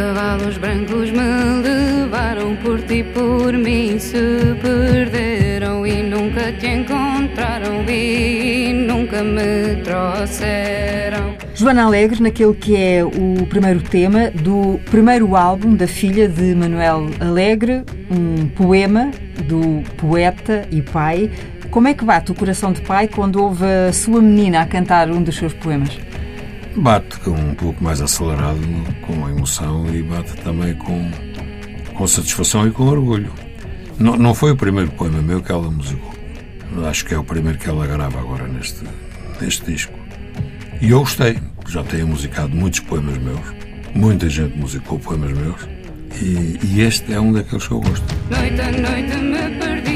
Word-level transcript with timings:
Cavalos 0.00 0.56
brancos 0.56 1.10
me 1.10 1.62
levaram 1.62 2.56
por 2.56 2.80
ti 2.80 3.04
por 3.04 3.52
mim 3.52 3.98
se 3.98 4.56
perderam 4.62 5.86
e 5.86 6.02
nunca 6.02 6.50
te 6.52 6.68
encontraram 6.68 7.84
e 7.86 8.72
nunca 8.72 9.22
me 9.22 9.76
trouxeram. 9.84 11.36
Joana 11.54 11.84
Alegre, 11.84 12.22
naquele 12.22 12.54
que 12.54 12.74
é 12.78 13.04
o 13.04 13.46
primeiro 13.46 13.82
tema 13.82 14.30
do 14.30 14.80
primeiro 14.90 15.36
álbum 15.36 15.76
da 15.76 15.86
filha 15.86 16.26
de 16.26 16.54
Manuel 16.54 17.10
Alegre, 17.20 17.84
um 18.10 18.48
poema 18.48 19.10
do 19.44 19.82
poeta 19.98 20.66
e 20.70 20.80
pai. 20.80 21.30
Como 21.70 21.88
é 21.88 21.92
que 21.92 22.06
bate 22.06 22.32
o 22.32 22.34
coração 22.34 22.72
de 22.72 22.80
pai 22.80 23.06
quando 23.06 23.36
ouve 23.36 23.66
a 23.66 23.92
sua 23.92 24.22
menina 24.22 24.62
a 24.62 24.66
cantar 24.66 25.10
um 25.10 25.22
dos 25.22 25.36
seus 25.36 25.52
poemas? 25.52 25.98
Bate 26.76 27.18
com 27.20 27.30
um 27.32 27.54
pouco 27.54 27.82
mais 27.82 28.00
acelerado, 28.00 28.60
com 29.06 29.28
emoção 29.28 29.92
e 29.92 30.02
bate 30.02 30.34
também 30.42 30.74
com, 30.74 31.10
com 31.94 32.06
satisfação 32.06 32.66
e 32.66 32.70
com 32.70 32.84
orgulho. 32.84 33.32
Não, 33.98 34.16
não 34.16 34.34
foi 34.34 34.52
o 34.52 34.56
primeiro 34.56 34.90
poema 34.92 35.20
meu 35.20 35.42
que 35.42 35.52
ela 35.52 35.70
musicou. 35.70 36.14
Acho 36.88 37.04
que 37.04 37.14
é 37.14 37.18
o 37.18 37.24
primeiro 37.24 37.58
que 37.58 37.68
ela 37.68 37.86
grava 37.86 38.20
agora 38.20 38.46
neste, 38.46 38.84
neste 39.40 39.64
disco. 39.70 39.92
E 40.80 40.90
eu 40.90 41.00
gostei. 41.00 41.38
Já 41.68 41.82
tenho 41.84 42.06
musicado 42.08 42.56
muitos 42.56 42.80
poemas 42.80 43.18
meus. 43.18 43.40
Muita 43.94 44.28
gente 44.28 44.56
musicou 44.56 44.98
poemas 44.98 45.32
meus. 45.32 45.68
E, 46.22 46.58
e 46.64 46.80
este 46.80 47.12
é 47.12 47.20
um 47.20 47.32
daqueles 47.32 47.66
que 47.66 47.72
eu 47.72 47.80
gosto. 47.80 48.04
Noite 48.30 48.60
a 48.60 48.72
noite 48.72 49.16
me 49.16 49.58
perdi, 49.58 49.89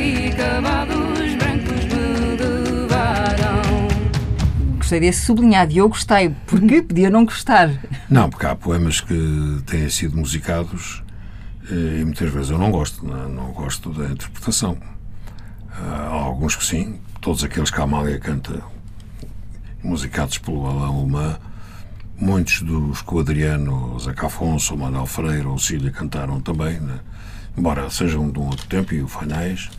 Gostei 4.95 5.01
desse 5.01 5.27
sublinhado 5.27 5.73
e 5.73 5.79
eu 5.79 5.89
gostei, 5.89 6.30
porque 6.47 6.80
podia 6.80 7.11
não 7.11 7.25
gostar. 7.25 7.69
Não, 8.09 8.30
porque 8.30 8.47
há 8.47 8.55
poemas 8.55 9.01
que 9.01 9.61
têm 9.67 9.89
sido 9.89 10.17
musicados 10.17 11.03
eh, 11.69 11.98
e 12.01 12.05
muitas 12.05 12.33
vezes 12.33 12.51
eu 12.51 12.59
não 12.59 12.70
gosto, 12.70 13.05
não, 13.05 13.29
não 13.29 13.53
gosto 13.53 13.91
da 13.91 14.05
interpretação. 14.09 14.78
Há 15.69 16.12
alguns 16.12 16.55
que 16.55 16.65
sim, 16.65 17.00
todos 17.20 17.42
aqueles 17.42 17.70
que 17.70 17.81
a 17.81 17.83
Amália 17.83 18.20
canta, 18.20 18.62
musicados 19.83 20.39
pelo 20.39 20.65
Alain 20.65 20.97
Alemã, 20.97 21.39
muitos 22.17 22.62
dos 22.62 23.03
que 23.03 23.15
o 23.15 23.19
Adriano, 23.19 23.97
o 23.97 24.27
Afonso, 24.27 24.75
o 24.75 24.78
Manuel 24.78 25.06
Freire 25.06 25.47
ou 25.47 25.55
o 25.55 25.59
Cília 25.59 25.91
cantaram 25.91 26.41
também, 26.41 26.78
né? 26.78 27.00
embora 27.59 27.91
sejam 27.91 28.31
de 28.31 28.39
um 28.39 28.47
outro 28.47 28.67
tempo, 28.69 28.95
e 28.95 29.03
o 29.03 29.09
Fanhais. 29.09 29.70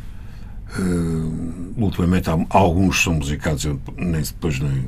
Uh, 0.78 1.74
ultimamente 1.78 2.30
há, 2.30 2.38
alguns 2.50 3.04
são 3.04 3.14
musicados, 3.14 3.64
eu 3.66 3.80
nem 3.98 4.22
depois 4.22 4.60
nem, 4.60 4.86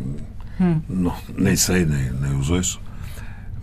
hum. 0.59 0.81
não, 0.89 1.15
nem 1.37 1.55
sei, 1.55 1.85
nem, 1.85 2.11
nem 2.11 2.37
os 2.37 2.49
ouço, 2.49 2.81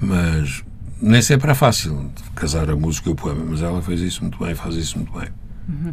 mas 0.00 0.64
nem 1.00 1.20
sempre 1.20 1.50
é 1.50 1.54
fácil 1.54 2.10
casar 2.34 2.70
a 2.70 2.76
música 2.76 3.10
e 3.10 3.12
o 3.12 3.14
poema, 3.14 3.44
mas 3.46 3.62
ela 3.62 3.82
fez 3.82 4.00
isso 4.00 4.22
muito 4.22 4.38
bem, 4.38 4.54
faz 4.54 4.74
isso 4.74 4.98
muito 4.98 5.12
bem. 5.12 5.28
Uhum. 5.68 5.92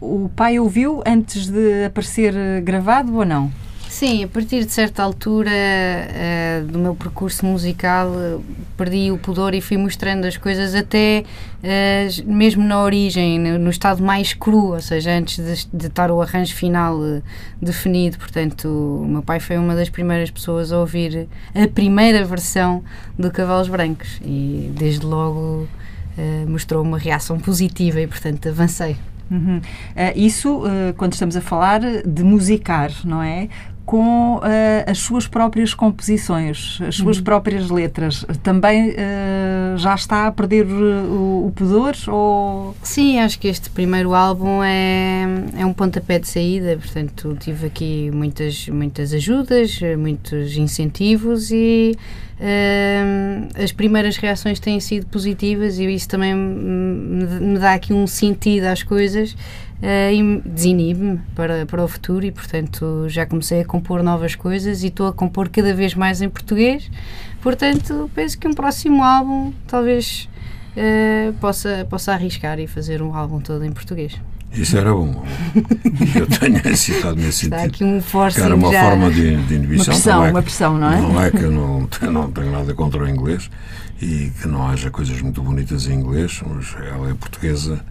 Uh, 0.00 0.24
o 0.24 0.28
pai 0.30 0.58
ouviu 0.58 1.02
antes 1.06 1.46
de 1.46 1.84
aparecer 1.84 2.34
gravado 2.62 3.14
ou 3.14 3.24
não? 3.24 3.50
Sim, 4.00 4.24
a 4.24 4.28
partir 4.28 4.64
de 4.64 4.72
certa 4.72 5.02
altura 5.02 5.50
uh, 5.50 6.64
do 6.64 6.78
meu 6.78 6.94
percurso 6.94 7.44
musical 7.44 8.10
perdi 8.74 9.10
o 9.12 9.18
pudor 9.18 9.52
e 9.52 9.60
fui 9.60 9.76
mostrando 9.76 10.24
as 10.24 10.38
coisas 10.38 10.74
até 10.74 11.22
uh, 11.62 12.32
mesmo 12.32 12.64
na 12.64 12.82
origem, 12.82 13.38
no, 13.38 13.68
estado 13.68 14.02
mais 14.02 14.32
cru, 14.32 14.72
ou 14.72 14.80
seja, 14.80 15.10
antes 15.10 15.36
de, 15.36 15.68
de 15.70 15.86
estar 15.88 16.10
o 16.10 16.22
arranjo 16.22 16.54
final 16.54 16.98
definido. 17.60 18.16
Portanto, 18.16 18.68
o 19.02 19.06
meu 19.06 19.22
pai 19.22 19.38
foi 19.38 19.58
uma 19.58 19.74
das 19.74 19.90
primeiras 19.90 20.30
pessoas 20.30 20.72
a 20.72 20.78
ouvir 20.78 21.28
a 21.54 21.68
primeira 21.68 22.24
versão 22.24 22.82
do 23.18 23.30
Cavalos 23.30 23.68
Brancos 23.68 24.18
e 24.24 24.72
desde 24.78 25.04
logo 25.04 25.68
mostrou 26.48 26.82
uma 26.82 26.96
reação 26.96 27.38
positiva 27.38 28.00
e, 28.00 28.06
portanto, 28.06 28.48
avancei. 28.48 28.96
Uhum. 29.30 29.58
Uh, 29.58 29.62
isso 30.16 30.64
uh, 30.64 30.92
quando 30.96 31.12
estamos 31.12 31.36
a 31.36 31.40
falar 31.40 31.80
de 32.04 32.24
musicar, 32.24 32.90
não 33.04 33.22
é? 33.22 33.48
Com 33.90 34.36
uh, 34.36 34.40
as 34.86 34.98
suas 34.98 35.26
próprias 35.26 35.74
composições, 35.74 36.78
as 36.80 36.94
suas 36.94 37.16
uhum. 37.16 37.24
próprias 37.24 37.68
letras. 37.70 38.24
Também 38.40 38.90
uh, 38.90 39.76
já 39.78 39.96
está 39.96 40.28
a 40.28 40.30
perder 40.32 40.64
o, 40.64 41.48
o 41.48 41.52
pudor? 41.56 41.96
Ou... 42.06 42.76
Sim, 42.84 43.18
acho 43.18 43.36
que 43.40 43.48
este 43.48 43.68
primeiro 43.68 44.14
álbum 44.14 44.62
é, 44.62 45.24
é 45.58 45.66
um 45.66 45.72
pontapé 45.72 46.20
de 46.20 46.28
saída, 46.28 46.76
portanto 46.76 47.36
tive 47.40 47.66
aqui 47.66 48.12
muitas, 48.12 48.68
muitas 48.68 49.12
ajudas, 49.12 49.80
muitos 49.98 50.56
incentivos 50.56 51.50
e 51.50 51.98
uh, 52.38 53.60
as 53.60 53.72
primeiras 53.72 54.16
reações 54.18 54.60
têm 54.60 54.78
sido 54.78 55.06
positivas 55.06 55.80
e 55.80 55.92
isso 55.92 56.08
também 56.08 56.32
me, 56.32 57.40
me 57.40 57.58
dá 57.58 57.74
aqui 57.74 57.92
um 57.92 58.06
sentido 58.06 58.66
às 58.66 58.84
coisas 58.84 59.34
uh, 59.82 60.12
e 60.12 60.40
desinibe-me 60.44 61.20
para, 61.34 61.66
para 61.66 61.82
o 61.82 61.88
futuro 61.88 62.24
e, 62.24 62.30
portanto, 62.30 63.06
já 63.08 63.26
comecei 63.26 63.60
a 63.60 63.64
compor 63.64 64.02
novas 64.02 64.34
coisas 64.34 64.82
e 64.82 64.88
estou 64.88 65.06
a 65.06 65.12
compor 65.12 65.48
cada 65.48 65.74
vez 65.74 65.94
mais 65.94 66.22
em 66.22 66.28
português. 66.28 66.90
Portanto, 67.42 68.10
penso 68.14 68.38
que 68.38 68.46
um 68.46 68.52
próximo 68.52 69.02
álbum 69.02 69.52
talvez 69.66 70.28
uh, 70.76 71.32
possa, 71.34 71.86
possa 71.88 72.12
arriscar 72.12 72.58
e 72.58 72.66
fazer 72.66 73.02
um 73.02 73.14
álbum 73.14 73.40
todo 73.40 73.64
em 73.64 73.72
português. 73.72 74.20
Isso 74.52 74.76
era 74.76 74.92
bom. 74.92 75.24
Eu 76.14 76.26
tenho 76.26 76.76
citado 76.76 77.14
nesse 77.16 77.44
Está 77.44 77.62
aqui 77.62 77.84
um 77.84 78.00
forcing 78.00 78.40
que 78.40 78.44
era 78.44 78.54
uma 78.56 78.72
já. 78.72 78.82
forma 78.82 79.10
de, 79.10 79.36
de 79.44 79.54
inibição. 79.54 79.84
Uma 79.84 79.94
pressão, 79.94 80.24
é, 80.24 80.30
uma 80.30 80.42
pressão, 80.42 80.78
não 80.78 80.92
é? 80.92 81.00
Não 81.00 81.22
é 81.22 81.30
que 81.30 81.42
eu 81.42 81.52
não, 81.52 81.88
não 82.10 82.32
tenho 82.32 82.50
nada 82.50 82.74
contra 82.74 83.04
o 83.04 83.08
inglês 83.08 83.48
e 84.02 84.32
que 84.40 84.48
não 84.48 84.66
haja 84.66 84.90
coisas 84.90 85.20
muito 85.22 85.40
bonitas 85.40 85.86
em 85.86 85.94
inglês, 85.94 86.42
mas 86.44 86.74
ela 86.84 87.10
é 87.10 87.14
portuguesa 87.14 87.84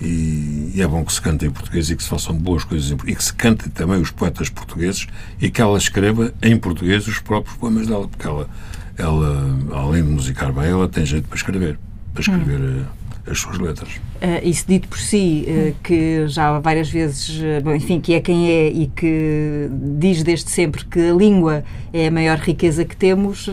e, 0.00 0.72
e, 0.74 0.82
é 0.82 0.86
bom 0.86 1.04
que 1.04 1.12
se 1.12 1.20
cante 1.20 1.44
em 1.44 1.50
português 1.50 1.90
e 1.90 1.96
que 1.96 2.02
se 2.02 2.08
façam 2.08 2.36
boas 2.36 2.64
coisas 2.64 2.90
em, 2.90 2.96
e 3.06 3.14
que 3.14 3.24
se 3.24 3.32
cante 3.32 3.68
também 3.70 4.00
os 4.00 4.10
poetas 4.10 4.48
portugueses 4.48 5.06
e 5.40 5.50
que 5.50 5.60
ela 5.60 5.76
escreva 5.76 6.32
em 6.42 6.56
português 6.56 7.06
os 7.06 7.18
próprios 7.18 7.56
poemas 7.56 7.86
dela, 7.86 8.06
porque 8.06 8.26
ela, 8.26 8.48
ela 8.96 9.58
além 9.72 10.04
de 10.04 10.10
musicar 10.10 10.52
bem, 10.52 10.66
ela 10.66 10.88
tem 10.88 11.04
jeito 11.04 11.26
para 11.26 11.36
escrever, 11.36 11.78
para 12.12 12.20
escrever 12.20 12.60
hum. 12.60 12.84
As 13.30 13.38
suas 13.38 13.58
letras. 13.58 13.88
Uh, 14.20 14.42
isso 14.42 14.64
dito 14.66 14.88
por 14.88 14.98
si, 14.98 15.46
uh, 15.46 15.74
que 15.82 16.26
já 16.26 16.58
várias 16.58 16.90
vezes, 16.90 17.38
uh, 17.38 17.62
bom, 17.62 17.74
enfim, 17.74 18.00
que 18.00 18.14
é 18.14 18.20
quem 18.20 18.50
é 18.50 18.68
e 18.68 18.86
que 18.88 19.68
diz 19.70 20.22
desde 20.22 20.50
sempre 20.50 20.84
que 20.84 21.10
a 21.10 21.12
língua 21.12 21.62
é 21.92 22.08
a 22.08 22.10
maior 22.10 22.38
riqueza 22.38 22.84
que 22.84 22.96
temos, 22.96 23.48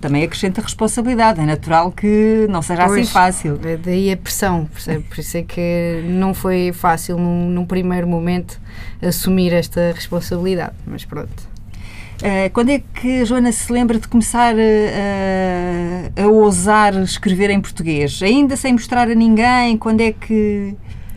também 0.00 0.22
acrescenta 0.24 0.60
responsabilidade. 0.60 1.40
É 1.40 1.46
natural 1.46 1.90
que 1.92 2.46
não 2.50 2.60
seja 2.60 2.82
assim 2.82 2.94
pois, 2.94 3.02
assim 3.06 3.12
fácil. 3.12 3.60
É 3.64 3.76
daí 3.76 4.12
a 4.12 4.16
pressão, 4.16 4.66
percebe? 4.66 5.04
Por 5.04 5.18
isso 5.18 5.36
é 5.36 5.42
que 5.42 6.02
não 6.04 6.34
foi 6.34 6.72
fácil 6.72 7.16
num, 7.18 7.48
num 7.48 7.64
primeiro 7.64 8.06
momento 8.06 8.60
assumir 9.00 9.52
esta 9.52 9.92
responsabilidade, 9.94 10.74
mas 10.86 11.04
pronto. 11.04 11.47
Uh, 12.18 12.50
quando 12.52 12.70
é 12.70 12.80
que 12.80 13.20
a 13.20 13.24
Joana 13.24 13.52
se 13.52 13.72
lembra 13.72 13.96
de 13.96 14.08
começar 14.08 14.52
a, 14.56 16.20
a, 16.20 16.24
a, 16.24 16.26
ousar 16.26 16.92
escrever 17.02 17.48
em 17.50 17.60
português? 17.60 18.20
Ainda 18.20 18.56
sem 18.56 18.72
mostrar 18.72 19.08
a 19.08 19.14
ninguém? 19.14 19.76
Quando 19.78 20.00
é 20.00 20.12
que. 20.12 20.74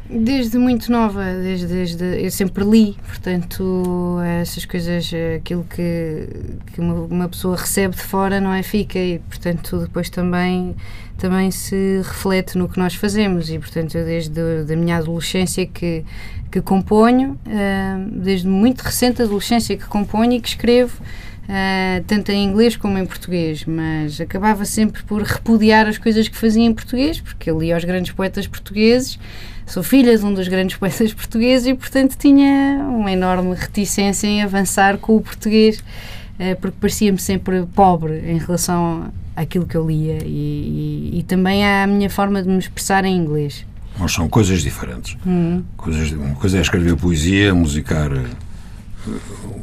Desde 0.07 0.57
muito 0.57 0.91
nova, 0.91 1.23
desde, 1.23 1.67
desde 1.67 2.21
eu 2.21 2.29
sempre 2.29 2.65
li, 2.65 2.97
portanto, 3.07 4.17
essas 4.41 4.65
coisas, 4.65 5.09
aquilo 5.37 5.65
que, 5.73 6.27
que 6.73 6.81
uma, 6.81 6.95
uma 6.95 7.29
pessoa 7.29 7.55
recebe 7.55 7.95
de 7.95 8.01
fora, 8.01 8.41
não 8.41 8.51
é? 8.51 8.61
Fica 8.61 8.99
e, 8.99 9.19
portanto, 9.19 9.79
depois 9.79 10.09
também, 10.09 10.75
também 11.17 11.49
se 11.49 12.01
reflete 12.03 12.57
no 12.57 12.67
que 12.67 12.77
nós 12.77 12.93
fazemos 12.93 13.49
e, 13.49 13.57
portanto, 13.57 13.95
eu 13.95 14.03
desde 14.03 14.41
a 14.41 14.75
minha 14.75 14.97
adolescência 14.97 15.65
que 15.65 16.03
que 16.51 16.61
componho, 16.61 17.39
uh, 17.47 18.09
desde 18.11 18.47
muito 18.47 18.81
recente 18.81 19.21
adolescência 19.21 19.77
que 19.77 19.85
componho 19.85 20.33
e 20.33 20.41
que 20.41 20.49
escrevo, 20.49 21.01
uh, 21.01 22.03
tanto 22.05 22.29
em 22.29 22.43
inglês 22.43 22.75
como 22.75 22.97
em 22.97 23.05
português, 23.05 23.63
mas 23.65 24.19
acabava 24.19 24.65
sempre 24.65 25.01
por 25.03 25.21
repudiar 25.21 25.87
as 25.87 25.97
coisas 25.97 26.27
que 26.27 26.35
fazia 26.35 26.63
em 26.63 26.73
português, 26.73 27.21
porque 27.21 27.49
eu 27.49 27.57
lia 27.57 27.73
aos 27.73 27.85
grandes 27.85 28.11
poetas 28.11 28.45
portugueses, 28.47 29.17
sou 29.65 29.81
filha 29.81 30.17
de 30.17 30.25
um 30.25 30.33
dos 30.33 30.49
grandes 30.49 30.75
poetas 30.77 31.13
portugueses 31.13 31.67
e, 31.67 31.73
portanto, 31.73 32.17
tinha 32.17 32.85
uma 32.85 33.11
enorme 33.11 33.55
reticência 33.55 34.27
em 34.27 34.43
avançar 34.43 34.97
com 34.97 35.15
o 35.15 35.21
português, 35.21 35.79
uh, 35.79 36.59
porque 36.59 36.75
parecia-me 36.81 37.19
sempre 37.19 37.65
pobre 37.73 38.19
em 38.29 38.37
relação 38.37 39.09
àquilo 39.37 39.65
que 39.65 39.77
eu 39.77 39.87
lia 39.87 40.17
e, 40.25 41.11
e, 41.13 41.19
e 41.19 41.23
também 41.23 41.65
à 41.65 41.87
minha 41.87 42.09
forma 42.09 42.43
de 42.43 42.49
me 42.49 42.59
expressar 42.59 43.05
em 43.05 43.15
inglês. 43.15 43.65
Mas 43.97 44.13
são 44.13 44.27
coisas 44.27 44.61
diferentes. 44.61 45.17
Uhum. 45.25 45.63
Coisas, 45.77 46.11
uma 46.11 46.35
coisa 46.35 46.57
é 46.57 46.61
escrever 46.61 46.95
poesia, 46.95 47.53
musicar 47.53 48.11
uh, 48.11 49.61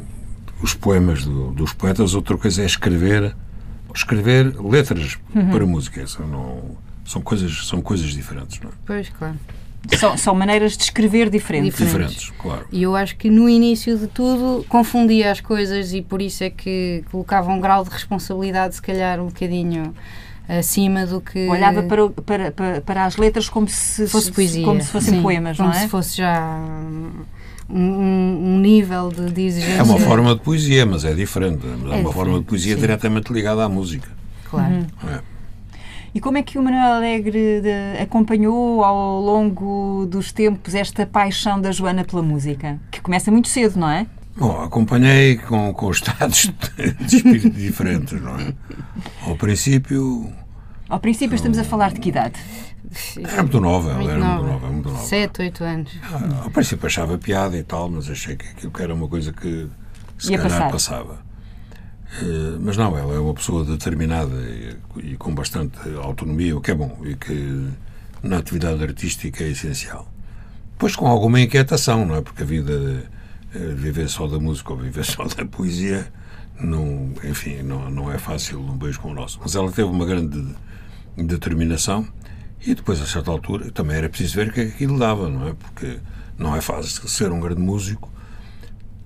os 0.61 0.73
poemas 0.73 1.25
do, 1.25 1.51
dos 1.51 1.73
poetas, 1.73 2.13
outra 2.13 2.37
coisa 2.37 2.61
é 2.61 2.65
escrever 2.65 3.35
escrever 3.93 4.55
letras 4.61 5.17
uhum. 5.35 5.49
para 5.49 5.65
música. 5.65 6.05
São, 6.07 6.27
não, 6.27 6.77
são, 7.05 7.21
coisas, 7.21 7.67
são 7.67 7.81
coisas 7.81 8.11
diferentes. 8.11 8.59
Não 8.59 8.69
é? 8.69 8.73
Pois, 8.85 9.09
claro. 9.09 9.35
São, 9.97 10.17
são, 10.17 10.35
maneiras 10.35 10.75
de 10.75 10.83
escrever 10.83 11.29
diferentes. 11.29 11.77
diferentes. 11.77 12.15
Diferentes, 12.15 12.41
claro. 12.41 12.67
E 12.71 12.83
eu 12.83 12.95
acho 12.95 13.15
que 13.15 13.29
no 13.29 13.47
início 13.47 13.97
de 13.97 14.07
tudo 14.07 14.65
confundia 14.67 15.31
as 15.31 15.39
coisas 15.39 15.93
e 15.93 16.01
por 16.01 16.21
isso 16.21 16.43
é 16.43 16.49
que 16.49 17.03
colocava 17.09 17.49
um 17.49 17.61
grau 17.61 17.83
de 17.83 17.89
responsabilidade, 17.89 18.75
se 18.75 18.81
calhar, 18.81 19.21
um 19.21 19.27
bocadinho 19.27 19.95
acima 20.57 21.05
do 21.05 21.21
que. 21.21 21.47
Olhava 21.47 21.83
para, 21.83 22.09
para, 22.09 22.51
para, 22.51 22.81
para 22.81 23.05
as 23.05 23.17
letras 23.17 23.47
como 23.47 23.67
se, 23.67 24.07
fosse 24.07 24.31
poesia. 24.31 24.65
como 24.65 24.81
se 24.81 24.89
fossem 24.89 25.15
sim, 25.15 25.21
poemas, 25.21 25.57
como 25.57 25.69
não 25.69 25.75
é? 25.75 25.81
se 25.81 25.87
fosse 25.87 26.17
já 26.17 26.59
um, 27.69 28.55
um 28.55 28.59
nível 28.59 29.09
de, 29.09 29.31
de, 29.31 29.41
exigência. 29.43 29.79
É 29.79 29.83
uma 29.83 29.99
forma 29.99 30.33
de 30.33 30.41
poesia, 30.41 30.85
mas 30.85 31.05
é 31.05 31.13
diferente. 31.13 31.65
É, 31.65 31.97
é 31.97 32.01
uma 32.01 32.11
forma 32.11 32.39
de 32.39 32.45
poesia 32.45 32.73
sim. 32.73 32.81
diretamente 32.81 33.31
ligada 33.31 33.63
à 33.63 33.69
música. 33.69 34.09
Claro. 34.49 34.73
Uhum. 34.73 35.09
É. 35.09 35.21
E 36.13 36.19
como 36.19 36.39
é 36.39 36.43
que 36.43 36.57
o 36.57 36.63
Manuel 36.63 36.93
Alegre 36.93 37.61
de, 37.61 38.01
acompanhou 38.01 38.83
ao 38.83 39.21
longo 39.21 40.07
dos 40.07 40.31
tempos 40.31 40.73
esta 40.73 41.05
paixão 41.05 41.61
da 41.61 41.71
Joana 41.71 42.03
pela 42.03 42.23
música? 42.23 42.79
Que 42.89 42.99
começa 42.99 43.29
muito 43.29 43.47
cedo, 43.47 43.79
não 43.79 43.89
é? 43.89 44.07
Bom, 44.35 44.61
acompanhei 44.61 45.37
com, 45.37 45.73
com 45.73 45.91
estados 45.91 46.51
de 46.99 47.15
espírito 47.15 47.49
diferentes, 47.51 48.19
não 48.21 48.39
é? 48.39 48.53
Ao 49.27 49.35
princípio. 49.35 50.31
Ao 50.89 50.99
princípio, 50.99 51.35
estamos 51.35 51.59
a 51.59 51.63
falar 51.63 51.93
de 51.93 51.99
que 51.99 52.09
idade? 52.09 52.39
Era 53.23 53.43
muito 53.43 53.59
nova, 53.61 53.91
ela 53.91 54.11
era 54.11 54.25
muito 54.25 54.47
nova, 54.47 54.67
muito 54.67 54.89
nova. 54.89 55.03
Sete, 55.03 55.43
oito 55.43 55.63
anos. 55.63 55.91
Ah, 56.01 56.41
ao 56.45 56.49
princípio 56.49 56.87
achava 56.87 57.15
piada 57.15 57.55
e 57.55 57.63
tal, 57.63 57.87
mas 57.91 58.09
achei 58.09 58.35
que 58.35 58.47
aquilo 58.47 58.71
que 58.71 58.81
era 58.81 58.91
uma 58.91 59.07
coisa 59.07 59.31
que 59.31 59.67
se 60.17 60.31
Ia 60.31 60.39
calhar 60.39 60.71
passar. 60.71 60.71
passava. 60.71 61.13
Uh, 62.23 62.59
mas 62.59 62.75
não, 62.75 62.97
ela 62.97 63.13
é 63.13 63.19
uma 63.19 63.35
pessoa 63.35 63.63
determinada 63.63 64.33
e, 64.35 64.75
e, 65.11 65.15
com 65.15 65.35
bastante 65.35 65.77
autonomia, 66.01 66.57
o 66.57 66.61
que 66.61 66.71
é 66.71 66.73
bom 66.73 66.97
e 67.03 67.15
que 67.15 67.69
na 68.23 68.39
atividade 68.39 68.81
artística 68.81 69.43
é 69.43 69.49
essencial. 69.49 70.11
Pois 70.79 70.95
com 70.95 71.05
alguma 71.05 71.39
inquietação, 71.39 72.03
não 72.03 72.15
é? 72.15 72.21
Porque 72.21 72.41
a 72.41 72.45
vida, 72.47 72.73
uh, 72.73 73.75
viver 73.75 74.09
só 74.09 74.25
da 74.25 74.39
música 74.39 74.73
ou 74.73 74.79
viver 74.79 75.05
só 75.05 75.23
da 75.25 75.45
poesia, 75.45 76.11
não, 76.59 77.13
enfim, 77.23 77.61
não, 77.61 77.91
não 77.91 78.11
é 78.11 78.17
fácil 78.17 78.59
num 78.59 78.75
beijo 78.75 78.99
como 78.99 79.13
o 79.13 79.15
nosso. 79.15 79.39
Mas 79.39 79.53
ela 79.53 79.71
teve 79.71 79.87
uma 79.87 80.05
grande 80.07 80.55
determinação 81.25 82.07
e 82.65 82.75
depois, 82.75 83.01
a 83.01 83.05
certa 83.05 83.31
altura, 83.31 83.71
também 83.71 83.97
era 83.97 84.09
preciso 84.09 84.35
ver 84.35 84.49
o 84.49 84.51
que 84.51 84.61
aquilo 84.61 84.99
dava, 84.99 85.29
não 85.29 85.47
é? 85.47 85.53
Porque 85.53 85.99
não 86.37 86.55
é 86.55 86.61
fácil 86.61 87.07
ser 87.07 87.31
um 87.31 87.39
grande 87.39 87.61
músico, 87.61 88.11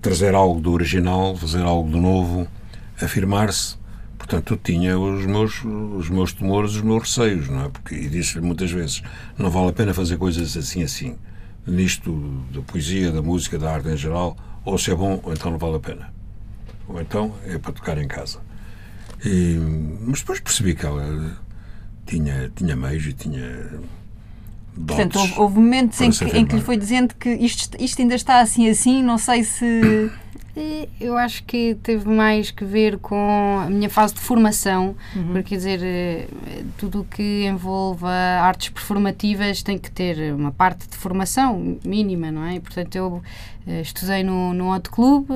trazer 0.02 0.34
algo 0.34 0.60
do 0.60 0.72
original, 0.72 1.36
fazer 1.36 1.62
algo 1.62 1.88
de 1.90 1.98
novo, 1.98 2.48
afirmar-se. 3.00 3.76
Portanto, 4.18 4.54
eu 4.54 4.56
tinha 4.56 4.98
os 4.98 5.24
meus, 5.24 5.64
os 5.64 6.08
meus 6.08 6.32
temores, 6.32 6.74
os 6.74 6.82
meus 6.82 7.02
receios, 7.02 7.48
não 7.48 7.64
é? 7.64 7.68
Porque, 7.68 7.94
e 7.94 8.08
disse-lhe 8.08 8.44
muitas 8.44 8.70
vezes, 8.70 9.02
não 9.38 9.50
vale 9.50 9.68
a 9.68 9.72
pena 9.72 9.94
fazer 9.94 10.16
coisas 10.16 10.56
assim, 10.56 10.82
assim. 10.82 11.16
Nisto 11.66 12.12
da 12.52 12.60
poesia, 12.60 13.12
da 13.12 13.22
música, 13.22 13.58
da 13.58 13.72
arte 13.72 13.88
em 13.88 13.96
geral, 13.96 14.36
ou 14.64 14.76
se 14.78 14.90
é 14.90 14.94
bom, 14.94 15.20
ou 15.22 15.32
então 15.32 15.50
não 15.50 15.58
vale 15.58 15.76
a 15.76 15.80
pena. 15.80 16.12
Ou 16.88 17.00
então 17.00 17.34
é 17.46 17.56
para 17.56 17.72
tocar 17.72 17.98
em 17.98 18.08
casa. 18.08 18.40
E, 19.24 19.56
mas 20.00 20.20
depois 20.20 20.40
percebi 20.40 20.74
que 20.74 20.84
ela 20.84 21.36
tinha, 22.06 22.50
tinha 22.54 22.76
meios 22.76 23.06
e 23.06 23.12
tinha. 23.12 23.70
Portanto, 24.86 25.18
houve, 25.18 25.34
houve 25.36 25.54
momentos 25.56 26.00
em 26.00 26.10
que, 26.10 26.24
em 26.24 26.44
que 26.44 26.56
lhe 26.56 26.62
foi 26.62 26.76
dizendo 26.76 27.14
que 27.14 27.30
isto, 27.30 27.76
isto 27.80 28.02
ainda 28.02 28.14
está 28.14 28.40
assim 28.40 28.68
assim, 28.68 29.02
não 29.02 29.18
sei 29.18 29.44
se. 29.44 30.10
Eu 31.00 31.16
acho 31.16 31.42
que 31.44 31.74
teve 31.82 32.08
mais 32.08 32.50
que 32.50 32.64
ver 32.64 32.98
com 32.98 33.60
a 33.64 33.68
minha 33.68 33.90
fase 33.90 34.14
de 34.14 34.20
formação, 34.20 34.94
uhum. 35.16 35.32
porque 35.32 35.50
quer 35.50 35.56
dizer, 35.56 35.80
eh, 35.82 36.26
tudo 36.78 37.00
o 37.00 37.04
que 37.04 37.44
envolva 37.44 38.10
artes 38.10 38.68
performativas 38.68 39.62
tem 39.62 39.76
que 39.76 39.90
ter 39.90 40.32
uma 40.32 40.52
parte 40.52 40.88
de 40.88 40.96
formação 40.96 41.78
mínima, 41.84 42.30
não 42.30 42.44
é? 42.44 42.54
E, 42.54 42.60
portanto, 42.60 42.94
eu 42.94 43.22
estudei 43.80 44.22
no, 44.22 44.52
no 44.52 44.72
Hot 44.72 44.90
Club, 44.90 45.28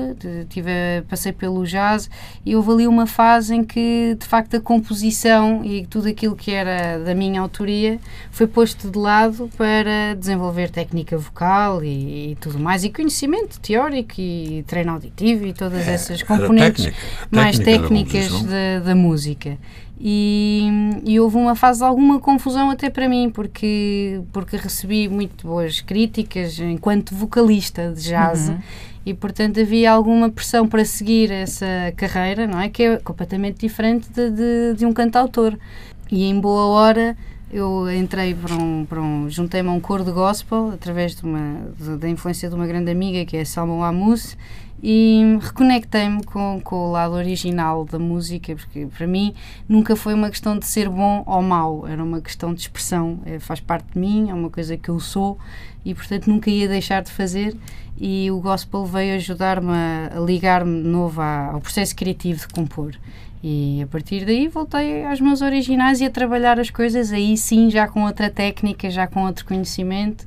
tive, 0.49 0.71
passei 1.09 1.33
pelo 1.33 1.65
jazz 1.65 2.09
e 2.45 2.55
houve 2.55 2.71
ali 2.71 2.87
uma 2.87 3.07
fase 3.07 3.55
em 3.55 3.63
que, 3.63 4.15
de 4.17 4.25
facto, 4.25 4.55
a 4.55 4.61
composição 4.61 5.65
e 5.65 5.85
tudo 5.85 6.07
aquilo 6.07 6.35
que 6.35 6.51
era 6.51 6.99
da 6.99 7.15
minha 7.15 7.41
autoria 7.41 7.99
foi 8.31 8.47
posto 8.47 8.89
de 8.89 8.97
lado 8.97 9.49
para 9.57 10.13
desenvolver 10.15 10.69
técnica 10.69 11.17
vocal 11.17 11.83
e, 11.83 12.31
e 12.31 12.35
tudo 12.35 12.59
mais, 12.59 12.83
e 12.83 12.89
conhecimento 12.89 13.59
teórico 13.59 14.13
e 14.17 14.63
treino 14.67 14.91
auditivo 14.91 15.08
e 15.47 15.53
todas 15.53 15.87
é, 15.87 15.93
essas 15.93 16.23
componentes 16.23 16.85
técnica, 16.85 17.07
mais 17.31 17.57
técnica 17.57 18.11
técnicas 18.11 18.43
da, 18.43 18.79
da 18.85 18.95
música. 18.95 19.57
E, 20.01 20.69
e, 21.03 21.19
houve 21.19 21.35
uma 21.35 21.55
fase 21.55 21.79
de 21.79 21.85
alguma 21.85 22.19
confusão 22.19 22.69
até 22.69 22.89
para 22.89 23.09
mim, 23.09 23.29
porque, 23.29 24.21
porque 24.31 24.55
recebi 24.55 25.09
muito 25.09 25.45
boas 25.45 25.81
críticas 25.81 26.57
enquanto 26.57 27.13
vocalista 27.13 27.91
de 27.91 28.03
jazz 28.03 28.47
uhum. 28.47 28.59
e, 29.05 29.13
portanto, 29.13 29.59
havia 29.59 29.91
alguma 29.91 30.29
pressão 30.29 30.65
para 30.65 30.85
seguir 30.85 31.31
essa 31.31 31.65
carreira, 31.97 32.47
não 32.47 32.61
é? 32.61 32.69
Que 32.69 32.83
é 32.83 32.97
completamente 32.97 33.59
diferente 33.59 34.07
de, 34.09 34.29
de, 34.29 34.73
de 34.77 34.85
um 34.85 34.93
cantautor. 34.93 35.57
E 36.09 36.23
em 36.23 36.39
boa 36.39 36.65
hora 36.67 37.17
eu 37.51 37.91
entrei 37.91 38.33
para 38.33 38.55
um, 38.55 38.85
para 38.85 39.01
um 39.01 39.29
juntei-me 39.29 39.69
a 39.69 39.71
um 39.71 39.79
coro 39.79 40.03
de 40.03 40.11
gospel 40.11 40.71
através 40.71 41.15
de 41.15 41.23
uma, 41.23 41.67
de, 41.77 41.97
da 41.97 42.07
influência 42.07 42.47
de 42.47 42.55
uma 42.55 42.67
grande 42.67 42.91
amiga 42.91 43.25
que 43.25 43.35
é 43.35 43.43
Salma 43.43 43.87
Amus 43.87 44.37
e 44.81 45.37
reconectei-me 45.41 46.23
com, 46.23 46.61
com 46.63 46.87
o 46.87 46.91
lado 46.91 47.13
original 47.13 47.85
da 47.85 47.99
música, 47.99 48.55
porque 48.55 48.85
para 48.85 49.05
mim 49.05 49.33
nunca 49.67 49.95
foi 49.95 50.13
uma 50.13 50.29
questão 50.29 50.57
de 50.57 50.65
ser 50.65 50.87
bom 50.89 51.23
ou 51.25 51.41
mau, 51.41 51.87
era 51.87 52.03
uma 52.03 52.21
questão 52.21 52.53
de 52.53 52.61
expressão, 52.61 53.19
é, 53.25 53.39
faz 53.39 53.59
parte 53.59 53.93
de 53.93 53.99
mim, 53.99 54.29
é 54.29 54.33
uma 54.33 54.49
coisa 54.49 54.77
que 54.77 54.89
eu 54.89 54.99
sou 54.99 55.37
e 55.83 55.93
portanto 55.93 56.27
nunca 56.27 56.49
ia 56.49 56.67
deixar 56.67 57.03
de 57.03 57.11
fazer 57.11 57.55
e 57.99 58.31
o 58.31 58.39
gospel 58.39 58.85
veio 58.85 59.15
ajudar-me 59.15 59.71
a, 59.71 60.11
a 60.15 60.19
ligar-me 60.19 60.81
de 60.81 60.87
novo 60.87 61.21
ao 61.21 61.59
processo 61.59 61.95
criativo 61.95 62.47
de 62.47 62.53
compor. 62.53 62.95
E 63.41 63.81
a 63.81 63.87
partir 63.87 64.25
daí 64.25 64.49
voltei 64.49 65.05
aos 65.05 65.21
meus 65.21 65.41
originais 65.41 66.01
e 66.01 66.05
a 66.05 66.09
trabalhar 66.09 66.59
as 66.59 66.69
coisas 66.69 67.11
aí 67.11 67.37
sim, 67.37 67.69
já 67.69 67.87
com 67.87 68.03
outra 68.03 68.29
técnica, 68.29 68.89
já 68.89 69.07
com 69.07 69.25
outro 69.25 69.45
conhecimento 69.45 70.25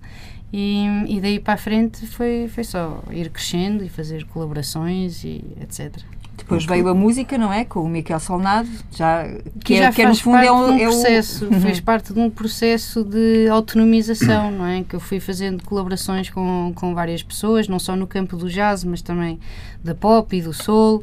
e, 0.52 0.86
e, 1.08 1.20
daí 1.20 1.40
para 1.40 1.54
a 1.54 1.56
frente 1.56 2.06
foi, 2.06 2.48
foi 2.52 2.64
só 2.64 3.02
ir 3.10 3.30
crescendo 3.30 3.82
e 3.82 3.88
fazer 3.88 4.24
colaborações 4.26 5.24
e 5.24 5.42
etc. 5.60 5.96
Depois 6.36 6.64
veio 6.64 6.88
a 6.88 6.94
música, 6.94 7.38
não 7.38 7.52
é? 7.52 7.64
Com 7.64 7.80
o 7.80 7.88
Miquel 7.88 8.18
Solnado, 8.18 8.68
já, 8.90 9.28
que, 9.28 9.66
que 9.66 9.74
é, 9.74 9.82
já 9.82 9.92
que 9.92 10.02
faz 10.02 10.18
no 10.18 10.24
fundo 10.24 10.34
parte 10.34 10.48
é 10.48 10.52
um, 10.52 10.66
de 10.66 10.72
um 10.72 10.76
é 10.76 10.84
processo, 10.84 11.46
o... 11.46 11.60
fez 11.60 11.80
parte 11.80 12.12
de 12.12 12.18
um 12.18 12.30
processo 12.30 13.04
de 13.04 13.48
autonomização, 13.48 14.50
não 14.50 14.66
é? 14.66 14.82
Que 14.82 14.96
eu 14.96 15.00
fui 15.00 15.20
fazendo 15.20 15.62
colaborações 15.62 16.30
com, 16.30 16.72
com 16.74 16.94
várias 16.94 17.22
pessoas, 17.22 17.68
não 17.68 17.78
só 17.78 17.94
no 17.94 18.06
campo 18.06 18.36
do 18.36 18.48
jazz, 18.48 18.82
mas 18.82 19.02
também 19.02 19.38
da 19.84 19.94
pop 19.94 20.36
e 20.36 20.42
do 20.42 20.52
soul. 20.52 21.02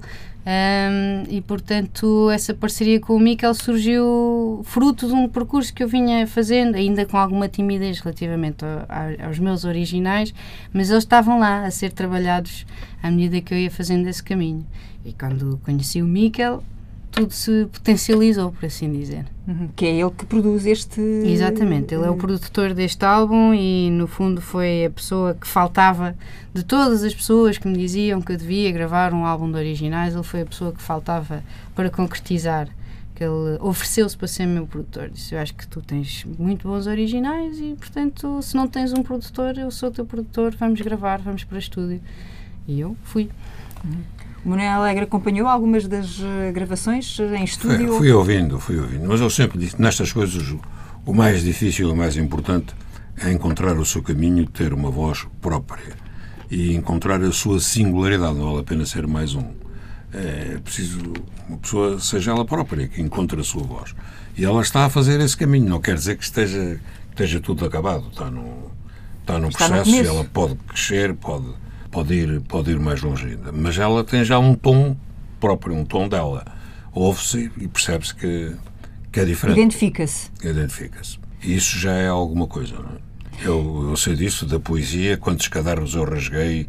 Um, 0.49 1.25
e 1.29 1.41
portanto 1.41 2.27
essa 2.31 2.55
parceria 2.55 2.99
com 2.99 3.15
o 3.15 3.19
Miquel 3.19 3.53
surgiu 3.53 4.61
fruto 4.63 5.05
de 5.05 5.13
um 5.13 5.29
percurso 5.29 5.71
que 5.71 5.83
eu 5.83 5.87
vinha 5.87 6.25
fazendo, 6.25 6.73
ainda 6.73 7.05
com 7.05 7.17
alguma 7.17 7.47
timidez 7.47 7.99
relativamente 7.99 8.65
a, 8.65 8.85
a, 8.89 9.27
aos 9.27 9.37
meus 9.37 9.63
originais, 9.63 10.33
mas 10.73 10.89
eles 10.89 11.03
estavam 11.03 11.37
lá 11.37 11.65
a 11.65 11.69
ser 11.69 11.91
trabalhados 11.91 12.65
à 13.03 13.11
medida 13.11 13.41
que 13.41 13.53
eu 13.53 13.59
ia 13.59 13.69
fazendo 13.69 14.07
esse 14.07 14.23
caminho. 14.23 14.65
E 15.05 15.13
quando 15.13 15.59
conheci 15.63 16.01
o 16.01 16.05
Miquel, 16.05 16.63
tudo 17.11 17.33
se 17.33 17.67
potencializou, 17.71 18.51
por 18.51 18.65
assim 18.65 18.91
dizer. 18.91 19.25
Uhum, 19.47 19.69
que 19.75 19.85
é 19.85 19.95
ele 19.95 20.11
que 20.11 20.25
produz 20.25 20.65
este. 20.65 21.01
Exatamente, 21.01 21.93
ele 21.93 22.05
é 22.05 22.09
o 22.09 22.15
produtor 22.15 22.73
deste 22.73 23.03
álbum 23.03 23.53
e, 23.53 23.89
no 23.89 24.07
fundo, 24.07 24.41
foi 24.41 24.85
a 24.85 24.89
pessoa 24.89 25.33
que 25.33 25.47
faltava 25.47 26.15
de 26.53 26.63
todas 26.63 27.03
as 27.03 27.13
pessoas 27.13 27.57
que 27.57 27.67
me 27.67 27.77
diziam 27.77 28.21
que 28.21 28.31
eu 28.31 28.37
devia 28.37 28.71
gravar 28.71 29.13
um 29.13 29.25
álbum 29.25 29.51
de 29.51 29.57
originais. 29.57 30.13
Ele 30.13 30.23
foi 30.23 30.41
a 30.41 30.45
pessoa 30.45 30.71
que 30.71 30.81
faltava 30.81 31.43
para 31.75 31.89
concretizar. 31.89 32.67
Que 33.15 33.23
ele 33.23 33.57
ofereceu-se 33.59 34.15
para 34.15 34.27
ser 34.27 34.45
meu 34.45 34.65
produtor. 34.65 35.09
Disse: 35.09 35.35
Eu 35.35 35.39
acho 35.39 35.53
que 35.53 35.67
tu 35.67 35.81
tens 35.81 36.25
muito 36.37 36.67
bons 36.67 36.87
originais 36.87 37.59
e, 37.59 37.75
portanto, 37.77 38.41
se 38.41 38.55
não 38.55 38.67
tens 38.67 38.93
um 38.93 39.03
produtor, 39.03 39.57
eu 39.57 39.69
sou 39.71 39.89
o 39.89 39.91
teu 39.91 40.05
produtor, 40.05 40.55
vamos 40.57 40.79
gravar, 40.79 41.19
vamos 41.19 41.43
para 41.43 41.57
estúdio. 41.57 42.01
E 42.67 42.79
eu 42.79 42.95
fui. 43.03 43.29
Uhum. 43.83 44.18
O 44.43 44.49
Manuel 44.49 44.81
Alegre 44.81 45.03
acompanhou 45.03 45.47
algumas 45.47 45.87
das 45.87 46.19
uh, 46.19 46.51
gravações 46.53 47.19
em 47.19 47.43
estúdio? 47.43 47.89
Fui, 47.89 47.97
fui, 47.97 48.11
ouvindo, 48.11 48.59
fui 48.59 48.79
ouvindo. 48.79 49.07
Mas 49.07 49.19
eu 49.19 49.29
sempre 49.29 49.59
disse, 49.59 49.81
nestas 49.81 50.13
coisas, 50.13 50.55
o 51.05 51.13
mais 51.13 51.43
difícil 51.43 51.91
o 51.91 51.95
mais 51.95 52.15
importante 52.15 52.73
é 53.21 53.31
encontrar 53.31 53.77
o 53.77 53.85
seu 53.85 54.01
caminho, 54.01 54.45
ter 54.45 54.73
uma 54.73 54.89
voz 54.89 55.27
própria 55.41 55.93
e 56.49 56.73
encontrar 56.73 57.21
a 57.21 57.31
sua 57.31 57.59
singularidade. 57.59 58.35
Não 58.35 58.45
vale 58.45 58.59
a 58.59 58.63
pena 58.63 58.85
ser 58.85 59.05
mais 59.07 59.35
um. 59.35 59.51
É 60.13 60.57
preciso 60.63 61.13
uma 61.47 61.57
pessoa 61.57 61.99
seja 61.99 62.31
ela 62.31 62.45
própria 62.45 62.87
que 62.87 63.01
encontre 63.01 63.39
a 63.41 63.43
sua 63.43 63.63
voz. 63.63 63.93
E 64.37 64.45
ela 64.45 64.61
está 64.61 64.85
a 64.85 64.89
fazer 64.89 65.19
esse 65.19 65.35
caminho. 65.35 65.69
Não 65.69 65.81
quer 65.81 65.95
dizer 65.95 66.17
que 66.17 66.23
esteja, 66.23 66.79
que 67.07 67.11
esteja 67.11 67.39
tudo 67.41 67.65
acabado. 67.65 68.07
Está 68.09 68.31
no, 68.31 68.71
está 69.19 69.37
no 69.37 69.49
está 69.49 69.67
processo 69.67 69.91
no 69.91 69.97
e 69.97 70.07
ela 70.07 70.23
pode 70.23 70.55
crescer, 70.55 71.13
pode 71.15 71.53
pode 71.91 72.13
ir, 72.13 72.41
pode 72.41 72.71
ir 72.71 72.79
mais 72.79 73.01
longe 73.01 73.27
ainda. 73.27 73.51
Mas 73.51 73.77
ela 73.77 74.03
tem 74.03 74.23
já 74.23 74.39
um 74.39 74.55
tom 74.55 74.95
próprio, 75.39 75.75
um 75.75 75.85
tom 75.85 76.07
dela. 76.07 76.45
Ouve-se 76.91 77.51
e 77.57 77.67
percebe-se 77.67 78.15
que, 78.15 78.55
que 79.11 79.19
é 79.19 79.25
diferente. 79.25 79.59
Identifica-se. 79.59 80.29
Identifica-se. 80.43 81.19
Isso 81.41 81.77
já 81.77 81.93
é 81.93 82.07
alguma 82.07 82.47
coisa. 82.47 82.75
Não 82.75 82.89
é? 82.89 83.09
eu, 83.43 83.87
eu 83.89 83.97
sei 83.97 84.15
disso, 84.15 84.45
da 84.45 84.59
poesia, 84.59 85.17
quantos 85.17 85.47
cadernos 85.47 85.95
eu 85.95 86.03
rasguei 86.03 86.67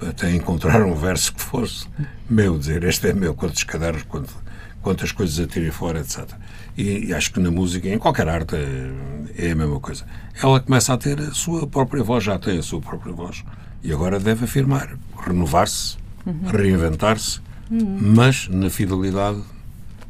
até 0.00 0.32
encontrar 0.34 0.82
um 0.82 0.94
verso 0.94 1.32
que 1.32 1.40
fosse 1.40 1.86
meu, 2.28 2.58
dizer 2.58 2.84
este 2.84 3.08
é 3.08 3.12
meu, 3.12 3.34
quantos 3.34 3.62
cadernos, 3.64 4.02
quanto, 4.02 4.32
quantas 4.82 5.12
coisas 5.12 5.38
atirei 5.38 5.70
fora, 5.70 6.00
etc. 6.00 6.28
E, 6.76 7.06
e, 7.06 7.14
acho 7.14 7.32
que 7.32 7.40
na 7.40 7.50
música, 7.50 7.88
em 7.88 7.98
qualquer 7.98 8.28
arte, 8.28 8.54
é, 9.36 9.50
a 9.50 9.54
mesma 9.54 9.80
coisa. 9.80 10.04
Ela 10.40 10.60
começa 10.60 10.92
a 10.92 10.96
ter 10.96 11.18
a 11.20 11.32
sua 11.32 11.66
própria 11.66 12.02
voz, 12.02 12.22
já 12.22 12.38
tem 12.38 12.58
a 12.58 12.62
sua 12.62 12.80
própria 12.80 13.12
voz. 13.12 13.44
E 13.82 13.92
agora 13.92 14.18
deve 14.18 14.44
afirmar, 14.44 14.96
renovar-se, 15.16 15.96
uhum. 16.26 16.50
reinventar-se, 16.50 17.40
uhum. 17.70 17.98
mas 18.00 18.48
na 18.48 18.68
fidelidade 18.68 19.40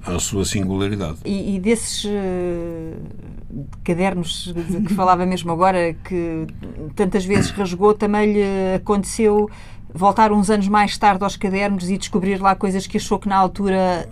à 0.04 0.18
sua 0.18 0.44
singularidade. 0.44 1.18
E, 1.24 1.56
e 1.56 1.60
desses 1.60 2.04
uh, 2.04 3.68
cadernos 3.84 4.52
de 4.54 4.82
que 4.82 4.94
falava 4.94 5.26
mesmo 5.26 5.52
agora, 5.52 5.94
que 6.04 6.46
tantas 6.94 7.24
vezes 7.24 7.50
rasgou, 7.50 7.94
também 7.94 8.32
lhe 8.32 8.74
aconteceu 8.76 9.50
voltar 9.92 10.32
uns 10.32 10.50
anos 10.50 10.68
mais 10.68 10.96
tarde 10.96 11.24
aos 11.24 11.36
cadernos 11.36 11.90
e 11.90 11.98
descobrir 11.98 12.40
lá 12.40 12.54
coisas 12.54 12.86
que 12.86 12.96
achou 12.96 13.18
que 13.18 13.28
na 13.28 13.36
altura 13.36 14.08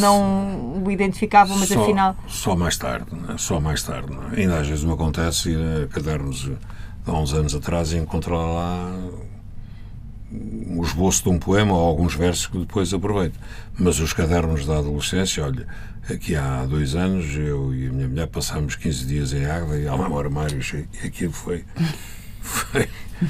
não 0.00 0.82
o 0.84 0.90
identificavam, 0.90 1.58
mas 1.58 1.68
só, 1.68 1.82
afinal. 1.82 2.16
Só 2.28 2.56
mais 2.56 2.76
tarde, 2.76 3.06
né? 3.12 3.34
só 3.36 3.60
mais 3.60 3.82
tarde. 3.82 4.12
É? 4.32 4.40
Ainda 4.40 4.60
às 4.60 4.68
vezes 4.68 4.84
me 4.84 4.92
acontece 4.92 5.50
ir 5.50 5.84
a 5.84 5.88
cadernos 5.88 6.42
de 6.42 6.56
há 7.10 7.18
uns 7.18 7.32
anos 7.32 7.54
atrás 7.54 7.92
e 7.92 7.98
encontrar 7.98 8.36
lá 8.36 8.92
o 10.76 10.84
esboço 10.84 11.24
de 11.24 11.28
um 11.28 11.38
poema 11.38 11.74
ou 11.74 11.80
alguns 11.80 12.14
versos 12.14 12.46
que 12.46 12.58
depois 12.58 12.94
aproveito. 12.94 13.38
Mas 13.78 13.98
os 13.98 14.12
cadernos 14.12 14.64
da 14.66 14.78
adolescência, 14.78 15.44
olha, 15.44 15.66
aqui 16.08 16.36
há 16.36 16.64
dois 16.66 16.94
anos 16.94 17.26
eu 17.36 17.74
e 17.74 17.88
a 17.88 17.92
minha 17.92 18.08
mulher 18.08 18.26
passámos 18.28 18.76
15 18.76 19.06
dias 19.06 19.32
em 19.32 19.44
Águeda 19.44 19.78
e 19.78 19.88
há 19.88 19.94
um 19.94 20.18
armário 20.18 20.62
cheio, 20.62 20.88
e 21.02 21.06
aquilo 21.06 21.32
foi, 21.32 21.64
foi 22.40 22.88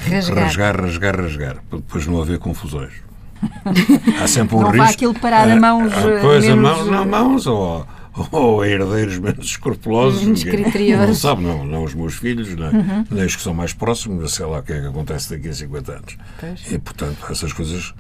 rasgar. 0.09 0.45
rasgar, 0.45 0.81
rasgar, 0.81 1.17
rasgar, 1.17 1.57
para 1.69 1.79
depois 1.79 2.07
não 2.07 2.21
haver 2.21 2.39
confusões. 2.39 2.93
Há 4.23 4.29
sempre 4.29 4.55
um 4.55 4.61
não 4.61 4.67
risco. 4.67 4.85
Não 4.85 4.91
aquilo 4.91 5.15
parar 5.15 5.51
a 5.51 5.57
mãos. 5.57 5.91
A 5.95 6.21
coisa, 6.21 6.55
menos... 6.55 6.63
mãos, 6.63 6.87
não 6.91 7.07
mãos, 7.07 7.47
ou 7.47 7.87
ou 8.33 8.61
a 8.61 8.69
herdeiros 8.69 9.19
menos 9.19 9.47
escrupulosos. 9.47 10.23
Menos 10.23 10.45
criteriosos. 10.45 11.09
Não 11.09 11.15
sabe, 11.15 11.43
não, 11.43 11.65
não 11.65 11.85
os 11.85 11.95
meus 11.95 12.15
filhos, 12.15 12.49
nem, 12.55 12.65
uhum. 12.65 13.05
nem 13.11 13.25
os 13.25 13.37
que 13.37 13.43
são 13.43 13.55
mais 13.55 13.73
próximos, 13.73 14.35
sei 14.35 14.47
lá 14.47 14.59
o 14.59 14.63
que 14.63 14.73
é 14.73 14.81
que 14.81 14.87
acontece 14.87 15.31
daqui 15.31 15.49
a 15.49 15.55
50 15.55 15.93
anos. 15.93 16.19
Pois. 16.39 16.73
E, 16.73 16.79
portanto, 16.79 17.19
essas 17.31 17.53
coisas 17.53 17.95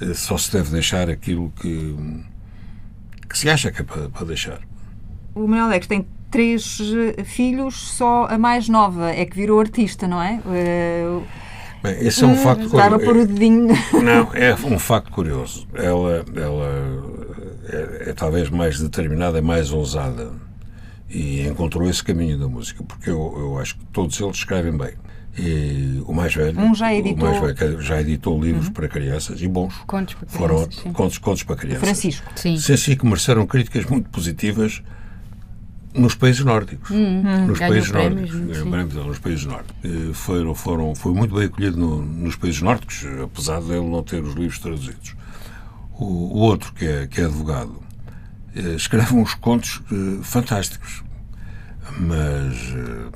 eh, 0.00 0.14
só 0.14 0.38
se 0.38 0.52
deve 0.52 0.70
deixar 0.70 1.10
aquilo 1.10 1.52
que, 1.60 1.96
que 3.28 3.38
se 3.38 3.48
acha 3.50 3.70
que 3.70 3.82
é 3.82 3.84
para, 3.84 4.08
para 4.08 4.26
deixar. 4.26 4.60
O 5.34 5.46
Manuel 5.46 5.66
Alex 5.66 5.86
tem 5.86 6.06
três 6.30 6.80
eh, 7.18 7.24
filhos, 7.24 7.74
só 7.76 8.26
a 8.26 8.38
mais 8.38 8.68
nova 8.68 9.10
é 9.10 9.24
que 9.26 9.36
virou 9.36 9.60
artista, 9.60 10.08
não 10.08 10.22
é? 10.22 10.40
Uh, 10.46 11.22
Bem, 11.82 12.06
esse 12.06 12.22
é 12.22 12.26
um 12.26 12.36
facto 12.36 12.68
curioso. 12.68 12.98
por 13.04 13.16
o 13.16 13.26
dedinho. 13.26 13.68
Não, 14.02 14.28
é 14.34 14.54
um 14.54 14.78
facto 14.78 15.10
curioso. 15.10 15.66
Ela, 15.74 16.24
ela 16.36 17.02
é, 17.72 18.10
é 18.10 18.12
talvez 18.12 18.48
mais 18.50 18.80
determinada, 18.80 19.40
mais 19.40 19.72
ousada 19.72 20.30
e 21.08 21.46
encontrou 21.46 21.88
esse 21.88 22.02
caminho 22.02 22.38
da 22.38 22.48
música, 22.48 22.84
porque 22.84 23.10
eu, 23.10 23.34
eu 23.36 23.58
acho 23.58 23.76
que 23.76 23.84
todos 23.86 24.18
eles 24.20 24.36
escrevem 24.36 24.76
bem. 24.76 24.94
E 25.38 26.02
o 26.06 26.12
mais 26.12 26.34
velho, 26.34 26.58
um 26.58 26.74
já 26.74 26.92
editou, 26.92 27.28
o 27.28 27.40
mais 27.40 27.56
velho 27.56 27.80
já 27.80 28.00
editou 28.00 28.42
livros 28.42 28.66
uhum. 28.66 28.72
para 28.72 28.88
crianças 28.88 29.40
e 29.40 29.48
bons. 29.48 29.74
Contos 29.86 30.14
para 30.14 30.26
crianças. 30.26 30.74
Foram 30.74 30.92
contos, 30.92 31.18
contos 31.18 31.42
para 31.44 31.56
crianças. 31.56 31.82
Francisco. 31.82 32.26
Sim. 32.34 32.56
Sem 32.58 32.74
assim 32.74 32.96
que 32.96 33.06
mereceram 33.06 33.46
críticas 33.46 33.86
muito 33.86 34.10
positivas 34.10 34.82
nos 35.94 36.14
países 36.14 36.44
nórdicos. 36.44 36.90
Uhum. 36.90 37.46
Nos 37.46 37.58
países 37.58 37.90
nórdicos. 37.90 38.30
Prémios, 38.30 38.94
nos 38.94 39.18
países 39.18 39.44
nórdicos. 39.44 39.74
Foram, 40.14 40.54
foram, 40.54 40.94
foi 40.94 41.12
muito 41.12 41.34
bem 41.34 41.44
acolhido 41.44 41.76
no, 41.76 42.02
nos 42.02 42.36
países 42.36 42.60
nórdicos, 42.60 43.06
apesar 43.22 43.60
de 43.60 43.72
ele 43.72 43.88
não 43.88 44.02
ter 44.02 44.22
os 44.22 44.34
livros 44.34 44.58
traduzidos. 44.58 45.14
O, 46.00 46.04
o 46.04 46.38
outro, 46.38 46.72
que 46.72 46.86
é, 46.86 47.06
que 47.06 47.20
é 47.20 47.24
advogado, 47.24 47.80
eh, 48.54 48.74
escreve 48.74 49.14
uns 49.14 49.34
contos 49.34 49.82
uh, 49.92 50.22
fantásticos, 50.22 51.04
mas 51.98 52.72
uh, 52.72 53.12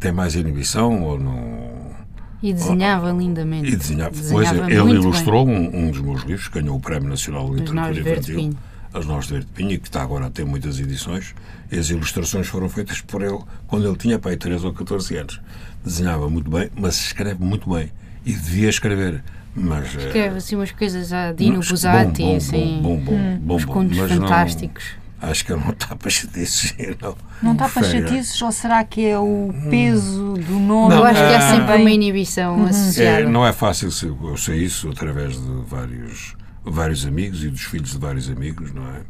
tem 0.00 0.12
mais 0.12 0.34
inibição 0.34 1.02
ou 1.02 1.18
não. 1.18 1.94
E 2.42 2.52
desenhava 2.52 3.12
ou, 3.12 3.18
lindamente. 3.18 3.72
E 3.72 3.76
desenhava. 3.76 4.10
desenhava 4.10 4.58
pois, 4.58 4.70
ele 4.70 4.90
ilustrou 4.90 5.48
um, 5.48 5.86
um, 5.86 5.90
dos 5.90 6.00
meus 6.00 6.22
livros, 6.24 6.48
ganhou 6.48 6.76
o 6.76 6.80
Prémio 6.80 7.08
Nacional 7.08 7.48
de 7.48 7.60
Literatura 7.60 8.00
Infantil, 8.00 8.54
As 8.92 9.06
Nós 9.06 9.26
de 9.26 9.32
Verde 9.34 9.48
Pinho, 9.54 9.80
que 9.80 9.88
está 9.88 10.02
agora 10.02 10.26
a 10.26 10.30
ter 10.30 10.44
muitas 10.44 10.78
edições. 10.78 11.34
E 11.70 11.78
as 11.78 11.88
ilustrações 11.90 12.46
foram 12.46 12.68
feitas 12.68 13.00
por 13.00 13.22
ele 13.22 13.38
quando 13.66 13.86
ele 13.86 13.96
tinha 13.96 14.18
pai 14.18 14.36
13 14.36 14.66
ou 14.66 14.74
14 14.74 15.16
anos. 15.16 15.40
Desenhava 15.84 16.28
muito 16.28 16.50
bem, 16.50 16.70
mas 16.76 16.96
escreve 16.96 17.42
muito 17.42 17.70
bem. 17.70 17.90
E 18.24 18.32
devia 18.32 18.68
escrever 18.68 19.22
mas, 19.56 19.86
Escreve 19.86 20.18
é, 20.18 20.36
assim 20.36 20.54
umas 20.54 20.70
coisas 20.70 21.12
a 21.14 21.32
Dino 21.32 21.60
bom, 21.60 22.12
bom, 22.12 22.36
assim, 22.36 22.80
bom, 22.82 22.96
bom, 22.98 23.12
hum, 23.14 23.38
bom, 23.40 23.56
uns 23.56 23.64
contos 23.64 23.96
fantásticos. 23.96 24.84
Não, 25.20 25.30
acho 25.30 25.46
que 25.46 25.52
ele 25.52 25.64
não 25.64 25.70
está 25.70 25.96
para 25.96 26.10
chatices. 26.10 26.74
Não, 27.00 27.16
não 27.42 27.52
está 27.52 27.68
para 27.70 27.82
chatices 27.82 28.42
ou 28.42 28.52
será 28.52 28.84
que 28.84 29.06
é 29.06 29.18
o 29.18 29.50
peso 29.70 30.34
do 30.34 30.58
nome? 30.58 30.94
Não, 30.94 30.98
eu 30.98 31.04
acho 31.04 31.20
que 31.20 31.34
há 31.34 31.40
sempre 31.40 31.76
uma 31.76 31.90
inibição 31.90 32.58
uhum. 32.58 32.66
associada. 32.66 33.22
É, 33.22 33.26
não 33.26 33.46
é 33.46 33.52
fácil, 33.52 33.88
eu 34.22 34.36
sei 34.36 34.62
isso 34.62 34.90
através 34.90 35.40
de 35.40 35.62
vários, 35.66 36.36
vários 36.62 37.06
amigos 37.06 37.42
e 37.42 37.48
dos 37.48 37.62
filhos 37.62 37.92
de 37.92 37.98
vários 37.98 38.28
amigos, 38.28 38.74
não 38.74 38.86
é? 38.88 39.00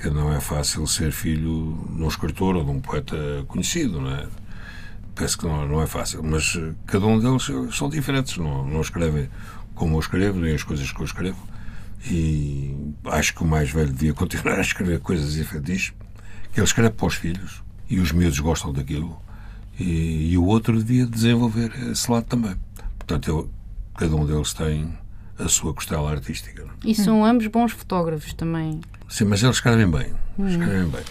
Que 0.00 0.08
não 0.08 0.32
é 0.32 0.40
fácil 0.40 0.86
ser 0.86 1.12
filho 1.12 1.78
de 1.94 2.02
um 2.02 2.08
escritor 2.08 2.56
ou 2.56 2.64
de 2.64 2.70
um 2.70 2.80
poeta 2.80 3.16
conhecido, 3.46 4.00
não 4.00 4.10
é? 4.10 4.26
Penso 5.14 5.38
que 5.38 5.46
não, 5.46 5.66
não 5.66 5.82
é 5.82 5.86
fácil, 5.86 6.22
mas 6.22 6.58
cada 6.86 7.06
um 7.06 7.18
deles 7.18 7.50
são 7.74 7.88
diferentes, 7.88 8.36
não, 8.36 8.66
não 8.66 8.80
escrevem 8.80 9.28
como 9.76 9.94
eu 9.94 10.00
escrevo, 10.00 10.40
nem 10.40 10.54
as 10.54 10.64
coisas 10.64 10.90
que 10.90 11.00
eu 11.00 11.04
escrevo. 11.04 11.38
E 12.10 12.74
acho 13.04 13.34
que 13.34 13.42
o 13.42 13.46
mais 13.46 13.70
velho 13.70 13.92
devia 13.92 14.12
continuar 14.12 14.58
a 14.58 14.62
escrever 14.62 14.98
coisas 14.98 15.36
infantis, 15.36 15.92
que 16.52 16.58
ele 16.58 16.66
escreve 16.66 16.90
para 16.90 17.06
os 17.06 17.14
filhos 17.14 17.62
e 17.88 18.00
os 18.00 18.10
miúdos 18.10 18.40
gostam 18.40 18.72
daquilo. 18.72 19.20
E, 19.78 20.32
e 20.32 20.38
o 20.38 20.44
outro 20.44 20.82
devia 20.82 21.06
desenvolver 21.06 21.70
esse 21.90 22.10
lado 22.10 22.24
também. 22.24 22.56
Portanto, 22.98 23.28
eu, 23.28 23.50
cada 23.96 24.16
um 24.16 24.26
deles 24.26 24.52
tem 24.52 24.92
a 25.38 25.48
sua 25.48 25.74
costela 25.74 26.10
artística. 26.10 26.62
É? 26.62 26.90
E 26.90 26.94
são 26.94 27.24
ambos 27.24 27.46
bons 27.46 27.72
fotógrafos 27.72 28.32
também. 28.32 28.80
Sim, 29.08 29.24
mas 29.26 29.42
eles 29.42 29.56
escrevem 29.56 29.88
bem. 29.88 30.06
Hum. 30.38 30.48
Escrevem 30.48 30.88
bem. 30.88 31.02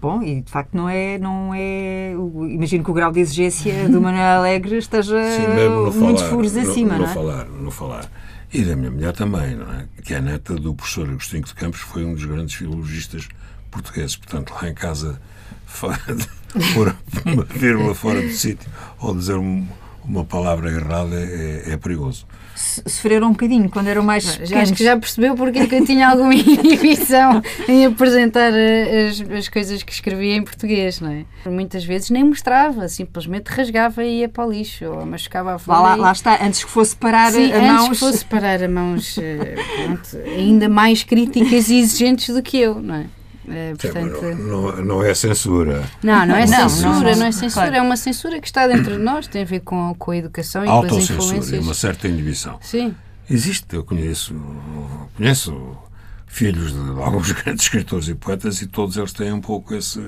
Bom, 0.00 0.22
e 0.22 0.40
de 0.40 0.50
facto 0.50 0.74
não 0.74 0.88
é. 0.88 1.18
Não 1.18 1.52
é 1.54 2.12
imagino 2.50 2.82
que 2.82 2.90
o 2.90 2.94
grau 2.94 3.12
de 3.12 3.20
exigência 3.20 3.88
do 3.88 4.00
Manuel 4.00 4.38
Alegre 4.38 4.76
esteja 4.76 5.16
Sim, 5.30 5.98
muitos 5.98 6.22
furos 6.24 6.56
acima, 6.56 6.94
no, 6.94 7.00
não 7.00 7.10
é? 7.10 7.14
falar, 7.14 7.44
no 7.46 7.70
falar. 7.70 8.10
E 8.52 8.62
da 8.62 8.76
minha 8.76 8.90
mulher 8.90 9.12
também, 9.12 9.56
não 9.56 9.72
é? 9.72 9.86
Que 10.02 10.14
é 10.14 10.18
a 10.18 10.20
neta 10.20 10.54
do 10.54 10.74
professor 10.74 11.08
Agostinho 11.08 11.44
de 11.44 11.54
Campos, 11.54 11.80
foi 11.80 12.04
um 12.04 12.14
dos 12.14 12.24
grandes 12.24 12.54
filologistas 12.54 13.28
portugueses. 13.70 14.16
Portanto, 14.16 14.54
lá 14.54 14.68
em 14.68 14.74
casa, 14.74 15.20
por 16.74 16.96
uma 17.24 17.44
vírgula 17.44 17.94
fora 17.94 18.22
do 18.22 18.30
sítio 18.30 18.70
ou 19.00 19.14
dizer 19.14 19.36
uma 20.04 20.24
palavra 20.24 20.70
errada 20.70 21.16
é, 21.16 21.72
é 21.72 21.76
perigoso 21.76 22.26
sofreram 22.54 23.28
um 23.28 23.32
bocadinho 23.32 23.68
quando 23.68 23.88
eram 23.88 24.02
mais 24.02 24.24
já. 24.42 24.60
Acho 24.60 24.72
que 24.74 24.84
já 24.84 24.96
percebeu 24.96 25.34
porque 25.34 25.58
é 25.58 25.66
que 25.66 25.74
eu 25.74 25.84
tinha 25.84 26.08
alguma 26.08 26.34
inibição 26.34 27.42
em 27.68 27.86
apresentar 27.86 28.52
eh, 28.52 29.08
as, 29.08 29.20
as 29.20 29.48
coisas 29.48 29.82
que 29.82 29.92
escrevia 29.92 30.36
em 30.36 30.42
português, 30.42 31.00
não 31.00 31.10
é? 31.10 31.24
Muitas 31.48 31.84
vezes 31.84 32.10
nem 32.10 32.24
mostrava, 32.24 32.88
simplesmente 32.88 33.48
rasgava 33.48 34.04
e 34.04 34.20
ia 34.20 34.28
para 34.28 34.46
o 34.46 34.50
lixo, 34.50 34.84
ou 34.84 35.04
machucava 35.04 35.54
a 35.54 35.58
folha. 35.58 35.78
Lá, 35.78 35.94
lá, 35.96 36.12
está, 36.12 36.44
antes 36.44 36.64
que 36.64 36.70
fosse 36.70 36.96
parar 36.96 37.32
Sim, 37.32 37.52
a 37.52 37.56
antes 37.56 37.70
mãos... 37.70 37.88
que 37.88 37.96
fosse 37.96 38.24
parar 38.24 38.62
a 38.62 38.68
mãos 38.68 39.18
eh, 39.18 39.56
pronto, 39.84 40.16
ainda 40.26 40.68
mais 40.68 41.02
críticas 41.02 41.68
e 41.68 41.78
exigentes 41.78 42.34
do 42.34 42.42
que 42.42 42.58
eu, 42.58 42.80
não 42.80 42.94
é? 42.94 43.06
É, 43.48 43.74
portanto... 43.74 44.22
não, 44.22 44.72
não, 44.72 44.84
não, 44.84 45.02
é 45.02 45.14
censura. 45.14 45.84
Não, 46.02 46.26
não 46.26 46.34
é 46.34 46.46
não, 46.46 46.68
censura, 46.68 46.90
não, 46.90 47.18
não, 47.18 47.26
é 47.26 47.32
censura, 47.32 47.66
claro. 47.66 47.76
é 47.76 47.82
uma 47.82 47.96
censura 47.96 48.40
que 48.40 48.46
está 48.46 48.66
dentro 48.66 48.96
de 48.96 49.02
nós, 49.02 49.26
tem 49.26 49.42
a 49.42 49.44
ver 49.44 49.60
com, 49.60 49.94
com 49.94 50.10
a 50.12 50.16
educação 50.16 50.64
e 50.64 50.66
com 50.66 50.96
as 50.96 51.10
influências. 51.10 51.64
uma 51.64 51.74
certa 51.74 52.08
inibição. 52.08 52.58
Sim. 52.62 52.94
Existe, 53.28 53.74
eu 53.74 53.84
conheço, 53.84 54.34
conheço 55.16 55.76
filhos 56.26 56.72
de 56.72 57.02
alguns 57.02 57.32
grandes 57.32 57.64
escritores 57.64 58.08
e 58.08 58.14
poetas 58.14 58.60
e 58.60 58.66
todos 58.66 58.96
eles 58.96 59.12
têm 59.12 59.32
um 59.32 59.40
pouco 59.40 59.74
esse, 59.74 60.00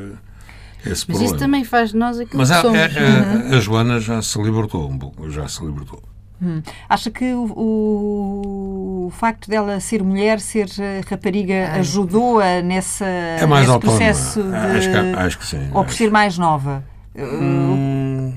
esse 0.81 0.87
Mas 0.87 1.05
problema. 1.05 1.25
isso 1.26 1.37
também 1.37 1.64
faz 1.64 1.90
de 1.90 1.97
nós 1.97 2.19
aquilo 2.19 2.38
Mas 2.38 2.50
que 2.50 2.55
a, 2.57 2.62
somos. 2.62 2.78
A, 2.78 3.55
a, 3.55 3.57
a, 3.57 3.61
Joana 3.61 4.00
já 4.00 4.21
se 4.23 4.40
libertou 4.43 4.90
um 4.90 4.99
pouco, 4.99 5.31
já 5.31 5.47
se 5.47 5.64
libertou. 5.64 6.02
Hum. 6.40 6.62
Acha 6.88 7.11
que 7.11 7.25
o, 7.33 9.07
o, 9.07 9.11
facto 9.11 9.49
dela 9.49 9.81
ser 9.81 10.02
mulher, 10.02 10.38
ser 10.38 10.69
eh, 10.78 11.00
rapariga, 11.09 11.73
ajudou-a 11.73 12.61
nessa, 12.61 13.07
é 13.07 13.47
mais 13.47 13.66
nesse 13.66 13.81
processo 13.81 14.43
de. 14.43 14.55
Acho 14.55 14.90
que, 14.90 14.97
acho 14.97 15.38
que 15.38 15.47
sim. 15.47 15.71
Ou 15.73 15.85
por 15.85 15.95
ser 15.95 16.11
mais 16.11 16.37
nova? 16.37 16.85
Hum, 17.16 18.35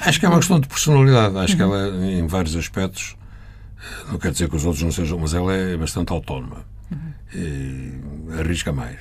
acho 0.00 0.20
que 0.20 0.26
é 0.26 0.28
uma 0.28 0.38
questão 0.38 0.60
de 0.60 0.68
personalidade. 0.68 1.38
Acho 1.38 1.56
que 1.56 1.62
ela, 1.62 1.88
em 2.04 2.26
vários 2.26 2.54
aspectos, 2.54 3.16
não 4.10 4.18
quer 4.18 4.30
dizer 4.32 4.48
que 4.50 4.56
os 4.56 4.64
outros 4.66 4.82
não 4.82 4.92
sejam, 4.92 5.18
mas 5.18 5.32
ela 5.32 5.54
é 5.54 5.76
bastante 5.78 6.12
autónoma. 6.12 6.64
E 7.34 7.94
arrisca 8.38 8.72
mais. 8.72 8.98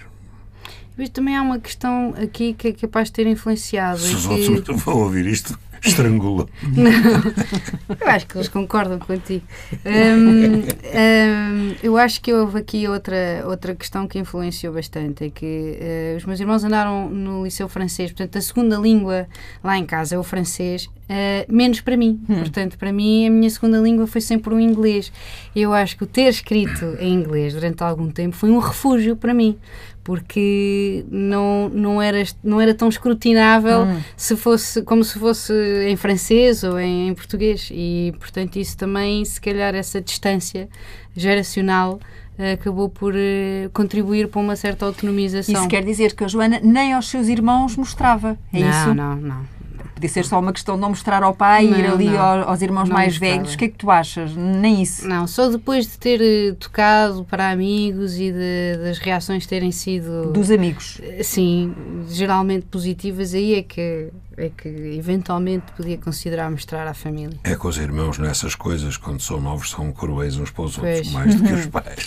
Mas 0.97 1.09
também 1.09 1.35
há 1.35 1.41
uma 1.41 1.59
questão 1.59 2.13
aqui 2.21 2.53
que 2.53 2.67
é 2.67 2.73
capaz 2.73 3.07
de 3.07 3.13
ter 3.13 3.27
influenciado. 3.27 3.99
Se 3.99 4.15
os 4.15 4.27
que... 4.27 4.51
outros 4.51 4.81
vão 4.83 4.97
ouvir 4.97 5.25
isto. 5.25 5.57
Estrangula. 5.83 6.47
Eu 7.99 8.07
acho 8.07 8.27
que 8.27 8.37
eles 8.37 8.47
concordam 8.47 8.99
contigo. 8.99 9.43
Hum, 9.85 10.63
hum, 10.63 11.75
eu 11.81 11.97
acho 11.97 12.21
que 12.21 12.33
houve 12.33 12.59
aqui 12.59 12.87
outra, 12.87 13.43
outra 13.45 13.75
questão 13.75 14.07
que 14.07 14.19
influenciou 14.19 14.73
bastante: 14.73 15.25
é 15.25 15.29
que 15.29 15.77
eh, 15.79 16.15
os 16.17 16.25
meus 16.25 16.39
irmãos 16.39 16.63
andaram 16.63 17.09
no 17.09 17.43
liceu 17.43 17.67
francês, 17.67 18.11
portanto, 18.11 18.37
a 18.37 18.41
segunda 18.41 18.77
língua 18.77 19.27
lá 19.63 19.77
em 19.77 19.85
casa 19.85 20.15
é 20.15 20.19
o 20.19 20.23
francês, 20.23 20.89
eh, 21.07 21.45
menos 21.49 21.81
para 21.81 21.97
mim. 21.97 22.21
Portanto, 22.27 22.77
para 22.77 22.93
mim, 22.93 23.27
a 23.27 23.31
minha 23.31 23.49
segunda 23.49 23.79
língua 23.79 24.05
foi 24.05 24.21
sempre 24.21 24.53
o 24.53 24.59
inglês. 24.59 25.11
Eu 25.55 25.73
acho 25.73 25.97
que 25.97 26.03
o 26.03 26.07
ter 26.07 26.29
escrito 26.29 26.85
em 26.99 27.13
inglês 27.13 27.53
durante 27.53 27.81
algum 27.83 28.09
tempo 28.11 28.35
foi 28.35 28.51
um 28.51 28.59
refúgio 28.59 29.15
para 29.15 29.33
mim. 29.33 29.57
Porque 30.03 31.05
não, 31.11 31.69
não, 31.69 32.01
era, 32.01 32.23
não 32.43 32.59
era 32.59 32.73
tão 32.73 32.89
escrutinável 32.89 33.85
se 34.15 34.35
fosse, 34.35 34.81
como 34.81 35.03
se 35.03 35.19
fosse 35.19 35.53
em 35.87 35.95
francês 35.95 36.63
ou 36.63 36.79
em, 36.79 37.09
em 37.09 37.13
português. 37.13 37.69
E, 37.71 38.13
portanto, 38.19 38.57
isso 38.57 38.77
também, 38.77 39.23
se 39.25 39.39
calhar, 39.39 39.75
essa 39.75 40.01
distância 40.01 40.69
geracional 41.15 41.99
eh, 42.37 42.53
acabou 42.53 42.89
por 42.89 43.13
eh, 43.15 43.69
contribuir 43.73 44.29
para 44.29 44.39
uma 44.39 44.55
certa 44.55 44.85
autonomização. 44.85 45.53
Isso 45.53 45.67
quer 45.67 45.83
dizer 45.83 46.15
que 46.15 46.23
a 46.23 46.27
Joana 46.27 46.59
nem 46.63 46.93
aos 46.93 47.09
seus 47.09 47.27
irmãos 47.27 47.75
mostrava, 47.75 48.37
é 48.53 48.59
não, 48.59 48.69
isso? 48.69 48.93
não, 48.93 49.15
não. 49.15 49.58
Podia 49.99 50.09
ser 50.09 50.23
só 50.23 50.39
uma 50.39 50.53
questão 50.53 50.75
de 50.75 50.81
não 50.81 50.89
mostrar 50.89 51.21
ao 51.23 51.33
pai 51.35 51.65
e 51.65 51.69
ir 51.71 51.83
Não, 51.87 51.93
ali 51.93 52.05
não. 52.05 52.19
ao- 52.21 52.49
aos 52.51 52.61
irmãos 52.61 52.87
Não 52.87 52.95
mais 52.95 53.13
mostrava. 53.15 53.33
velhos. 53.35 53.53
O 53.53 53.57
que 53.57 53.65
é 53.65 53.67
que 53.67 53.75
tu 53.77 53.91
achas? 53.91 54.33
Nem 54.33 54.81
isso. 54.81 55.05
Não, 55.05 55.27
só 55.27 55.49
depois 55.49 55.85
de 55.87 55.97
ter 55.97 56.21
eh, 56.21 56.55
tocado 56.57 57.25
para 57.25 57.51
amigos 57.51 58.13
e 58.15 58.31
de- 58.31 58.77
das 58.81 58.97
reações 58.97 59.45
terem 59.45 59.73
sido 59.73 60.31
Dos 60.31 60.49
amigos. 60.51 61.01
assim, 61.19 61.75
geralmente 62.07 62.65
positivas, 62.67 63.33
aí 63.33 63.55
é 63.55 63.61
que, 63.61 64.07
é 64.37 64.49
que 64.49 64.69
eventualmente 64.97 65.65
podia 65.75 65.97
considerar 65.97 66.49
mostrar 66.49 66.87
à 66.87 66.93
família. 66.93 67.37
É 67.43 67.53
que 67.57 67.67
os 67.67 67.77
irmãos 67.77 68.17
nessas 68.17 68.55
coisas, 68.55 68.95
quando 68.95 69.21
são 69.21 69.41
novos, 69.41 69.69
são 69.71 69.91
cruéis 69.91 70.37
uns 70.37 70.49
para 70.49 70.63
os 70.63 70.77
outros, 70.77 71.01
Pois. 71.01 71.11
mais 71.11 71.35
do 71.35 71.43
que 71.43 71.53
os 71.53 71.65
pais. 71.67 72.05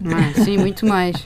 Mas, 0.00 0.36
sim, 0.44 0.58
muito 0.58 0.86
mais. 0.86 1.16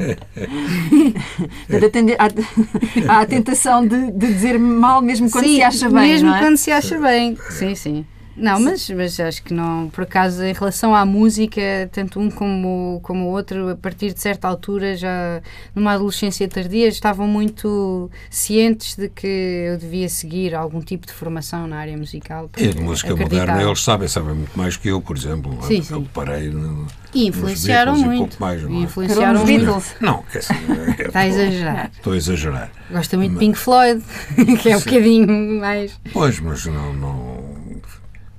Há, 3.08 3.20
a 3.20 3.26
tentação 3.26 3.86
de, 3.86 4.10
de 4.12 4.26
dizer 4.26 4.58
mal 4.58 5.02
mesmo 5.02 5.30
quando 5.30 5.44
Sim, 5.44 5.56
se 5.56 5.62
acha 5.62 5.88
bem, 5.88 6.12
Mesmo 6.12 6.28
não 6.28 6.36
é? 6.36 6.40
quando 6.40 6.56
se 6.56 6.70
acha 6.70 6.98
bem. 6.98 7.36
Sim, 7.50 7.74
sim. 7.74 8.06
Não, 8.36 8.58
mas, 8.60 8.88
mas 8.90 9.18
acho 9.20 9.42
que 9.42 9.52
não, 9.52 9.88
por 9.90 10.04
acaso, 10.04 10.42
em 10.42 10.52
relação 10.52 10.94
à 10.94 11.04
música, 11.04 11.60
tanto 11.92 12.18
um 12.18 12.30
como, 12.30 12.98
como 13.02 13.26
o 13.26 13.28
outro, 13.30 13.70
a 13.70 13.76
partir 13.76 14.12
de 14.14 14.20
certa 14.20 14.48
altura, 14.48 14.96
já 14.96 15.42
numa 15.74 15.92
adolescência 15.92 16.48
tardia, 16.48 16.88
estavam 16.88 17.26
muito 17.26 18.10
cientes 18.30 18.96
de 18.96 19.08
que 19.08 19.26
eu 19.26 19.76
devia 19.78 20.08
seguir 20.08 20.54
algum 20.54 20.80
tipo 20.80 21.06
de 21.06 21.12
formação 21.12 21.66
na 21.66 21.76
área 21.78 21.96
musical. 21.96 22.48
E 22.56 22.68
de 22.68 22.80
música 22.80 23.12
acreditava. 23.12 23.46
moderna 23.46 23.68
eles 23.68 23.82
sabem, 23.82 24.08
sabem 24.08 24.34
muito 24.34 24.56
mais 24.58 24.76
que 24.76 24.88
eu, 24.88 25.00
por 25.00 25.16
exemplo. 25.16 25.56
é? 25.62 25.66
Sim, 25.66 25.82
sim. 25.82 25.94
Eu 25.94 26.06
parei 26.14 26.48
no, 26.48 26.86
E 27.14 27.26
influenciaram 27.26 27.92
Beatles 27.94 28.04
e 28.14 28.16
muito. 28.16 28.28
pouco 28.30 28.42
mais, 28.42 28.62
não 28.62 28.70
é? 28.70 28.72
E 28.74 28.82
influenciaram 28.84 29.44
muito. 29.44 29.64
Beatles. 29.64 29.94
Não, 30.00 30.22
quer 30.32 30.38
dizer, 30.38 30.54
é- 30.98 31.02
Está 31.08 31.20
a 31.20 31.26
exagerar. 31.28 31.90
Estou 31.94 32.12
a 32.12 32.16
exagerar. 32.16 32.70
Gosta 32.90 33.16
muito 33.16 33.32
de 33.32 33.38
Pink 33.38 33.58
Floyd, 33.58 34.02
que 34.62 34.70
é 34.70 34.76
um 34.76 34.80
Sim. 34.80 34.90
bocadinho 34.90 35.60
mais. 35.60 35.92
Pois, 36.12 36.40
mas 36.40 36.64
não, 36.66 36.92
não. 36.94 37.29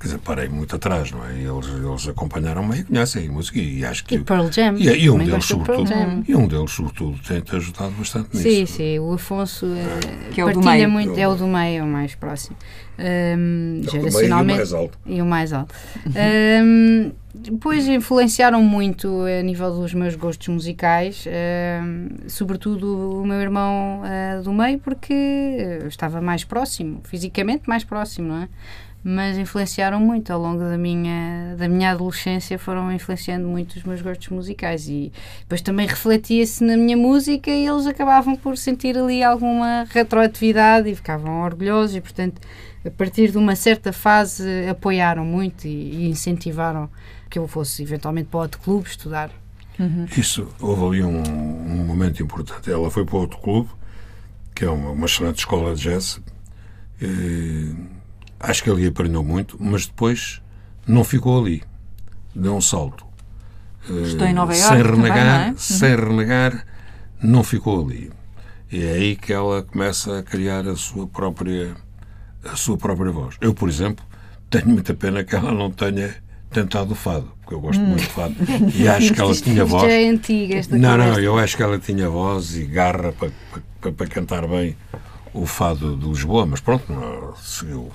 Quer 0.01 0.07
dizer, 0.07 0.17
parei 0.19 0.49
muito 0.49 0.75
atrás, 0.75 1.11
não 1.11 1.23
é? 1.23 1.33
Eles, 1.33 1.67
eles 1.67 2.07
acompanharam-me 2.07 2.79
e 2.79 2.83
conhecem 2.83 3.27
a 3.29 3.31
música 3.31 3.59
e 3.59 3.85
acho 3.85 4.03
que. 4.03 4.15
E 4.15 4.19
Pearl 4.23 4.49
Jam. 4.51 4.75
E, 4.79 4.87
e 5.03 5.09
um 5.11 5.19
deles, 5.19 5.45
sobretudo, 5.45 5.87
Jam. 5.87 6.23
e 6.27 6.35
um 6.35 6.47
deles, 6.47 6.71
sobretudo, 6.71 7.19
tem-te 7.19 7.55
ajudado 7.55 7.91
bastante 7.91 8.35
nisso. 8.35 8.49
Sim, 8.49 8.65
sim, 8.65 8.97
o 8.99 9.13
Afonso 9.13 9.67
eh, 9.67 10.29
Que 10.33 10.41
é 10.41 10.45
o 10.45 10.47
do 10.47 10.61
partilha 10.61 10.87
meio. 10.87 10.89
muito, 10.89 11.19
é 11.19 11.27
o 11.27 11.35
do 11.35 11.45
meio, 11.45 11.81
é 11.81 11.83
o 11.83 11.87
mais 11.87 12.15
próximo. 12.15 12.57
Ahm, 12.97 13.81
É 13.83 13.87
o 13.87 13.91
do 13.91 13.91
meio 13.91 14.05
e 14.05 14.07
o 14.07 14.11
geracionalmente. 14.11 14.57
mais 14.57 14.73
alto. 14.73 14.97
E 15.05 15.21
o 15.21 15.25
mais 15.25 15.53
alto. 15.53 15.75
Ahm, 16.07 17.11
depois 17.35 17.87
influenciaram 17.87 18.61
muito 18.63 19.21
a 19.25 19.43
nível 19.43 19.71
dos 19.73 19.93
meus 19.93 20.15
gostos 20.15 20.47
musicais, 20.47 21.25
ahm, 21.27 22.27
sobretudo 22.27 23.21
o 23.21 23.25
meu 23.25 23.39
irmão 23.39 24.01
ah, 24.03 24.41
do 24.43 24.51
meio, 24.51 24.79
porque 24.79 25.13
eh, 25.13 25.85
estava 25.87 26.19
mais 26.21 26.43
próximo, 26.43 27.01
fisicamente 27.03 27.69
mais 27.69 27.83
próximo, 27.83 28.29
não 28.29 28.37
é? 28.43 28.49
Mas 29.03 29.35
influenciaram 29.35 29.99
muito 29.99 30.31
ao 30.31 30.39
longo 30.39 30.59
da 30.59 30.77
minha, 30.77 31.55
da 31.57 31.67
minha 31.67 31.91
adolescência, 31.91 32.59
foram 32.59 32.91
influenciando 32.91 33.47
muito 33.47 33.75
os 33.75 33.83
meus 33.83 33.99
gostos 33.99 34.27
musicais 34.29 34.87
e 34.87 35.11
depois 35.39 35.61
também 35.61 35.87
refletia-se 35.87 36.63
na 36.63 36.77
minha 36.77 36.95
música 36.95 37.49
e 37.49 37.65
eles 37.65 37.87
acabavam 37.87 38.35
por 38.35 38.55
sentir 38.57 38.95
ali 38.95 39.23
alguma 39.23 39.87
retroatividade 39.89 40.87
e 40.87 40.95
ficavam 40.95 41.41
orgulhosos 41.41 41.95
e, 41.95 42.01
portanto, 42.01 42.39
a 42.85 42.91
partir 42.91 43.31
de 43.31 43.37
uma 43.39 43.55
certa 43.55 43.91
fase 43.91 44.67
apoiaram 44.69 45.25
muito 45.25 45.65
e, 45.65 46.05
e 46.05 46.09
incentivaram 46.09 46.87
que 47.27 47.39
eu 47.39 47.47
fosse 47.47 47.81
eventualmente 47.81 48.27
para 48.29 48.41
outro 48.41 48.59
clube 48.61 48.87
estudar. 48.87 49.31
Isso, 50.15 50.47
houve 50.59 50.97
ali 50.97 51.03
um, 51.03 51.23
um 51.23 51.85
momento 51.85 52.21
importante. 52.21 52.71
Ela 52.71 52.91
foi 52.91 53.03
para 53.03 53.17
outro 53.17 53.39
clube, 53.39 53.69
que 54.53 54.63
é 54.63 54.69
uma, 54.69 54.91
uma 54.91 55.05
excelente 55.07 55.39
escola 55.39 55.73
de 55.73 55.81
jazz. 55.81 56.21
E, 57.01 57.73
acho 58.41 58.63
que 58.63 58.69
ali 58.69 58.87
aprendeu 58.87 59.23
muito, 59.23 59.57
mas 59.59 59.85
depois 59.85 60.41
não 60.87 61.03
ficou 61.03 61.39
ali. 61.39 61.63
Deu 62.35 62.55
um 62.55 62.61
salto. 62.61 63.05
Estou 63.89 64.27
em 64.27 64.33
Nova 64.33 64.53
sem 64.53 64.77
Iorque 64.77 64.83
também, 64.83 65.11
renegar, 65.11 65.25
não 65.25 65.45
é? 65.45 65.47
Uhum. 65.49 65.57
sem 65.57 65.95
renegar, 65.95 66.65
não 67.21 67.43
ficou 67.43 67.83
ali. 67.83 68.11
E 68.71 68.83
é 68.83 68.91
aí 68.93 69.15
que 69.15 69.33
ela 69.33 69.63
começa 69.63 70.19
a 70.19 70.23
criar 70.23 70.67
a 70.67 70.75
sua 70.75 71.07
própria 71.07 71.75
a 72.43 72.55
sua 72.55 72.77
própria 72.77 73.11
voz. 73.11 73.35
Eu, 73.41 73.53
por 73.53 73.69
exemplo, 73.69 74.03
tenho 74.49 74.67
muita 74.69 74.93
pena 74.93 75.23
que 75.23 75.35
ela 75.35 75.51
não 75.51 75.69
tenha 75.69 76.15
tentado 76.49 76.91
o 76.91 76.95
fado, 76.95 77.31
porque 77.39 77.53
eu 77.53 77.61
gosto 77.61 77.81
muito 77.81 78.01
de 78.03 78.09
fado 78.09 78.35
e 78.75 78.87
acho 78.87 79.13
que 79.13 79.21
ela 79.21 79.33
tinha 79.33 79.63
voz. 79.63 79.83
já 79.83 79.91
é 79.91 80.07
antiga 80.09 80.55
esta 80.55 80.77
Não, 80.77 80.97
não, 80.97 81.19
eu 81.19 81.37
acho 81.37 81.55
que 81.55 81.63
ela 81.63 81.79
tinha 81.79 82.09
voz 82.09 82.57
e 82.57 82.65
garra 82.65 83.13
para, 83.13 83.31
para, 83.79 83.91
para 83.91 84.07
cantar 84.07 84.47
bem 84.47 84.75
o 85.33 85.45
fado 85.45 85.95
de 85.95 86.07
Lisboa, 86.07 86.45
mas 86.45 86.59
pronto, 86.59 86.91
não, 86.91 87.33
seguiu, 87.37 87.89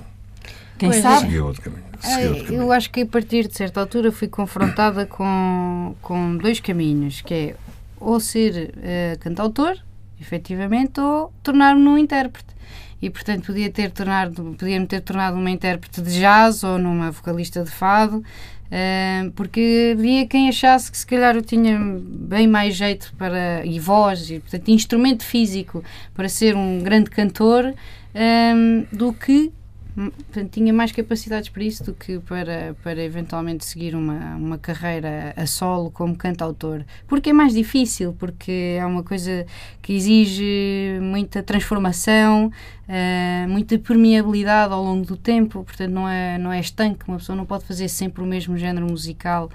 Quem 0.77 0.89
Pois, 0.89 1.01
sabe? 1.01 1.21
seguiu 1.21 1.45
outro 1.47 1.61
caminho. 1.61 1.83
Seguiu 1.99 2.29
outro 2.29 2.45
caminho. 2.45 2.61
eu 2.63 2.71
acho 2.71 2.91
que 2.91 3.01
a 3.01 3.05
partir 3.05 3.47
de 3.47 3.55
certa 3.55 3.79
altura 3.79 4.11
fui 4.11 4.27
confrontada 4.27 5.05
com, 5.05 5.95
com 6.01 6.37
dois 6.37 6.59
caminhos, 6.59 7.21
que 7.21 7.33
é 7.33 7.55
ou 7.99 8.19
ser 8.19 8.73
eh, 8.81 9.17
cantautor, 9.19 9.75
efetivamente, 10.21 10.99
ou 10.99 11.33
tornar-me 11.41 11.81
num 11.81 11.97
intérprete. 11.97 12.55
E, 13.01 13.09
portanto, 13.09 13.47
podia 13.47 13.69
ter 13.69 13.91
tornado, 13.91 14.55
podia-me 14.57 14.87
ter 14.87 15.01
tornado 15.01 15.37
uma 15.37 15.49
intérprete 15.49 16.01
de 16.01 16.19
jazz 16.19 16.63
ou 16.63 16.77
numa 16.79 17.11
vocalista 17.11 17.63
de 17.63 17.69
fado, 17.69 18.23
eh, 18.71 19.29
porque 19.35 19.95
havia 19.97 20.27
quem 20.27 20.49
achasse 20.49 20.91
que 20.91 20.97
se 20.97 21.05
calhar 21.05 21.35
eu 21.35 21.41
tinha 21.41 21.79
bem 21.79 22.47
mais 22.47 22.75
jeito 22.75 23.13
para, 23.17 23.65
e 23.65 23.79
voz, 23.79 24.29
e, 24.29 24.39
portanto, 24.39 24.69
instrumento 24.69 25.23
físico 25.23 25.83
para 26.13 26.27
ser 26.27 26.55
um 26.55 26.81
grande 26.81 27.09
cantor 27.09 27.73
eh, 28.13 28.53
do 28.91 29.13
que 29.13 29.51
portanto, 29.97 30.51
tinha 30.51 30.71
mais 30.71 30.91
capacidades 30.91 31.49
para 31.49 31.63
isso 31.63 31.83
do 31.83 31.93
que 31.93 32.19
para, 32.19 32.75
para 32.83 33.03
eventualmente 33.03 33.65
seguir 33.65 33.95
uma, 33.95 34.35
uma 34.35 34.57
carreira 34.57 35.33
a 35.35 35.47
solo 35.47 35.89
como 35.89 36.15
cantautor. 36.15 36.83
Porque 37.07 37.31
é 37.31 37.33
mais 37.33 37.53
difícil, 37.53 38.13
porque 38.13 38.77
é 38.79 38.85
uma 38.85 39.01
coisa 39.01 39.45
que 39.81 39.93
exige 39.93 40.99
muita 41.01 41.41
transformação, 41.41 42.51
eh, 42.87 43.47
muita 43.49 43.79
permeabilidade 43.79 44.71
ao 44.71 44.83
longo 44.83 45.03
do 45.05 45.17
tempo, 45.17 45.63
portanto 45.63 45.91
não 45.91 46.07
é, 46.07 46.37
não 46.37 46.53
é 46.53 46.59
estanque, 46.59 47.03
uma 47.07 47.17
pessoa 47.17 47.35
não 47.35 47.45
pode 47.45 47.65
fazer 47.65 47.89
sempre 47.89 48.21
o 48.21 48.25
mesmo 48.25 48.55
género 48.55 48.85
musical. 48.85 49.49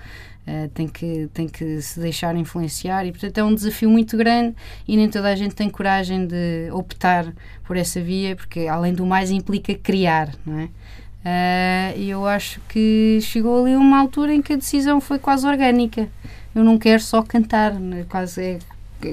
Eh, 0.47 0.69
tem, 0.75 0.89
que, 0.89 1.29
tem 1.33 1.49
que 1.49 1.81
se 1.81 2.01
deixar 2.01 2.35
influenciar 2.37 3.07
e 3.07 3.13
portanto 3.13 3.39
é 3.39 3.45
um 3.45 3.55
desafio 3.55 3.89
muito 3.89 4.17
grande 4.17 4.57
e 4.89 4.97
nem 4.97 5.09
toda 5.09 5.29
a 5.29 5.37
gente 5.37 5.55
tem 5.55 5.71
coragem 5.71 6.27
de 6.27 6.69
optar 6.73 7.33
por 7.65 7.77
essa 7.77 8.01
via, 8.01 8.35
porque 8.35 8.67
além 8.67 8.93
do 8.93 9.07
mais 9.07 9.31
implica 9.31 9.75
criar, 9.75 10.35
não 10.45 10.59
é? 10.59 10.69
Ah, 11.25 11.93
E 11.97 12.11
eu 12.11 12.27
acho 12.27 12.61
que 12.69 13.19
chegou 13.23 13.65
ali 13.65 13.77
uma 13.77 14.01
altura 14.01 14.35
em 14.35 14.43
que 14.43 14.53
a 14.53 14.57
decisão 14.57 15.01
foi 15.01 15.19
quase 15.19 15.47
orgânica. 15.47 16.09
Eu 16.55 16.65
não 16.65 16.79
quero 16.79 17.03
só 17.03 17.23
cantar, 17.23 17.75
né? 17.75 18.05
quase 18.09 18.43
é, 18.43 18.59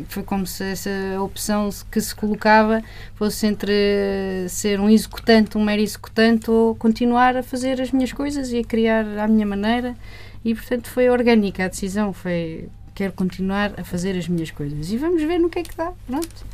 foi 0.07 0.23
como 0.23 0.45
se 0.45 0.63
essa 0.63 0.89
opção 1.21 1.69
que 1.91 2.01
se 2.01 2.13
colocava 2.13 2.81
fosse 3.15 3.47
entre 3.47 4.47
ser 4.49 4.79
um 4.79 4.89
executante, 4.89 5.57
um 5.57 5.63
mero 5.63 5.81
executante, 5.81 6.49
ou 6.51 6.75
continuar 6.75 7.37
a 7.37 7.43
fazer 7.43 7.81
as 7.81 7.91
minhas 7.91 8.11
coisas 8.11 8.51
e 8.51 8.59
a 8.59 8.63
criar 8.63 9.05
à 9.19 9.27
minha 9.27 9.45
maneira. 9.45 9.95
E 10.43 10.55
portanto 10.55 10.89
foi 10.89 11.09
orgânica 11.09 11.65
a 11.65 11.67
decisão, 11.67 12.13
foi 12.13 12.69
quero 12.95 13.13
continuar 13.13 13.73
a 13.77 13.83
fazer 13.83 14.17
as 14.17 14.27
minhas 14.27 14.51
coisas 14.51 14.91
e 14.91 14.97
vamos 14.97 15.21
ver 15.23 15.39
no 15.39 15.49
que 15.49 15.59
é 15.59 15.63
que 15.63 15.75
dá. 15.75 15.91
Pronto. 16.05 16.45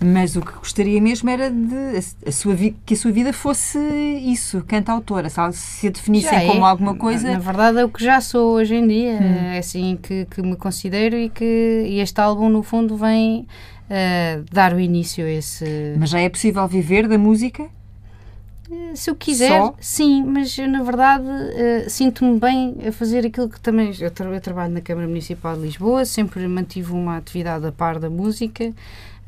Mas 0.00 0.36
o 0.36 0.42
que 0.42 0.52
gostaria 0.52 1.00
mesmo 1.00 1.28
era 1.28 1.50
de 1.50 1.74
a, 1.74 2.28
a 2.28 2.32
sua 2.32 2.54
que 2.56 2.94
a 2.94 2.96
sua 2.96 3.10
vida 3.10 3.32
fosse 3.32 3.78
isso, 4.24 4.62
cantautora. 4.64 5.28
Se, 5.28 5.40
se 5.52 5.88
a 5.88 5.90
definissem 5.90 6.38
é. 6.38 6.46
como 6.46 6.64
alguma 6.64 6.94
coisa. 6.94 7.32
Na, 7.32 7.38
verdade 7.40 7.78
é 7.78 7.84
o 7.84 7.88
que 7.88 8.04
já 8.04 8.20
sou 8.20 8.54
hoje 8.54 8.76
em 8.76 8.86
dia, 8.86 9.18
é 9.54 9.58
assim 9.58 9.98
que, 10.00 10.24
que 10.26 10.40
me 10.40 10.54
considero 10.54 11.16
e 11.16 11.28
que 11.28 11.84
e 11.88 11.98
este 11.98 12.20
álbum 12.20 12.48
no 12.48 12.62
fundo 12.62 12.96
vem 12.96 13.44
eh, 13.90 14.42
dar 14.52 14.74
o 14.74 14.78
início 14.78 15.24
a 15.24 15.30
esse... 15.30 15.94
Mas 15.98 16.10
já 16.10 16.20
é 16.20 16.28
possível 16.28 16.66
viver 16.68 17.08
da 17.08 17.18
música? 17.18 17.68
Eh, 18.70 18.94
Se 18.94 19.10
eu 19.10 19.14
quiser, 19.16 19.48
Só? 19.62 19.74
sim, 19.80 20.22
mas 20.24 20.56
eu, 20.58 20.68
na 20.68 20.82
verdade 20.82 21.24
eh, 21.54 21.88
sinto-me 21.88 22.38
bem 22.38 22.76
a 22.86 22.92
fazer 22.92 23.24
aquilo 23.26 23.48
que 23.48 23.60
também. 23.60 23.92
Eu, 23.98 24.10
tra- 24.10 24.26
eu 24.30 24.40
trabalho 24.40 24.72
na 24.74 24.80
Câmara 24.80 25.06
Municipal 25.08 25.56
de 25.56 25.62
Lisboa, 25.62 26.04
sempre 26.04 26.46
mantive 26.46 26.92
uma 26.92 27.16
atividade 27.16 27.66
a 27.66 27.72
par 27.72 27.98
da 27.98 28.10
música, 28.10 28.72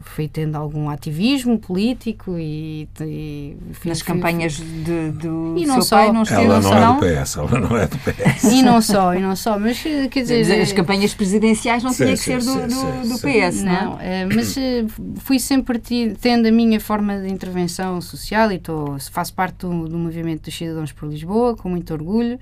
fui 0.02 0.26
tendo 0.28 0.56
algum 0.56 0.88
ativismo 0.88 1.58
político 1.58 2.36
e. 2.38 2.88
e 3.00 3.56
fui- 3.74 3.90
Nas 3.90 4.00
fui- 4.00 4.06
campanhas 4.14 4.54
de, 4.54 5.10
do 5.10 5.54
E 5.58 5.66
não 5.66 5.74
seu 5.76 5.82
só. 5.82 5.96
pai 5.96 6.12
não 6.12 6.22
esteve, 6.22 6.44
Ela 6.44 6.60
não 6.60 6.74
é 6.74 6.80
não? 6.80 6.94
do 6.96 7.00
PS, 7.00 7.36
ela 7.36 7.60
não 7.60 7.76
é 7.76 7.86
do 7.86 7.98
PS. 7.98 8.44
E 8.52 8.62
não 8.62 8.80
só, 8.82 9.14
e 9.14 9.20
não 9.20 9.36
só, 9.36 9.58
mas 9.58 9.84
eh, 9.84 10.08
quer 10.08 10.22
dizer. 10.22 10.60
As 10.62 10.72
campanhas 10.72 11.12
presidenciais 11.14 11.82
não 11.82 11.92
Sim, 11.92 12.04
tinha 12.04 12.16
que 12.16 12.22
sim, 12.22 12.40
ser 12.40 12.44
do, 12.44 12.52
sim, 12.52 12.66
do, 12.66 13.02
sim, 13.02 13.08
do 13.08 13.18
sim. 13.18 13.40
PS, 13.50 13.62
não, 13.62 13.72
Não, 13.92 14.00
eh, 14.00 14.26
mas 14.34 14.56
eh, 14.56 14.84
fui 15.16 15.38
sempre 15.38 15.78
tendo 15.78 16.46
a 16.48 16.52
minha 16.52 16.80
forma 16.80 17.18
de 17.20 17.28
intervenção 17.30 18.00
social 18.00 18.50
e 18.52 18.58
tô, 18.58 18.96
faço 19.10 19.34
parte 19.34 19.58
do, 19.66 19.88
do 19.88 19.98
movimento 19.98 20.44
dos 20.44 20.56
cidadãos 20.56 20.92
por 20.92 21.08
Lisboa, 21.08 21.54
com 21.56 21.68
muito 21.68 21.92
orgulho, 21.92 22.38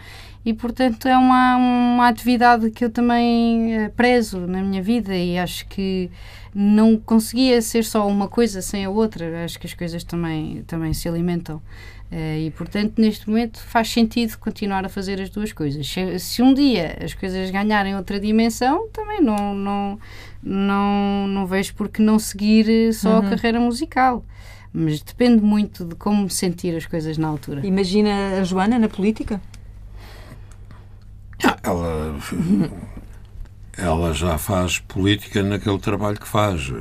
e 0.49 0.55
portanto 0.55 1.07
é 1.07 1.15
uma, 1.15 1.57
uma 1.59 2.09
atividade 2.09 2.71
que 2.71 2.83
eu 2.83 2.89
também 2.89 3.75
eh, 3.75 3.89
prezo 3.91 4.47
na 4.47 4.63
minha 4.63 4.83
vida 4.83 5.15
e 5.15 5.39
acho 5.39 5.67
que 5.67 6.11
não 6.55 6.97
conseguia 6.97 7.61
ser 7.61 7.85
só 7.85 8.09
uma 8.09 8.29
coisa 8.29 8.63
sem 8.63 8.87
a 8.87 8.89
outra, 8.89 9.45
acho 9.45 9.59
que 9.59 9.67
as 9.67 9.75
coisas 9.75 10.03
também, 10.03 10.65
também 10.67 10.95
se 10.95 11.07
alimentam. 11.07 11.61
Eh, 12.11 12.47
e 12.47 12.51
portanto, 12.51 12.95
neste 12.97 13.29
momento 13.29 13.61
faz 13.61 13.91
sentido 13.91 14.39
continuar 14.39 14.87
a 14.87 14.89
fazer 14.89 15.21
as 15.21 15.29
duas 15.29 15.53
coisas. 15.53 15.87
Se, 16.19 16.41
um 16.41 16.55
dia 16.55 16.97
as 17.05 17.13
coisas 17.13 17.51
ganharem 17.51 17.95
outra 17.95 18.19
dimensão, 18.19 18.89
também 18.89 19.21
não, 19.21 19.55
não, 19.55 19.99
não, 20.43 21.27
não 21.29 21.47
vejo 21.47 21.75
por 21.75 21.91
que 21.91 22.01
não 22.01 22.19
seguir 22.19 22.71
eh, 22.71 22.93
só 22.93 23.19
a 23.19 23.23
carreira 23.29 23.61
musical. 23.61 24.25
Mas 24.73 25.03
depende 25.03 25.43
muito 25.43 25.85
de 25.85 25.95
como 25.95 26.31
sentir 26.31 26.75
as 26.75 26.87
coisas 26.87 27.19
na 27.19 27.29
altura. 27.29 27.67
Imagina 27.67 28.41
a 28.41 28.45
Joana 28.45 28.79
na 28.79 28.89
política? 28.89 29.39
Ah, 31.45 31.57
ela, 31.63 32.19
ela 33.77 34.13
já 34.15 34.37
faz 34.39 34.79
política 34.81 35.43
naquele 35.43 35.79
trabalho 35.79 36.19
que 36.19 36.27
faz. 36.29 36.73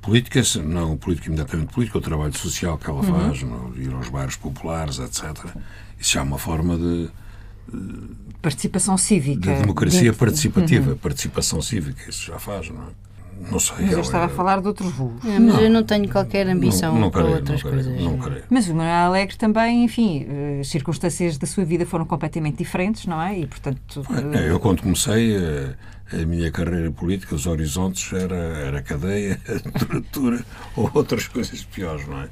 Política, 0.00 0.40
não 0.62 0.96
política 0.96 1.26
imediatamente 1.28 1.72
política, 1.74 1.98
o 1.98 2.00
trabalho 2.00 2.36
social 2.36 2.78
que 2.78 2.88
ela 2.88 3.02
faz, 3.02 3.42
no, 3.42 3.74
ir 3.76 3.92
aos 3.92 4.08
bairros 4.08 4.36
populares, 4.36 4.98
etc. 4.98 5.44
Isso 5.98 6.12
já 6.14 6.20
é 6.20 6.22
uma 6.22 6.38
forma 6.38 6.76
de, 6.78 7.10
Participação 8.40 8.96
cívica. 8.96 9.52
de 9.52 9.60
democracia 9.60 10.12
De- 10.12 10.16
participativa, 10.16 10.94
participação 10.96 11.60
cívica, 11.60 12.08
isso 12.08 12.26
já 12.26 12.38
faz, 12.38 12.70
não 12.70 12.82
é? 12.82 13.07
Não 13.50 13.58
sei. 13.58 13.76
Mas 13.80 13.92
eu 13.92 14.00
estava 14.00 14.26
a 14.26 14.28
falar 14.28 14.60
de 14.60 14.66
outros 14.68 14.90
voos. 14.92 15.24
É, 15.24 15.38
mas 15.38 15.60
eu 15.60 15.70
não 15.70 15.82
tenho 15.82 16.08
qualquer 16.08 16.46
ambição 16.48 16.94
não, 16.94 17.02
não 17.02 17.10
para 17.10 17.22
creio, 17.22 17.36
outras 17.36 17.62
não 17.62 17.70
creio, 17.70 17.84
coisas. 17.84 18.04
Não 18.04 18.18
creio. 18.18 18.42
Mas 18.50 18.68
o 18.68 18.74
Manuel 18.74 19.06
Alegre 19.06 19.36
também, 19.36 19.84
enfim, 19.84 20.26
eh, 20.28 20.58
as 20.60 20.68
circunstâncias 20.68 21.38
da 21.38 21.46
sua 21.46 21.64
vida 21.64 21.86
foram 21.86 22.04
completamente 22.04 22.56
diferentes, 22.58 23.06
não 23.06 23.20
é? 23.20 23.38
E, 23.38 23.46
portanto, 23.46 24.02
eh, 24.34 24.38
É, 24.38 24.50
Eu, 24.50 24.58
quando 24.60 24.82
comecei 24.82 25.36
a, 25.36 26.16
a 26.20 26.26
minha 26.26 26.50
carreira 26.50 26.90
política, 26.90 27.34
os 27.34 27.46
horizontes 27.46 28.12
era, 28.12 28.34
era 28.36 28.82
cadeia, 28.82 29.40
tortura 29.78 30.44
ou 30.76 30.90
outras 30.94 31.26
coisas 31.28 31.62
piores, 31.64 32.06
não 32.06 32.20
é? 32.22 32.28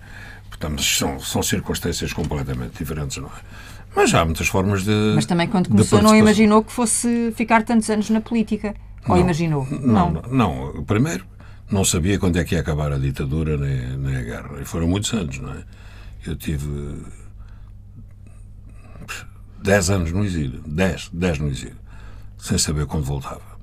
Portanto, 0.49 0.83
são, 0.83 1.21
são 1.21 1.43
circunstâncias 1.43 2.13
completamente 2.13 2.79
diferentes, 2.79 3.19
não 3.19 3.29
é? 3.29 3.67
Mas 3.95 4.13
há 4.13 4.25
muitas 4.25 4.49
formas 4.49 4.85
de. 4.85 5.13
mas 5.15 5.25
também 5.25 5.49
quando 5.49 5.71
começou 5.71 6.03
não 6.03 6.15
imaginou 6.15 6.63
que 6.63 6.71
fosse 6.71 7.33
ficar 7.35 7.63
tantos 7.63 7.89
anos 7.89 8.11
na 8.11 8.21
política. 8.21 8.75
Ou 9.09 9.17
Não, 9.17 9.23
imaginou? 9.23 9.67
Não, 9.71 10.11
não, 10.11 10.23
não. 10.23 10.85
Primeiro, 10.85 11.25
não 11.71 11.85
sabia 11.85 12.19
quando 12.19 12.39
é 12.39 12.45
que 12.45 12.55
ia 12.55 12.61
acabar 12.61 12.93
a 12.93 12.99
ditadura 12.99 13.57
nem, 13.57 13.97
nem 13.97 14.17
a 14.17 14.23
guerra. 14.23 14.61
E 14.61 14.65
foram 14.65 14.89
muitos 14.89 15.13
anos, 15.13 15.39
não 15.39 15.53
é? 15.53 15.65
Eu 16.27 16.37
tive. 16.37 17.03
10 19.63 19.91
anos 19.91 20.13
no 20.13 20.25
exílio. 20.25 20.63
10, 20.67 21.11
10 21.13 21.39
no 21.39 21.49
exílio. 21.49 21.77
Sem 22.39 22.59
saber 22.59 22.87
quando 22.87 23.05
voltava. 23.05 23.57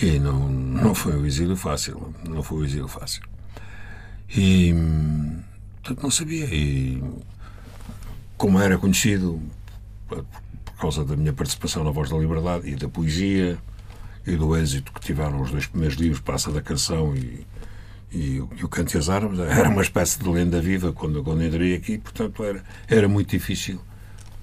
E 0.00 0.18
não, 0.18 0.48
não 0.48 0.94
foi 0.94 1.16
um 1.16 1.24
exílio 1.24 1.56
fácil. 1.56 2.14
Não 2.28 2.42
foi 2.42 2.58
um 2.58 2.64
exílio 2.64 2.88
fácil. 2.88 3.22
E. 4.34 4.74
Portanto, 5.82 6.02
não 6.02 6.10
sabia. 6.10 6.46
E. 6.46 7.02
Como 8.36 8.60
era 8.60 8.76
conhecido 8.76 9.40
por 10.06 10.74
causa 10.78 11.04
da 11.04 11.16
minha 11.16 11.32
participação 11.32 11.82
na 11.84 11.90
Voz 11.90 12.10
da 12.10 12.18
Liberdade 12.18 12.68
e 12.68 12.76
da 12.76 12.88
poesia 12.88 13.58
e 14.26 14.36
do 14.36 14.56
êxito 14.56 14.92
que 14.92 15.00
tiveram 15.00 15.40
os 15.40 15.50
dois 15.50 15.66
primeiros 15.66 15.96
livros, 15.96 16.20
Praça 16.20 16.50
da 16.50 16.60
Canção 16.60 17.14
e, 17.14 17.46
e, 18.12 18.36
e 18.36 18.64
o 18.64 18.68
Canto 18.68 18.94
e 18.94 18.98
as 18.98 19.08
Armas, 19.08 19.38
era 19.48 19.68
uma 19.68 19.82
espécie 19.82 20.18
de 20.18 20.28
lenda 20.28 20.60
viva 20.60 20.92
quando, 20.92 21.22
quando 21.22 21.44
entrei 21.44 21.74
aqui, 21.74 21.98
portanto 21.98 22.42
era, 22.44 22.64
era 22.88 23.08
muito 23.08 23.30
difícil 23.30 23.80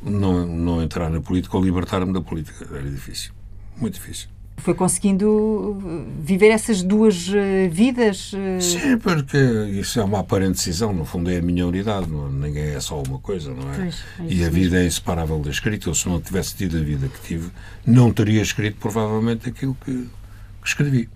não, 0.01 0.45
não 0.45 0.81
entrar 0.81 1.09
na 1.09 1.21
política 1.21 1.57
ou 1.57 1.63
libertar-me 1.63 2.13
da 2.13 2.21
política. 2.21 2.67
Era 2.71 2.89
difícil, 2.89 3.31
muito 3.77 3.95
difícil. 3.95 4.32
Foi 4.57 4.73
conseguindo 4.73 5.77
eh, 5.85 6.11
viver 6.21 6.49
essas 6.49 6.81
duas 6.83 7.27
eh, 7.33 7.67
vidas? 7.69 8.31
eh, 8.33 8.61
Sim, 8.61 8.97
porque 8.97 9.37
isso 9.37 9.99
é 9.99 10.03
uma 10.03 10.19
aparente 10.19 10.53
decisão, 10.53 10.93
no 10.93 11.03
fundo 11.03 11.29
é 11.29 11.37
a 11.37 11.41
minha 11.41 11.67
unidade, 11.67 12.09
não, 12.09 12.31
ninguém 12.31 12.69
é 12.69 12.79
só 12.79 13.01
uma 13.01 13.19
coisa, 13.19 13.53
não 13.53 13.73
é? 13.73 13.75
Pois, 13.75 14.03
é 14.29 14.33
e 14.33 14.45
a 14.45 14.49
vida 14.49 14.81
é 14.81 14.85
inseparável 14.85 15.39
da 15.39 15.49
escrita. 15.49 15.89
Eu, 15.89 15.95
se 15.95 16.07
não 16.07 16.21
tivesse 16.21 16.55
tido 16.55 16.77
a 16.77 16.81
vida 16.81 17.07
que 17.09 17.19
tive, 17.27 17.51
não 17.85 18.13
teria 18.13 18.41
escrito 18.41 18.77
provavelmente 18.79 19.49
aquilo 19.49 19.75
que, 19.83 19.91
que 20.61 20.67
escrevi. 20.67 21.09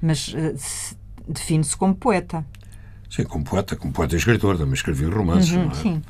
Mas 0.00 0.32
eh, 0.34 0.54
se- 0.56 0.96
define-se 1.28 1.76
como 1.76 1.94
poeta. 1.94 2.44
Sim, 3.10 3.24
como 3.24 3.44
poeta, 3.44 3.76
como 3.76 3.92
poeta 3.92 4.14
e 4.14 4.18
escritor, 4.18 4.56
também 4.56 4.74
escrevi 4.74 5.04
romances, 5.04 5.52
não 5.52 5.70
é? 5.70 5.74
Sim. 5.74 6.02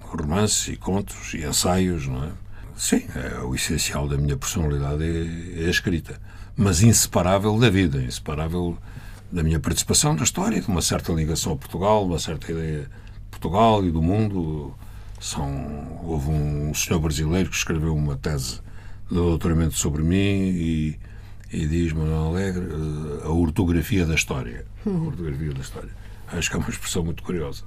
Romances 0.00 0.68
e 0.68 0.76
contos 0.76 1.34
e 1.34 1.44
ensaios, 1.44 2.06
não 2.08 2.24
é? 2.24 2.28
Sim, 2.76 3.02
é, 3.14 3.40
o 3.40 3.54
essencial 3.54 4.06
da 4.06 4.18
minha 4.18 4.36
personalidade 4.36 5.02
é, 5.02 5.64
é 5.64 5.66
a 5.66 5.70
escrita, 5.70 6.20
mas 6.54 6.82
inseparável 6.82 7.58
da 7.58 7.70
vida, 7.70 8.02
inseparável 8.02 8.76
da 9.32 9.42
minha 9.42 9.58
participação 9.58 10.14
na 10.14 10.22
história, 10.22 10.60
de 10.60 10.68
uma 10.68 10.82
certa 10.82 11.12
ligação 11.12 11.52
a 11.52 11.56
Portugal, 11.56 12.04
uma 12.04 12.18
certa 12.18 12.52
ideia 12.52 12.82
de 12.82 12.88
Portugal 13.30 13.84
e 13.84 13.90
do 13.90 14.02
mundo. 14.02 14.74
São, 15.18 16.00
houve 16.04 16.28
um 16.28 16.74
senhor 16.74 17.00
brasileiro 17.00 17.48
que 17.48 17.56
escreveu 17.56 17.96
uma 17.96 18.16
tese 18.16 18.60
de 19.08 19.14
doutoramento 19.14 19.74
sobre 19.74 20.02
mim 20.02 20.16
e, 20.16 20.98
e 21.50 21.66
diz, 21.66 21.92
Manuel 21.94 22.26
Alegre, 22.26 22.66
eh, 22.66 23.26
a 23.26 23.30
ortografia 23.30 24.04
da 24.04 24.14
história. 24.14 24.66
A 24.84 24.90
ortografia 24.90 25.54
da 25.54 25.60
história. 25.60 25.90
Acho 26.28 26.50
que 26.50 26.56
é 26.56 26.58
uma 26.58 26.68
expressão 26.68 27.02
muito 27.02 27.22
curiosa. 27.22 27.64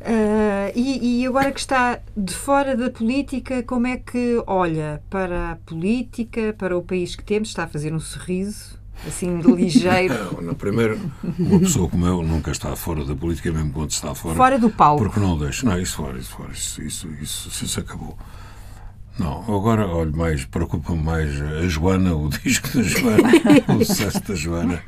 Ah, 0.00 0.70
e, 0.74 1.20
e 1.22 1.26
agora 1.26 1.50
que 1.50 1.60
está 1.60 1.98
de 2.16 2.34
fora 2.34 2.76
da 2.76 2.90
política, 2.90 3.62
como 3.62 3.86
é 3.86 3.96
que 3.96 4.42
olha 4.46 5.02
para 5.10 5.52
a 5.52 5.56
política, 5.56 6.54
para 6.56 6.76
o 6.76 6.82
país 6.82 7.16
que 7.16 7.24
temos? 7.24 7.48
Está 7.48 7.64
a 7.64 7.68
fazer 7.68 7.92
um 7.92 7.98
sorriso, 7.98 8.78
assim, 9.06 9.40
ligeiro, 9.40 10.14
Não, 10.34 10.42
no 10.42 10.54
primeiro, 10.54 11.00
uma 11.38 11.58
pessoa 11.60 11.88
como 11.88 12.06
eu 12.06 12.22
nunca 12.22 12.50
está 12.52 12.74
fora 12.76 13.04
da 13.04 13.14
política, 13.14 13.50
mesmo 13.52 13.72
quando 13.72 13.90
está 13.90 14.14
fora. 14.14 14.36
fora 14.36 14.58
do 14.58 14.70
palco. 14.70 15.02
Porque 15.04 15.20
não 15.20 15.36
deixa. 15.36 15.66
Não, 15.66 15.78
isso 15.78 15.96
fora, 15.96 16.18
isso 16.18 16.30
fora. 16.30 16.52
Isso, 16.52 16.82
isso, 16.82 17.08
isso, 17.20 17.64
isso 17.64 17.80
acabou. 17.80 18.16
Não, 19.18 19.42
agora 19.42 19.84
olho 19.88 20.16
mais, 20.16 20.44
preocupa-me 20.44 21.02
mais 21.02 21.42
a 21.42 21.66
Joana, 21.66 22.14
o 22.14 22.28
disco 22.44 22.68
da 22.68 22.82
Joana, 22.84 23.28
o 23.76 23.84
sucesso 23.84 24.22
da 24.22 24.34
Joana, 24.36 24.80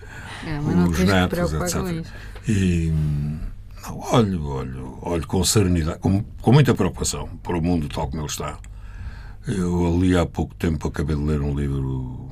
É, 0.47 0.61
não 0.61 0.89
os 0.89 0.99
netos, 1.01 1.53
etc. 1.53 1.75
isso. 2.01 2.13
E 2.49 2.93
não, 3.83 3.99
olho, 4.13 4.47
olho, 4.47 4.99
olho 5.03 5.27
com 5.27 5.43
serenidade, 5.45 5.99
com, 5.99 6.23
com 6.23 6.53
muita 6.53 6.75
preocupação 6.75 7.29
para 7.43 7.57
o 7.57 7.63
mundo 7.63 7.89
tal 7.89 8.09
como 8.09 8.23
ele 8.23 8.29
está. 8.29 8.59
Eu 9.47 9.87
ali 9.87 10.17
há 10.17 10.27
pouco 10.27 10.55
tempo 10.55 10.89
acabei 10.89 11.17
de 11.17 11.23
ler 11.23 11.41
um 11.41 11.59
livro 11.59 12.31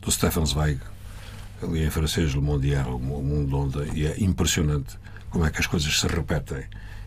do 0.00 0.10
Stefan 0.10 0.44
Zweig, 0.44 0.78
ali 1.62 1.84
em 1.84 1.90
francês, 1.90 2.32
Le 2.32 2.40
Monde 2.40 2.68
Hier, 2.68 2.86
o 2.86 2.98
Mundo 2.98 3.56
Onde, 3.56 3.98
e 3.98 4.06
é 4.06 4.22
impressionante 4.22 4.98
como 5.30 5.44
é 5.44 5.50
que 5.50 5.58
as 5.58 5.66
coisas 5.66 5.98
se 5.98 6.06
repetem 6.06 6.64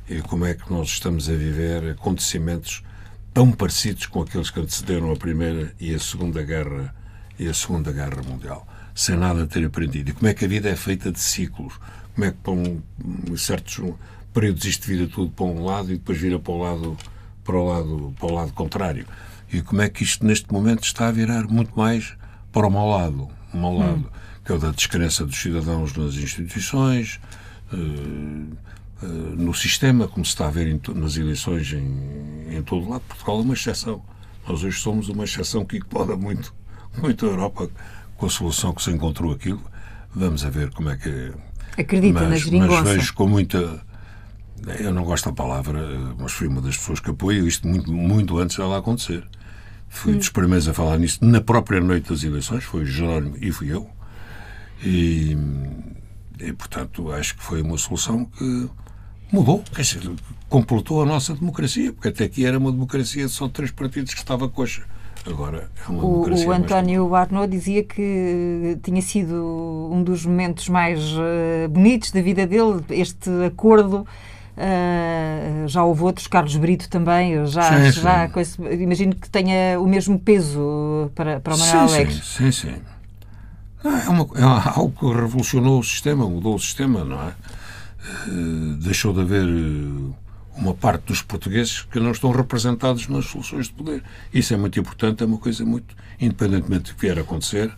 e 0.09 0.21
como 0.21 0.45
é 0.45 0.53
que 0.53 0.71
nós 0.71 0.89
estamos 0.89 1.29
a 1.29 1.33
viver 1.33 1.91
acontecimentos 1.91 2.83
tão 3.33 3.51
parecidos 3.51 4.07
com 4.07 4.21
aqueles 4.21 4.49
que 4.49 4.59
antecederam 4.59 5.11
a 5.11 5.15
Primeira 5.15 5.73
e 5.79 5.93
a 5.93 5.99
Segunda 5.99 6.43
Guerra 6.43 6.93
e 7.39 7.47
a 7.47 7.53
Segunda 7.53 7.91
Guerra 7.91 8.21
Mundial, 8.27 8.67
sem 8.93 9.15
nada 9.15 9.47
ter 9.47 9.65
aprendido. 9.65 10.09
E 10.09 10.13
como 10.13 10.27
é 10.27 10.33
que 10.33 10.45
a 10.45 10.47
vida 10.47 10.69
é 10.69 10.75
feita 10.75 11.11
de 11.11 11.19
ciclos, 11.19 11.73
como 12.13 12.25
é 12.25 12.31
que 12.31 12.37
para 12.37 12.53
um, 12.53 12.81
certos 13.37 13.93
períodos 14.33 14.65
isto 14.65 14.87
vira 14.87 15.07
tudo 15.07 15.31
para 15.31 15.45
um 15.45 15.63
lado 15.63 15.91
e 15.91 15.97
depois 15.97 16.17
vira 16.17 16.39
para 16.39 16.53
o 16.53 16.57
lado 16.57 16.97
para 17.43 17.55
o 17.55 17.67
lado 17.67 18.15
para 18.19 18.27
o 18.27 18.33
lado 18.33 18.53
contrário. 18.53 19.05
E 19.51 19.61
como 19.61 19.81
é 19.81 19.89
que 19.89 20.03
isto 20.03 20.25
neste 20.25 20.51
momento 20.51 20.83
está 20.83 21.07
a 21.07 21.11
virar 21.11 21.43
muito 21.47 21.77
mais 21.77 22.15
para 22.51 22.67
o 22.67 22.69
mau 22.69 22.89
lado, 22.89 23.29
o 23.53 23.57
mau 23.57 23.77
lado, 23.77 24.09
que 24.45 24.51
é 24.51 24.55
o 24.55 24.59
da 24.59 24.71
descrença 24.71 25.25
dos 25.25 25.41
cidadãos 25.41 25.93
nas 25.95 26.15
instituições, 26.15 27.19
eh, 27.73 27.77
eh, 29.03 29.05
no 29.05 29.53
sistema, 29.53 30.07
como 30.07 30.25
se 30.25 30.31
está 30.31 30.47
a 30.47 30.51
ver 30.51 30.67
em 30.67 30.79
nas 30.95 31.17
eleições 31.17 31.73
em, 31.73 32.55
em 32.55 32.63
todo 32.63 32.89
lado. 32.89 33.01
Portugal 33.01 33.39
é 33.39 33.41
uma 33.41 33.53
exceção. 33.53 34.01
Nós 34.47 34.63
hoje 34.63 34.79
somos 34.79 35.09
uma 35.09 35.23
exceção 35.23 35.65
que 35.65 35.77
incomoda 35.77 36.15
muito, 36.15 36.53
muito 37.01 37.25
a 37.25 37.29
Europa 37.29 37.69
com 38.17 38.25
a 38.25 38.29
solução 38.29 38.73
que 38.73 38.83
se 38.83 38.91
encontrou 38.91 39.31
aquilo. 39.31 39.61
Vamos 40.13 40.45
a 40.45 40.49
ver 40.49 40.71
como 40.71 40.89
é 40.89 40.97
que. 40.97 41.31
Acredita 41.77 42.21
na 42.21 42.29
Mas, 42.29 42.29
mas 42.29 42.41
geringonça. 42.41 42.83
vejo 42.83 43.13
com 43.13 43.27
muita. 43.27 43.81
eu 44.79 44.93
não 44.93 45.03
gosto 45.03 45.25
da 45.25 45.33
palavra, 45.33 45.79
mas 46.17 46.31
fui 46.31 46.47
uma 46.47 46.61
das 46.61 46.77
pessoas 46.77 46.99
que 46.99 47.09
apoiam 47.09 47.47
isto 47.47 47.67
muito, 47.67 47.91
muito 47.91 48.37
antes 48.37 48.57
dela 48.57 48.77
acontecer. 48.77 49.27
Fui 49.89 50.13
dos 50.15 50.29
primeiros 50.29 50.67
a 50.67 50.73
falar 50.73 50.97
nisso 50.97 51.19
na 51.23 51.41
própria 51.41 51.81
noite 51.81 52.09
das 52.09 52.23
eleições, 52.23 52.63
foi 52.63 52.83
o 52.83 52.85
Jerónimo 52.85 53.35
e 53.41 53.51
fui 53.51 53.71
eu. 53.73 53.89
E, 54.83 55.37
e, 56.39 56.53
portanto, 56.53 57.11
acho 57.11 57.35
que 57.35 57.43
foi 57.43 57.61
uma 57.61 57.77
solução 57.77 58.25
que 58.25 58.69
mudou, 59.31 59.63
quer 59.73 59.81
dizer, 59.81 60.09
completou 60.49 61.01
a 61.01 61.05
nossa 61.05 61.33
democracia, 61.33 61.91
porque 61.93 62.07
até 62.07 62.23
aqui 62.23 62.45
era 62.45 62.57
uma 62.57 62.71
democracia 62.71 63.25
de 63.25 63.31
só 63.31 63.47
três 63.49 63.69
partidos 63.71 64.13
que 64.13 64.19
estava 64.19 64.47
coxa. 64.49 64.83
Agora 65.27 65.69
é 65.85 65.89
uma 65.91 65.99
O, 66.03 66.11
democracia 66.13 66.45
o 66.45 66.49
mais 66.49 66.61
António 66.63 67.15
Arnaud 67.15 67.51
dizia 67.51 67.83
que 67.83 68.77
tinha 68.81 69.01
sido 69.01 69.89
um 69.91 70.03
dos 70.03 70.25
momentos 70.25 70.67
mais 70.67 70.99
eh, 71.19 71.67
bonitos 71.67 72.11
da 72.11 72.21
vida 72.21 72.47
dele, 72.47 72.83
este 72.89 73.29
acordo. 73.45 74.05
eh, 74.57 75.63
já 75.67 75.83
houve 75.83 76.03
outros, 76.03 76.27
Carlos 76.27 76.55
Brito 76.57 76.89
também, 76.89 77.45
já, 77.45 77.61
Sim, 77.61 77.91
sim. 77.91 78.01
já 78.01 78.29
imagino 78.79 79.15
que 79.15 79.29
tenha 79.29 79.79
o 79.79 79.87
mesmo 79.87 80.19
peso 80.19 81.11
para, 81.15 81.39
para 81.39 81.53
o 81.55 81.57
Manuel 81.57 81.87
sim, 81.87 81.95
Alegre. 81.95 82.13
Sim, 82.15 82.51
sim, 82.51 82.51
sim. 82.51 82.75
Não, 83.83 83.97
é, 83.97 84.09
uma, 84.09 84.27
é 84.35 84.43
algo 84.75 84.91
que 84.99 85.05
revolucionou 85.21 85.79
o 85.79 85.83
sistema, 85.83 86.27
mudou 86.27 86.55
o 86.55 86.59
sistema, 86.59 87.03
não 87.03 87.21
é? 87.21 87.33
Eh, 88.27 88.75
deixou 88.81 89.13
de 89.13 89.21
haver 89.21 89.43
eh, 89.47 90.13
uma 90.55 90.73
parte 90.73 91.05
dos 91.05 91.21
portugueses 91.21 91.81
que 91.83 91.99
não 91.99 92.11
estão 92.11 92.31
representados 92.31 93.07
nas 93.07 93.25
soluções 93.25 93.67
de 93.67 93.73
poder. 93.73 94.03
Isso 94.33 94.53
é 94.53 94.57
muito 94.57 94.79
importante, 94.79 95.23
é 95.23 95.25
uma 95.25 95.37
coisa 95.37 95.65
muito, 95.65 95.95
independentemente 96.19 96.91
do 96.91 96.95
que 96.95 97.01
vier 97.01 97.17
a 97.17 97.21
acontecer, 97.21 97.71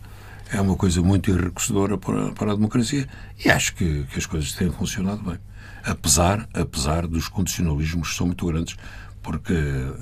é 0.52 0.60
uma 0.60 0.76
coisa 0.76 1.02
muito 1.02 1.30
enriquecedora 1.30 1.96
para, 1.96 2.32
para 2.32 2.52
a 2.52 2.54
democracia 2.54 3.08
e 3.44 3.50
acho 3.50 3.74
que, 3.74 4.04
que 4.04 4.18
as 4.18 4.26
coisas 4.26 4.52
têm 4.52 4.70
funcionado 4.70 5.22
bem. 5.22 5.38
Apesar, 5.84 6.48
apesar 6.54 7.06
dos 7.06 7.28
condicionalismos 7.28 8.10
que 8.10 8.16
são 8.16 8.26
muito 8.26 8.46
grandes, 8.46 8.76
porque 9.22 9.54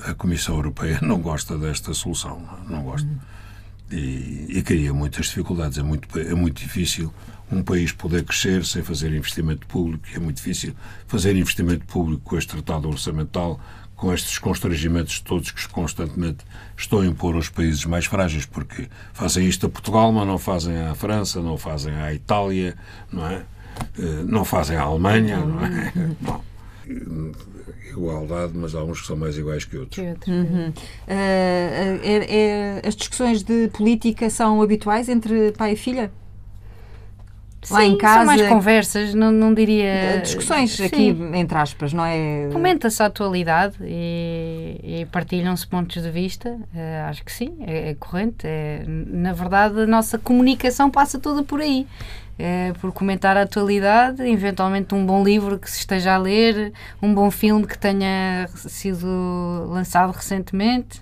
a 0.04 0.14
Comissão 0.14 0.56
Europeia 0.56 0.98
não 1.02 1.20
gosta 1.20 1.56
desta 1.56 1.94
solução, 1.94 2.42
não, 2.68 2.82
gosta 2.82 3.08
e, 3.90 4.46
e 4.48 4.62
cria 4.62 4.92
muitas 4.92 5.26
dificuldades. 5.26 5.78
É 5.78 5.82
muito, 5.82 6.18
é 6.18 6.34
muito 6.34 6.60
difícil 6.60 7.12
um 7.52 7.62
país 7.62 7.92
poder 7.92 8.24
crescer 8.24 8.64
sem 8.64 8.82
fazer 8.82 9.12
investimento 9.12 9.66
público, 9.66 10.04
é 10.14 10.18
muito 10.18 10.36
difícil 10.36 10.74
fazer 11.06 11.36
investimento 11.36 11.84
público 11.86 12.22
com 12.24 12.36
este 12.38 12.48
tratado 12.52 12.88
orçamental, 12.88 13.60
com 13.94 14.12
estes 14.12 14.38
constrangimentos 14.38 15.20
todos 15.20 15.50
que 15.52 15.68
constantemente 15.68 16.38
estão 16.76 17.00
a 17.00 17.06
impor 17.06 17.34
aos 17.36 17.48
países 17.48 17.84
mais 17.84 18.06
frágeis, 18.06 18.46
porque 18.46 18.88
fazem 19.12 19.46
isto 19.46 19.66
a 19.66 19.68
Portugal, 19.68 20.10
mas 20.12 20.26
não 20.26 20.38
fazem 20.38 20.76
à 20.76 20.94
França, 20.94 21.40
não 21.40 21.56
fazem 21.56 21.94
à 21.94 22.12
Itália, 22.12 22.74
não 23.12 23.26
é? 23.26 23.42
Eh, 23.98 24.22
Não 24.26 24.44
fazem 24.44 24.76
à 24.76 24.82
Alemanha, 24.82 25.38
não 25.44 25.64
é? 25.64 25.92
Bom, 26.20 26.42
igualdade, 27.90 28.52
mas 28.54 28.74
há 28.74 28.82
uns 28.82 29.00
que 29.00 29.06
são 29.06 29.16
mais 29.16 29.36
iguais 29.38 29.64
que 29.64 29.76
outros. 29.76 29.94
Que 30.02 30.08
outro. 30.10 30.32
Uhum. 30.32 30.72
Eh, 31.06 31.98
é- 32.02 32.36
é- 32.82 32.88
as 32.88 32.96
discussões 32.96 33.42
de 33.42 33.68
política 33.68 34.28
são 34.30 34.60
habituais 34.62 35.08
entre 35.08 35.52
pai 35.52 35.72
e 35.72 35.76
filha? 35.76 36.10
Lá 37.70 37.80
Sim, 37.80 37.92
em 37.92 37.96
casa- 37.96 38.16
São 38.18 38.24
mais 38.26 38.42
conversas, 38.48 39.14
não, 39.14 39.30
não 39.30 39.54
diria. 39.54 40.20
Discussões 40.22 40.72
Sim. 40.72 40.84
aqui, 40.84 41.16
entre 41.34 41.56
aspas, 41.56 41.92
não 41.92 42.04
é? 42.04 42.48
Comenta-se 42.52 43.00
a 43.02 43.06
atualidade 43.06 43.76
e, 43.82 44.80
e 45.02 45.06
partilham-se 45.12 45.66
pontos 45.66 46.02
de 46.02 46.10
vista. 46.10 46.58
Eh, 46.74 47.04
acho 47.08 47.24
que 47.24 47.30
sim, 47.30 47.54
é, 47.60 47.90
é 47.90 47.94
corrente. 47.94 48.44
É, 48.46 48.82
na 48.86 49.32
verdade, 49.32 49.80
a 49.80 49.86
nossa 49.86 50.18
comunicação 50.18 50.90
passa 50.90 51.18
toda 51.20 51.44
por 51.44 51.60
aí. 51.60 51.86
É, 52.38 52.72
por 52.80 52.90
comentar 52.92 53.36
a 53.36 53.42
atualidade, 53.42 54.22
eventualmente 54.26 54.94
um 54.94 55.06
bom 55.06 55.22
livro 55.22 55.58
que 55.58 55.70
se 55.70 55.78
esteja 55.80 56.14
a 56.14 56.18
ler, 56.18 56.72
um 57.00 57.14
bom 57.14 57.30
filme 57.30 57.66
que 57.66 57.78
tenha 57.78 58.48
sido 58.56 59.06
lançado 59.68 60.10
recentemente. 60.10 61.00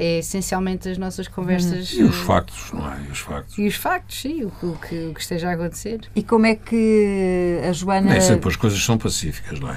É 0.00 0.18
essencialmente 0.20 0.88
as 0.88 0.96
nossas 0.96 1.26
conversas. 1.26 1.90
E 1.92 2.02
os 2.04 2.14
eh, 2.14 2.24
factos, 2.24 2.70
não 2.72 2.86
é? 2.92 2.98
E 3.08 3.10
os 3.10 3.18
factos. 3.18 3.58
e 3.58 3.66
os 3.66 3.74
factos, 3.74 4.20
sim, 4.20 4.44
o, 4.44 4.50
que- 4.50 4.66
o 4.66 4.72
que, 4.76 5.06
o 5.08 5.14
que 5.14 5.20
esteja 5.20 5.50
a 5.50 5.54
acontecer. 5.54 6.00
E 6.14 6.22
como 6.22 6.46
é 6.46 6.54
que 6.54 7.58
a 7.68 7.72
Joana. 7.72 8.10
Nem 8.12 8.20
sempre 8.20 8.48
as 8.48 8.54
coisas 8.56 8.82
são 8.82 8.96
pacíficas, 8.96 9.58
não 9.58 9.68
é? 9.70 9.76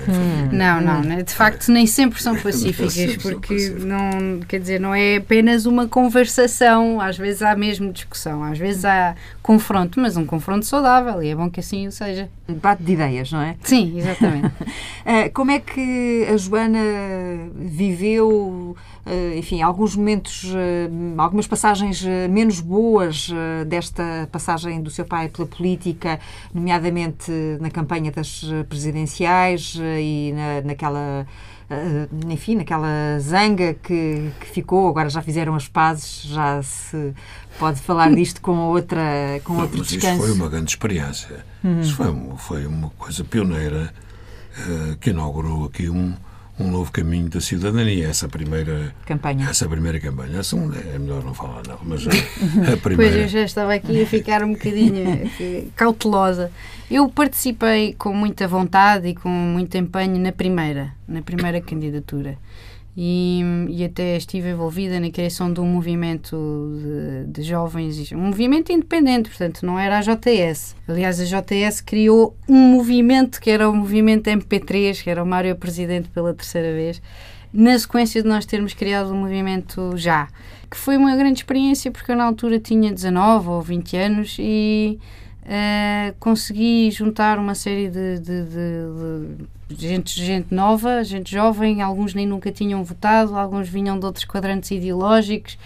Não, 0.52 0.80
não, 0.82 1.02
né? 1.02 1.24
de 1.24 1.34
facto 1.34 1.72
nem 1.72 1.88
sempre 1.88 2.22
são 2.22 2.36
pacíficas, 2.36 2.94
sempre 2.94 3.20
são 3.20 3.32
porque 3.32 3.54
pacíficas. 3.56 3.84
não, 3.86 4.40
quer 4.48 4.60
dizer, 4.60 4.80
não 4.80 4.94
é 4.94 5.16
apenas 5.18 5.66
uma 5.66 5.88
conversação, 5.88 7.02
às 7.02 7.18
vezes 7.18 7.42
há 7.42 7.56
mesmo 7.56 7.92
discussão, 7.92 8.44
às 8.44 8.58
vezes 8.60 8.86
há 8.86 9.16
confronto, 9.42 10.00
mas 10.00 10.18
um 10.18 10.26
confronto 10.26 10.66
saudável 10.66 11.24
e 11.24 11.30
é 11.30 11.36
bom 11.36 11.50
que 11.50 11.60
assim 11.60 11.88
o 11.88 11.92
seja. 11.92 12.30
Debate 12.48 12.84
de 12.84 12.92
ideias, 12.94 13.32
não 13.32 13.42
é? 13.42 13.56
Sim, 13.64 13.98
exatamente. 13.98 14.52
Ah, 15.06 15.30
como 15.34 15.52
é 15.52 15.60
que 15.60 16.28
a 16.32 16.38
Joana 16.38 16.80
viveu, 17.56 18.76
ah, 19.06 19.36
enfim, 19.36 19.62
alguns 19.62 19.96
momentos, 19.96 20.11
ah, 20.17 21.21
algumas 21.24 21.47
passagens 21.47 22.04
ah, 22.06 22.28
menos 22.28 22.60
boas 22.60 23.30
ah, 23.34 23.63
desta 23.65 24.28
passagem 24.32 24.82
do 24.82 24.89
seu 24.89 25.06
pai 25.06 25.30
pela 25.30 25.47
política, 25.47 26.19
nomeadamente 26.54 27.32
na 27.60 27.69
campanha 27.69 28.12
das 28.12 28.43
presidenciais 28.69 29.78
e 30.00 30.34
na, 30.36 30.62
naquela. 30.67 31.26
Enfim, 32.30 32.56
naquela 32.58 33.17
zanga 33.21 33.74
que, 33.76 34.30
que 34.41 34.45
ficou, 34.47 34.89
agora 34.89 35.10
já 35.10 35.21
fizeram 35.21 35.56
as 35.56 35.69
pazes, 35.69 36.24
já 36.24 36.62
se 36.62 37.13
pode 37.58 37.80
falar 37.80 38.12
disto 38.15 38.41
com 38.41 38.58
outra, 38.58 39.02
com 39.45 39.54
Não, 39.54 39.62
outro 39.62 39.78
mas 39.78 39.88
isso 39.88 39.97
descanso. 39.97 40.21
foi 40.21 40.32
uma 40.34 40.50
grande 40.50 40.69
experiência. 40.71 41.45
Isso 41.82 41.95
foi, 41.95 42.10
uma- 42.10 42.38
foi 42.38 42.65
uma 42.65 42.89
coisa 42.97 43.24
pioneira 43.24 43.93
eh, 44.58 44.97
que 45.00 45.12
inaugurou 45.12 45.63
aqui 45.63 45.89
um, 45.89 46.13
um 46.62 46.71
novo 46.71 46.91
caminho 46.91 47.30
da 47.30 47.41
cidadania. 47.41 48.08
Essa 48.08 48.28
primeira 48.28 48.93
Campanha. 49.06 49.47
Essa 49.50 49.67
primeira 49.67 50.00
campanha. 50.00 50.39
A 50.39 50.43
segunda 50.43 50.78
é 50.78 50.97
melhor 51.00 51.24
não 51.24 51.34
falar, 51.34 51.63
não. 51.67 51.78
Mas 51.84 52.08
a, 52.08 52.12
a 52.74 52.78
Pois 52.78 52.82
primeira. 52.82 53.17
eu 53.21 53.28
já 53.28 53.43
estava 53.43 53.74
aqui 53.74 54.02
a 54.02 54.06
ficar 54.06 54.43
um 54.43 54.54
bocadinho 54.54 55.30
eh, 55.39 55.63
cautelosa. 55.76 56.52
Eu 56.89 57.08
participei 57.10 57.93
com 57.93 58.13
muita 58.13 58.47
vontade 58.47 59.08
e 59.08 59.15
com 59.15 59.30
muito 59.30 59.78
empenho 59.78 60.19
na 60.19 60.32
primeira, 60.32 60.93
na 61.08 61.21
primeira 61.21 61.62
candidatura. 61.62 62.38
E, 62.95 63.41
e 63.69 63.86
até 63.86 64.17
estive 64.17 64.49
envolvida 64.49 64.99
na 64.99 65.10
criação 65.10 65.51
de 65.51 65.62
um 65.62 65.65
movimento 65.65 66.36
de, 66.75 67.32
de 67.32 67.41
jovens, 67.41 68.12
um 68.12 68.17
movimento 68.17 68.71
independente, 68.71 69.30
portanto 69.30 69.65
não 69.65 69.80
era 69.80 69.99
a 69.99 70.01
JTS. 70.01 70.75
Aliás, 70.88 71.19
a 71.21 71.23
JTS 71.23 71.82
criou 71.82 72.36
um 72.49 72.73
movimento 72.73 73.39
que 73.39 73.49
era 73.49 73.69
o 73.69 73.73
movimento 73.73 74.30
MP3, 74.30 75.01
que 75.01 75.10
era 75.10 75.23
o 75.23 75.25
Mário 75.25 75.56
Presidente 75.56 76.10
pela 76.10 76.34
terceira 76.34 76.73
vez, 76.73 77.01
na 77.54 77.80
sequência 77.80 78.21
de 78.21 78.27
nós 78.27 78.45
termos 78.45 78.73
criado 78.73 79.12
o 79.12 79.15
movimento 79.15 79.93
já, 79.95 80.27
que 80.69 80.75
foi 80.75 80.97
uma 80.97 81.15
grande 81.15 81.39
experiência 81.39 81.91
porque 81.91 82.12
eu 82.12 82.15
na 82.17 82.25
altura 82.25 82.60
tinha 82.60 82.91
19 82.91 83.49
ou 83.49 83.62
20 83.62 83.97
anos 83.97 84.38
e 84.38 84.99
eh, 85.45 86.13
consegui 86.19 86.89
juntar 86.91 87.38
uma 87.39 87.56
série 87.56 87.89
de, 87.89 88.19
de- 88.19 88.43
de- 88.45 89.45
de 89.75 89.88
gente, 89.88 90.19
gente 90.23 90.54
nova, 90.54 91.01
gente 91.04 91.32
jovem, 91.32 91.82
alguns 91.82 92.13
nem 92.13 92.27
nunca 92.27 92.51
tinham 92.51 92.84
votado, 92.84 93.38
alguns 93.38 93.69
vinham 93.69 93.97
de 93.97 94.06
outros 94.06 94.25
quadrantes 94.25 94.69
ideológicos 94.69 95.58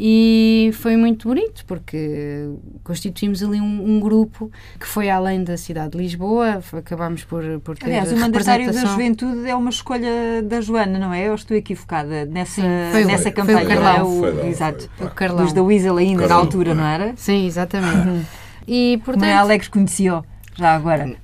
e 0.00 0.70
foi 0.74 0.96
muito 0.96 1.26
bonito 1.26 1.64
porque 1.66 2.48
constituímos 2.84 3.42
ali 3.42 3.60
um, 3.60 3.96
um 3.96 3.98
grupo 4.00 4.48
que 4.78 4.86
foi 4.86 5.10
além 5.10 5.42
da 5.42 5.56
cidade 5.56 5.90
de 5.90 5.98
Lisboa, 5.98 6.62
acabámos 6.72 7.24
por, 7.24 7.42
por 7.64 7.76
ter 7.76 7.86
Aliás, 7.86 8.12
o 8.12 8.16
mandatário 8.16 8.66
da 8.66 8.70
representação. 8.70 8.90
juventude 8.92 9.48
é 9.50 9.54
uma 9.56 9.70
escolha 9.70 10.40
da 10.44 10.60
Joana, 10.60 10.96
não 11.00 11.12
é? 11.12 11.26
Eu 11.28 11.34
estou 11.34 11.56
equivocada 11.56 12.24
nessa, 12.26 12.62
Sim, 12.62 12.68
foi 12.92 13.02
o- 13.02 13.06
nessa 13.08 13.22
foi 13.24 13.32
o 13.32 13.34
campanha. 13.34 13.66
Carlão. 13.66 13.96
é? 13.96 14.02
O- 14.04 14.20
Foi 14.38 14.48
exato. 14.48 14.88
foi, 14.96 15.06
O. 15.08 15.10
Carlão. 15.10 15.40
Luís 15.40 15.52
da 15.52 15.62
Weasel 15.64 15.96
ainda, 15.96 16.22
na 16.22 16.28
Carlão, 16.28 16.44
altura, 16.44 16.70
é. 16.70 16.74
não 16.74 16.84
era? 16.86 17.12
Sim, 17.16 17.44
exatamente. 17.44 18.24
E 18.68 18.98
portanto, 19.02 19.22
Manuel 19.22 19.38
Alegres 19.38 19.68
conhecia 19.68 20.22
já 20.54 20.74
agora. 20.74 21.16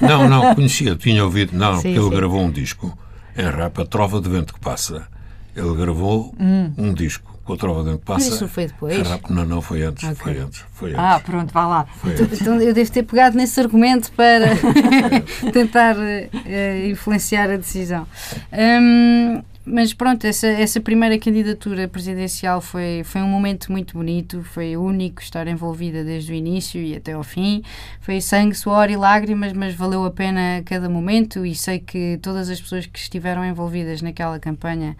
Não, 0.00 0.28
não, 0.28 0.54
conhecia, 0.54 0.94
tinha 0.94 1.24
ouvido. 1.24 1.56
Não, 1.56 1.74
Sim, 1.76 1.82
porque 1.82 1.98
ele 1.98 2.08
sim. 2.08 2.16
gravou 2.16 2.40
um 2.40 2.50
disco 2.50 2.96
em 3.36 3.50
rap, 3.50 3.80
A 3.80 3.84
Trova 3.84 4.20
de 4.20 4.28
Vento 4.28 4.54
que 4.54 4.60
Passa. 4.60 5.08
Ele 5.56 5.74
gravou 5.74 6.34
um 6.38 6.92
disco 6.94 7.36
com 7.44 7.54
a 7.54 7.56
Trova 7.56 7.82
de 7.82 7.90
Vento 7.90 8.00
que 8.00 8.06
Passa. 8.06 8.26
Mas 8.26 8.34
isso 8.34 8.48
foi 8.48 8.66
depois? 8.66 8.96
em 8.96 9.02
rap. 9.02 9.28
Não, 9.30 9.44
não, 9.44 9.60
foi 9.60 9.82
antes. 9.82 10.04
Ok. 10.04 10.16
Foi 10.16 10.38
antes. 10.38 10.64
Foi 10.72 10.90
antes. 10.90 11.00
Ah, 11.02 11.20
pronto, 11.24 11.52
vá 11.52 11.66
lá. 11.66 11.86
Antes. 12.04 12.40
Então 12.40 12.60
eu 12.60 12.72
devo 12.72 12.92
ter 12.92 13.02
pegado 13.02 13.36
nesse 13.36 13.58
argumento 13.58 14.12
para 14.12 14.46
tentar 15.52 15.96
eh, 15.98 16.88
influenciar 16.88 17.50
a 17.50 17.56
decisão. 17.56 18.06
Hum, 18.52 19.42
mas 19.66 19.94
pronto, 19.94 20.26
essa, 20.26 20.46
essa 20.46 20.78
primeira 20.78 21.18
candidatura 21.18 21.88
presidencial 21.88 22.60
foi, 22.60 23.02
foi 23.02 23.22
um 23.22 23.28
momento 23.28 23.72
muito 23.72 23.96
bonito, 23.96 24.42
foi 24.42 24.76
único 24.76 25.22
estar 25.22 25.46
envolvida 25.48 26.04
desde 26.04 26.32
o 26.32 26.34
início 26.34 26.80
e 26.80 26.94
até 26.94 27.12
ao 27.12 27.22
fim. 27.22 27.62
Foi 28.00 28.20
sangue, 28.20 28.54
suor 28.54 28.90
e 28.90 28.96
lágrimas, 28.96 29.54
mas 29.54 29.74
valeu 29.74 30.04
a 30.04 30.10
pena 30.10 30.62
cada 30.66 30.88
momento 30.88 31.46
e 31.46 31.54
sei 31.54 31.78
que 31.78 32.18
todas 32.20 32.50
as 32.50 32.60
pessoas 32.60 32.84
que 32.84 32.98
estiveram 32.98 33.42
envolvidas 33.42 34.02
naquela 34.02 34.38
campanha 34.38 34.96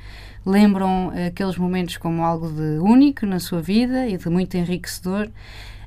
lembram 0.47 1.13
aqueles 1.27 1.59
momentos 1.59 1.99
como 1.99 2.23
algo 2.23 2.49
de 2.49 2.79
único 2.79 3.27
na 3.27 3.41
sua 3.41 3.61
vida 3.61 4.09
e 4.09 4.17
de 4.17 4.31
muito 4.31 4.57
enriquecedor. 4.57 5.29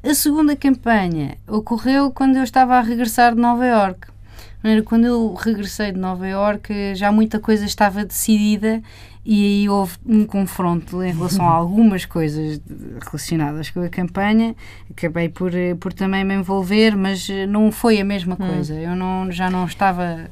A 0.04 0.14
segunda 0.14 0.56
campanha 0.56 1.38
ocorreu 1.48 2.12
quando 2.12 2.38
eu 2.38 2.44
estava 2.44 2.76
a 2.76 2.82
regressar 2.82 3.34
de 3.34 3.42
Nova 3.42 3.66
Iorque. 3.66 4.17
Maneira, 4.64 4.84
quando 4.84 5.06
eu 5.06 5.34
regressei 5.34 5.92
de 5.92 6.00
Nova 6.00 6.28
Iorque, 6.28 6.96
já 6.96 7.12
muita 7.12 7.40
coisa 7.40 7.66
estava 7.66 8.04
decidida 8.04 8.82
e 9.26 9.44
aí 9.44 9.70
houve 9.70 9.98
um 10.06 10.26
confronto 10.26 11.04
em 11.04 11.14
relação 11.14 11.46
a 11.48 11.52
algumas 11.54 12.06
coisas 12.06 12.62
relacionadas 13.06 13.70
com 13.70 13.82
a 13.82 13.90
campanha. 13.90 14.56
Acabei 14.90 15.28
por, 15.28 15.52
por 15.80 15.92
também 15.92 16.24
me 16.24 16.36
envolver, 16.36 16.96
mas 16.96 17.28
não 17.50 17.72
foi 17.72 18.00
a 18.00 18.06
mesma 18.06 18.38
coisa. 18.38 18.74
Eu 18.74 18.96
não, 18.96 19.30
já 19.32 19.50
não 19.50 19.66
estava 19.66 20.30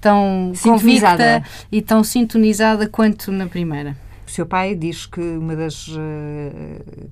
tão 0.00 0.52
convicta 0.62 1.42
e 1.70 1.82
tão 1.82 2.04
sintonizada 2.04 2.88
quanto 2.88 3.32
na 3.32 3.46
primeira. 3.46 3.96
O 4.26 4.30
seu 4.30 4.44
pai 4.44 4.74
diz 4.74 5.06
que 5.06 5.20
uma 5.20 5.54
das 5.54 5.88
uh, 5.88 5.98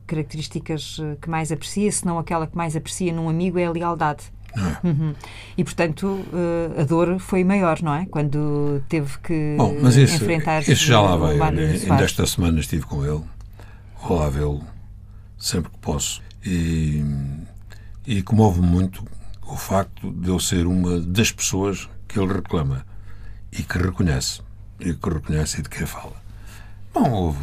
características 0.07 1.01
que 1.21 1.31
mais 1.31 1.53
aprecia, 1.53 1.91
se 1.91 2.05
não 2.05 2.19
aquela 2.19 2.47
que 2.47 2.57
mais 2.57 2.75
aprecia 2.75 3.13
num 3.13 3.29
amigo, 3.29 3.59
é 3.59 3.67
a 3.67 3.71
lealdade. 3.71 4.25
É. 4.57 4.87
Uhum. 4.87 5.15
E, 5.57 5.65
portanto, 5.65 6.07
uh, 6.07 6.81
a 6.81 6.85
dor 6.85 7.19
foi 7.19 7.43
maior, 7.45 7.83
não 7.83 7.95
é? 7.95 8.07
Quando 8.07 8.83
teve 8.89 9.19
que 9.19 9.57
Bom, 9.59 9.77
mas 9.83 9.97
isso, 9.97 10.17
enfrentar 10.17 10.61
isso 10.63 10.85
já 10.85 11.01
lá 11.01 11.17
vai. 11.17 11.41
Ainda 11.41 12.05
esta 12.05 12.27
semana 12.27 12.61
estive 12.61 12.85
com 12.85 13.05
ele, 13.05 13.23
vou 14.03 14.19
lá 14.19 14.29
vê-lo 14.29 14.63
sempre 15.39 15.71
que 15.71 15.79
posso. 15.79 16.23
E, 16.45 17.05
e 18.07 18.23
comove-me 18.23 18.67
muito 18.67 19.05
o 19.47 19.57
facto 19.57 20.11
de 20.11 20.29
eu 20.29 20.39
ser 20.39 20.67
uma 20.67 21.01
das 21.01 21.31
pessoas 21.31 21.89
que 22.07 22.19
ele 22.19 22.33
reclama 22.33 22.85
e 23.53 23.63
que 23.63 23.79
reconhece. 23.79 24.41
E 24.81 24.93
que 24.93 25.09
reconhece 25.09 25.61
e 25.61 25.63
de 25.63 25.69
quem 25.69 25.87
fala. 25.87 26.25
Bom, 26.93 27.11
houve, 27.11 27.39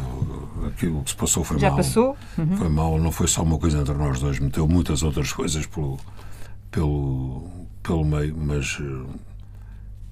aquilo 0.66 1.02
que 1.02 1.10
se 1.10 1.16
passou 1.16 1.44
foi 1.44 1.58
Já 1.58 1.68
mal. 1.68 1.76
Já 1.76 1.84
passou? 1.84 2.16
Uhum. 2.38 2.56
Foi 2.56 2.68
mal, 2.68 2.98
não 2.98 3.12
foi 3.12 3.28
só 3.28 3.42
uma 3.42 3.58
coisa 3.58 3.78
entre 3.78 3.94
nós 3.94 4.18
dois, 4.18 4.38
meteu 4.38 4.66
muitas 4.66 5.02
outras 5.02 5.30
coisas 5.30 5.66
pelo, 5.66 5.98
pelo, 6.72 7.48
pelo 7.82 8.04
meio, 8.04 8.36
mas 8.36 8.78
uh, 8.80 9.06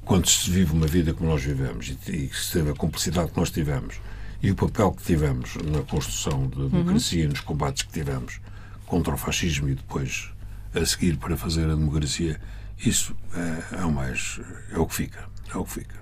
quando 0.05 0.29
se 0.29 0.49
vive 0.49 0.73
uma 0.73 0.87
vida 0.87 1.13
como 1.13 1.31
nós 1.31 1.43
vivemos 1.43 1.89
e, 1.89 2.13
e 2.13 2.31
se 2.33 2.53
teve 2.53 2.71
a 2.71 2.75
complexidade 2.75 3.33
que 3.33 3.37
nós 3.37 3.51
tivemos 3.51 3.97
e 4.43 4.51
o 4.51 4.55
papel 4.55 4.93
que 4.93 5.03
tivemos 5.03 5.57
na 5.57 5.83
construção 5.83 6.47
da 6.49 6.67
democracia, 6.69 7.25
uhum. 7.25 7.31
nos 7.31 7.41
combates 7.41 7.83
que 7.83 7.93
tivemos 7.93 8.41
contra 8.87 9.15
o 9.15 9.17
fascismo 9.17 9.69
e 9.69 9.75
depois 9.75 10.31
a 10.75 10.85
seguir 10.85 11.17
para 11.17 11.37
fazer 11.37 11.65
a 11.65 11.75
democracia, 11.75 12.41
isso 12.79 13.15
é, 13.35 13.81
é 13.81 13.85
o 13.85 13.93
mais. 13.93 14.41
é 14.73 14.79
o 14.79 14.87
que 14.87 14.95
fica. 14.95 15.29
É 15.53 15.59
o 15.59 15.65
que 15.65 15.73
fica. 15.73 15.97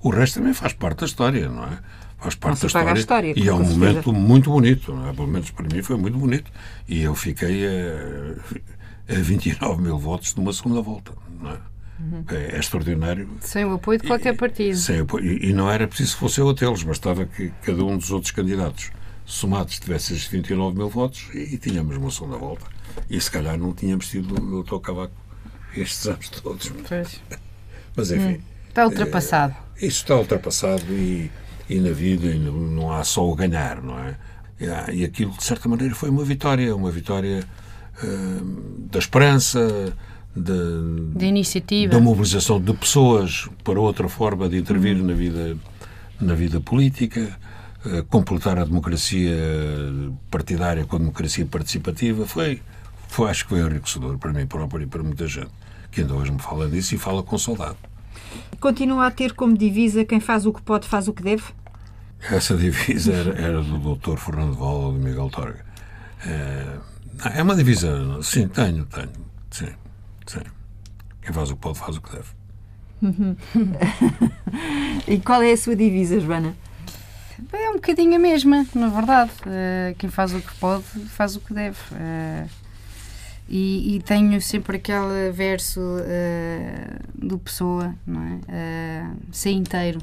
O 0.00 0.10
resto 0.10 0.38
também 0.38 0.52
faz 0.52 0.72
parte 0.72 1.00
da 1.00 1.06
história, 1.06 1.48
não 1.48 1.64
é? 1.64 1.78
Faz 2.18 2.34
parte 2.34 2.60
da 2.60 2.66
história, 2.66 2.98
história, 2.98 3.34
e 3.36 3.48
é 3.48 3.54
um 3.54 3.62
momento 3.62 4.12
muito 4.12 4.50
bonito, 4.50 4.92
não 4.92 5.08
é? 5.08 5.12
pelo 5.12 5.28
menos 5.28 5.50
para 5.52 5.66
mim 5.72 5.82
foi 5.82 5.96
muito 5.96 6.18
bonito. 6.18 6.50
E 6.88 7.02
eu 7.02 7.14
fiquei 7.14 7.64
a 7.64 8.34
29 9.16 9.82
mil 9.82 9.98
votos 9.98 10.34
numa 10.34 10.52
segunda 10.52 10.80
volta. 10.80 11.12
Não 11.40 11.50
é? 11.50 11.58
Uhum. 12.00 12.24
É, 12.30 12.56
é, 12.56 12.58
extraordinário. 12.58 13.28
Sem 13.40 13.64
o 13.64 13.74
apoio 13.74 13.98
de 13.98 14.06
qualquer 14.06 14.36
partido. 14.36 14.76
Sem 14.76 15.00
apoio, 15.00 15.24
e, 15.24 15.50
e, 15.50 15.52
não 15.52 15.70
era 15.70 15.88
preciso 15.88 16.14
que 16.14 16.20
fosse 16.20 16.40
eu 16.40 16.48
a 16.48 16.54
tê-los, 16.54 16.82
bastava 16.82 17.26
que 17.26 17.50
cada 17.62 17.82
um 17.84 17.96
dos 17.96 18.10
outros 18.10 18.30
candidatos 18.30 18.92
somados 19.24 19.78
tivesse 19.78 20.14
esses 20.14 20.26
29 20.26 20.76
mil 20.76 20.88
votos 20.88 21.28
e, 21.34 21.54
e, 21.54 21.58
tínhamos 21.58 21.96
uma 21.96 22.10
segunda 22.10 22.36
volta. 22.36 22.66
E 23.10 23.20
se 23.20 23.30
calhar 23.30 23.58
não 23.58 23.74
tínhamos 23.74 24.08
tido 24.08 24.34
o 24.34 24.50
doutor 24.50 24.80
Cavaco 24.80 25.14
estes 25.76 26.06
anos 26.06 26.28
todos. 26.30 26.72
Pois. 26.88 27.20
Mas 27.96 28.12
enfim. 28.12 28.34
Hum, 28.34 28.40
está 28.68 28.86
ultrapassado. 28.86 29.56
É, 29.76 29.86
isso 29.86 30.02
está 30.02 30.16
ultrapassado 30.16 30.92
e, 30.92 31.30
e 31.68 31.80
na 31.80 31.90
vida 31.90 32.32
não, 32.34 32.52
não, 32.52 32.92
há 32.92 33.02
só 33.02 33.28
o 33.28 33.34
ganhar, 33.34 33.82
não 33.82 33.98
é? 33.98 34.16
E, 34.60 35.00
e 35.00 35.04
aquilo, 35.04 35.32
de 35.32 35.42
certa 35.42 35.68
maneira, 35.68 35.94
foi 35.94 36.10
uma 36.10 36.24
vitória, 36.24 36.74
uma 36.74 36.90
vitória 36.90 37.44
da 38.90 38.98
esperança, 38.98 39.92
de, 40.34 40.52
de 41.16 41.26
iniciativa, 41.26 41.92
da 41.92 42.00
mobilização 42.00 42.60
de 42.60 42.72
pessoas 42.74 43.48
para 43.64 43.80
outra 43.80 44.08
forma 44.08 44.48
de 44.48 44.58
intervir 44.58 44.96
uhum. 44.96 45.06
na 45.06 45.14
vida 45.14 45.56
na 46.20 46.34
vida 46.34 46.60
política, 46.60 47.38
uh, 47.86 48.02
completar 48.04 48.58
a 48.58 48.64
democracia 48.64 49.36
partidária 50.30 50.84
com 50.84 50.96
a 50.96 50.98
democracia 50.98 51.46
participativa, 51.46 52.26
foi, 52.26 52.60
foi 53.06 53.30
acho 53.30 53.44
que 53.44 53.50
foi 53.50 53.60
enriquecedor 53.60 54.18
para 54.18 54.32
mim 54.32 54.46
próprio 54.46 54.82
e 54.82 54.86
para 54.86 55.02
muita 55.02 55.28
gente 55.28 55.50
que 55.90 56.02
ainda 56.02 56.14
hoje 56.14 56.30
me 56.30 56.40
fala 56.40 56.68
disso 56.68 56.94
e 56.94 56.98
fala 56.98 57.22
com 57.22 57.38
saudade. 57.38 57.76
Continua 58.60 59.06
a 59.06 59.10
ter 59.10 59.32
como 59.32 59.56
divisa 59.56 60.04
quem 60.04 60.20
faz 60.20 60.44
o 60.44 60.52
que 60.52 60.60
pode 60.60 60.86
faz 60.86 61.08
o 61.08 61.12
que 61.12 61.22
deve? 61.22 61.44
Essa 62.30 62.56
divisa 62.56 63.12
era, 63.12 63.40
era 63.40 63.62
do 63.62 63.94
Dr. 63.94 64.16
Fernando 64.16 64.54
Val 64.54 64.80
ou 64.80 64.92
do 64.92 64.98
Miguel 64.98 65.30
Torga. 65.30 65.64
É, 66.26 66.66
é 67.34 67.42
uma 67.42 67.54
divisa, 67.54 68.20
sim, 68.22 68.48
tenho, 68.48 68.84
tenho, 68.86 69.10
sim, 69.50 69.72
sim. 70.26 70.40
Quem 71.22 71.32
faz 71.32 71.50
o 71.50 71.56
que 71.56 71.60
pode 71.60 71.78
faz 71.78 71.96
o 71.96 72.00
que 72.00 72.12
deve. 72.12 72.38
e 75.06 75.20
qual 75.20 75.42
é 75.42 75.52
a 75.52 75.56
sua 75.56 75.76
divisa, 75.76 76.18
Joana? 76.20 76.54
É 77.52 77.70
um 77.70 77.74
bocadinho 77.74 78.16
a 78.16 78.18
mesma, 78.18 78.66
na 78.74 78.88
verdade. 78.88 79.30
Uh, 79.46 79.94
quem 79.96 80.10
faz 80.10 80.34
o 80.34 80.40
que 80.40 80.54
pode, 80.56 80.82
faz 81.06 81.36
o 81.36 81.40
que 81.40 81.54
deve. 81.54 81.78
Uh, 81.92 82.48
e, 83.48 83.96
e, 83.96 84.02
tenho 84.02 84.40
sempre 84.42 84.76
aquele 84.76 85.30
verso 85.32 85.80
uh, 85.80 86.98
do 87.14 87.38
Pessoa, 87.38 87.94
não 88.06 88.22
é? 88.22 89.06
ser 89.32 89.52
inteiro. 89.52 90.00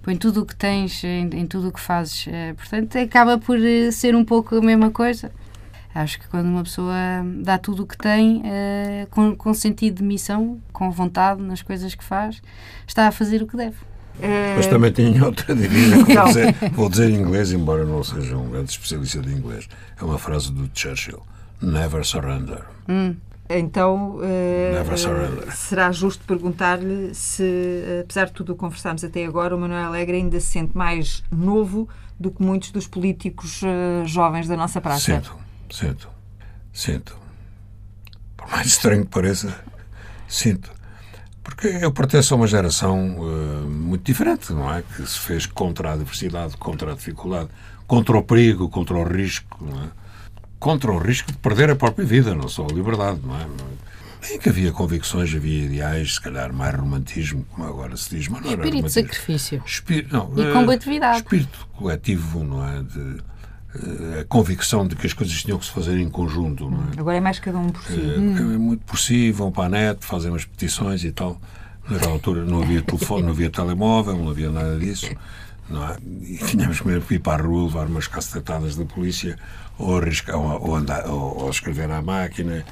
Põe 0.00 0.16
tudo 0.16 0.42
o 0.42 0.46
que 0.46 0.54
tens 0.54 1.02
em, 1.02 1.28
em 1.32 1.46
tudo 1.46 1.68
o 1.68 1.72
que 1.72 1.80
fazes. 1.80 2.26
portanto, 2.56 2.96
acaba 2.96 3.38
por 3.38 3.58
ser 3.90 4.14
um 4.14 4.24
pouco 4.24 4.56
a 4.56 4.60
mesma 4.60 4.90
coisa. 4.90 5.32
Acho 5.94 6.18
que 6.18 6.28
quando 6.28 6.46
uma 6.46 6.64
pessoa 6.64 6.94
dá 7.42 7.56
tudo 7.56 7.84
o 7.84 7.86
que 7.86 7.96
tem, 7.96 8.42
com, 9.10 9.36
com 9.36 9.54
sentido 9.54 9.98
de 9.98 10.02
missão, 10.02 10.60
com 10.72 10.90
vontade 10.90 11.40
nas 11.40 11.62
coisas 11.62 11.94
que 11.94 12.02
faz, 12.02 12.42
está 12.86 13.06
a 13.06 13.12
fazer 13.12 13.42
o 13.42 13.46
que 13.46 13.56
deve. 13.56 13.76
Mas 14.56 14.66
também 14.66 14.90
tinha 14.92 15.22
outra 15.24 15.54
divisa 15.54 16.04
que 16.04 16.14
vou 16.14 16.24
dizer, 16.24 16.54
vou 16.72 16.90
dizer 16.90 17.10
em 17.10 17.14
inglês, 17.14 17.52
embora 17.52 17.84
não 17.84 18.02
seja 18.02 18.36
um 18.36 18.48
grande 18.48 18.70
especialista 18.70 19.20
de 19.20 19.32
inglês. 19.32 19.68
É 20.00 20.04
uma 20.04 20.18
frase 20.18 20.52
do 20.52 20.68
Churchill: 20.72 21.22
Never 21.60 22.04
surrender. 22.04 22.64
Hum. 22.88 23.14
Então, 23.48 24.16
uh, 24.16 25.52
será 25.52 25.92
justo 25.92 26.24
perguntar-lhe 26.24 27.14
se, 27.14 27.44
apesar 28.00 28.26
de 28.26 28.32
tudo 28.32 28.52
o 28.52 28.54
que 28.54 28.60
conversámos 28.60 29.04
até 29.04 29.26
agora, 29.26 29.54
o 29.54 29.60
Manuel 29.60 29.84
Alegre 29.84 30.16
ainda 30.16 30.40
se 30.40 30.46
sente 30.46 30.76
mais 30.76 31.22
novo 31.30 31.86
do 32.18 32.30
que 32.30 32.42
muitos 32.42 32.70
dos 32.70 32.86
políticos 32.86 33.60
uh, 33.62 34.06
jovens 34.06 34.48
da 34.48 34.56
nossa 34.56 34.80
praça. 34.80 35.00
Sinto, 35.00 35.36
sinto, 35.70 36.08
sinto. 36.72 37.16
Por 38.36 38.50
mais 38.50 38.66
estranho 38.66 39.04
que 39.04 39.10
pareça, 39.10 39.54
sinto. 40.28 40.70
Porque 41.42 41.68
eu 41.68 41.92
pertenço 41.92 42.32
a 42.32 42.36
uma 42.36 42.46
geração 42.46 43.18
uh, 43.18 43.68
muito 43.68 44.04
diferente, 44.04 44.52
não 44.52 44.72
é? 44.72 44.82
Que 44.82 45.06
se 45.06 45.18
fez 45.18 45.46
contra 45.46 45.90
a 45.90 45.92
adversidade, 45.92 46.56
contra 46.56 46.92
a 46.92 46.94
dificuldade, 46.94 47.50
contra 47.86 48.16
o 48.16 48.22
perigo, 48.22 48.68
contra 48.68 48.96
o 48.96 49.04
risco, 49.04 49.62
não 49.62 49.82
é? 49.82 49.88
Contra 50.58 50.90
o 50.90 50.98
risco 50.98 51.30
de 51.30 51.38
perder 51.38 51.70
a 51.70 51.76
própria 51.76 52.06
vida, 52.06 52.34
não 52.34 52.48
só 52.48 52.64
a 52.64 52.72
liberdade, 52.72 53.20
não 53.22 53.36
é? 53.36 53.46
Bem 54.26 54.38
que 54.38 54.48
havia 54.48 54.72
convicções, 54.72 55.34
havia 55.34 55.64
ideais, 55.66 56.14
se 56.14 56.20
calhar 56.20 56.50
mais 56.50 56.74
romantismo, 56.74 57.44
como 57.50 57.68
agora 57.68 57.94
se 57.94 58.08
diz, 58.16 58.28
mas 58.28 58.40
não 58.40 58.50
Espírito 58.50 58.78
era 58.78 58.86
de 58.86 58.92
sacrifício. 58.92 59.62
Espírito, 59.66 60.14
não, 60.14 60.32
e 60.38 60.52
combatividade. 60.52 61.18
Espírito 61.18 61.68
coletivo, 61.74 62.42
não 62.42 62.66
é? 62.66 62.82
De, 62.82 63.22
a 64.20 64.24
convicção 64.24 64.86
de 64.86 64.94
que 64.94 65.06
as 65.06 65.12
coisas 65.12 65.42
tinham 65.42 65.58
que 65.58 65.64
se 65.64 65.72
fazer 65.72 65.98
em 65.98 66.08
conjunto. 66.08 66.72
É? 66.96 67.00
Agora 67.00 67.16
é 67.16 67.20
mais 67.20 67.38
cada 67.38 67.58
um 67.58 67.70
por 67.70 67.82
si. 67.82 68.00
É, 68.00 68.18
hum. 68.18 68.58
muito 68.58 68.84
por 68.84 68.98
si, 68.98 69.32
vão 69.32 69.50
para 69.50 69.64
a 69.64 69.68
net, 69.68 70.06
fazem 70.06 70.30
umas 70.30 70.44
petições 70.44 71.04
e 71.04 71.10
tal. 71.10 71.40
Naquela 71.88 72.12
altura 72.12 72.44
não 72.44 72.62
havia 72.62 72.80
telefone, 72.82 73.24
não 73.24 73.30
havia 73.30 73.50
telemóvel, 73.50 74.16
não 74.16 74.30
havia 74.30 74.50
nada 74.50 74.78
disso. 74.78 75.10
Não 75.68 75.86
é? 75.86 75.96
E 76.22 76.38
tínhamos 76.38 76.80
mesmo 76.82 77.02
que 77.02 77.14
ir 77.14 77.18
para 77.18 77.42
a 77.42 77.46
rua, 77.46 77.64
levar 77.64 77.86
umas 77.86 78.06
cacetadas 78.06 78.76
da 78.76 78.84
polícia, 78.84 79.38
ou, 79.78 79.98
arriscar, 79.98 80.36
ou, 80.36 80.68
ou, 80.68 80.76
andar, 80.76 81.06
ou, 81.06 81.42
ou 81.42 81.50
escrever 81.50 81.90
à 81.90 82.00
máquina, 82.00 82.64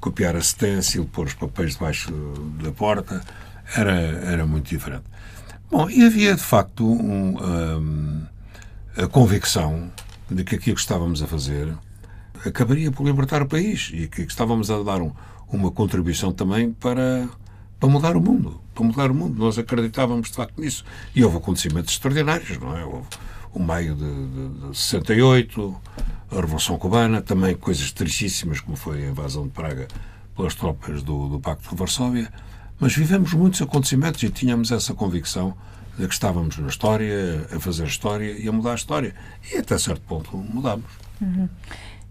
copiar 0.00 0.36
a 0.36 0.40
stencil, 0.40 1.04
pôr 1.06 1.26
os 1.26 1.34
papéis 1.34 1.72
debaixo 1.72 2.12
da 2.62 2.70
porta. 2.72 3.20
Era, 3.74 3.92
era 3.92 4.46
muito 4.46 4.68
diferente. 4.68 5.04
Bom, 5.70 5.88
e 5.88 6.04
havia 6.04 6.34
de 6.34 6.42
facto 6.42 6.84
um, 6.86 7.38
um, 7.42 8.22
a 8.96 9.06
convicção 9.06 9.90
de 10.32 10.44
que 10.44 10.56
aquilo 10.56 10.76
que 10.76 10.82
estávamos 10.82 11.22
a 11.22 11.26
fazer 11.26 11.76
acabaria 12.44 12.90
por 12.90 13.06
libertar 13.06 13.42
o 13.42 13.46
país 13.46 13.90
e 13.92 14.08
que 14.08 14.22
estávamos 14.22 14.70
a 14.70 14.82
dar 14.82 15.00
um, 15.00 15.12
uma 15.48 15.70
contribuição 15.70 16.32
também 16.32 16.72
para, 16.72 17.28
para 17.78 17.88
mudar 17.88 18.16
o 18.16 18.20
mundo. 18.20 18.60
Para 18.74 18.84
mudar 18.84 19.10
o 19.10 19.14
mundo. 19.14 19.38
Nós 19.38 19.58
acreditávamos 19.58 20.30
de 20.30 20.36
facto 20.36 20.60
nisso. 20.60 20.84
E 21.14 21.22
houve 21.24 21.36
acontecimentos 21.36 21.92
extraordinários, 21.92 22.58
não 22.58 22.76
é? 22.76 22.84
Houve 22.84 23.06
o 23.54 23.60
maio 23.60 23.94
de, 23.94 24.04
de, 24.04 24.68
de 24.70 24.78
68, 24.78 25.76
a 26.30 26.34
Revolução 26.36 26.78
Cubana, 26.78 27.20
também 27.20 27.54
coisas 27.54 27.92
tristíssimas, 27.92 28.60
como 28.60 28.76
foi 28.76 29.04
a 29.04 29.10
invasão 29.10 29.44
de 29.44 29.50
Praga 29.50 29.88
pelas 30.34 30.54
tropas 30.54 31.02
do, 31.02 31.28
do 31.28 31.40
Pacto 31.40 31.68
de 31.68 31.76
Varsóvia. 31.76 32.32
Mas 32.80 32.96
vivemos 32.96 33.34
muitos 33.34 33.60
acontecimentos 33.60 34.22
e 34.22 34.30
tínhamos 34.30 34.72
essa 34.72 34.94
convicção 34.94 35.54
que 35.96 36.02
estávamos 36.14 36.58
na 36.58 36.68
história, 36.68 37.46
a 37.54 37.60
fazer 37.60 37.86
história 37.86 38.32
e 38.32 38.48
a 38.48 38.52
mudar 38.52 38.72
a 38.72 38.74
história. 38.74 39.14
E 39.52 39.58
até 39.58 39.76
certo 39.78 40.02
ponto 40.02 40.36
mudámos. 40.36 40.90
Uhum. 41.20 41.48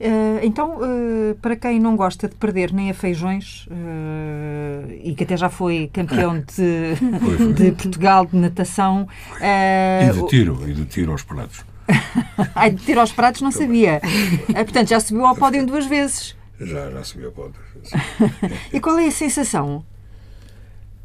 Eh, 0.03 0.39
então, 0.41 0.79
eh, 0.83 1.35
para 1.39 1.55
quem 1.55 1.79
não 1.79 1.95
gosta 1.95 2.27
de 2.27 2.33
perder 2.33 2.73
nem 2.73 2.89
a 2.89 2.93
feijões 2.93 3.67
eh, 3.69 4.99
e 5.03 5.13
que 5.13 5.23
até 5.23 5.37
já 5.37 5.47
foi 5.47 5.91
campeão 5.93 6.39
de, 6.57 6.95
Foi, 7.19 7.37
foi. 7.37 7.53
de 7.53 7.71
Portugal 7.73 8.25
de 8.25 8.35
natação, 8.35 9.07
E 9.39 10.11
de 10.11 10.27
tiro, 10.27 10.67
e 10.67 10.73
de 10.73 10.85
tiro 10.85 11.11
aos 11.11 11.21
pratos. 11.21 11.63
ai, 12.55 12.71
de 12.71 12.83
tiro 12.83 12.99
aos 12.99 13.11
pratos 13.11 13.41
não 13.41 13.51
sabia. 13.51 14.01
Portanto, 14.47 14.89
já 14.89 14.99
subiu 14.99 15.25
ao 15.25 15.35
pódio 15.35 15.63
duas 15.67 15.85
vezes. 15.85 16.35
Já, 16.59 16.89
já 16.89 17.03
subi 17.03 17.25
a 17.27 17.31
ponta. 17.31 17.59
E 18.73 18.79
qual 18.79 18.97
é 18.97 19.07
a 19.07 19.11
sensação? 19.11 19.83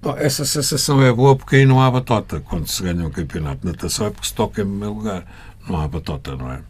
Bom, 0.06 0.14
essa 0.18 0.44
sensação 0.44 1.02
é 1.02 1.12
boa 1.12 1.34
porque 1.34 1.56
aí 1.56 1.66
não 1.66 1.82
há 1.82 1.90
batota. 1.90 2.38
Quando 2.38 2.68
se 2.68 2.80
ganha 2.80 3.04
um 3.04 3.10
campeonato 3.10 3.62
de 3.62 3.72
natação 3.72 4.06
é 4.06 4.10
porque 4.10 4.28
se 4.28 4.34
toca 4.34 4.62
em 4.62 4.64
primeiro 4.64 4.94
lugar. 4.94 5.24
Não 5.68 5.80
há 5.80 5.88
batota, 5.88 6.36
não 6.36 6.48
é? 6.52 6.60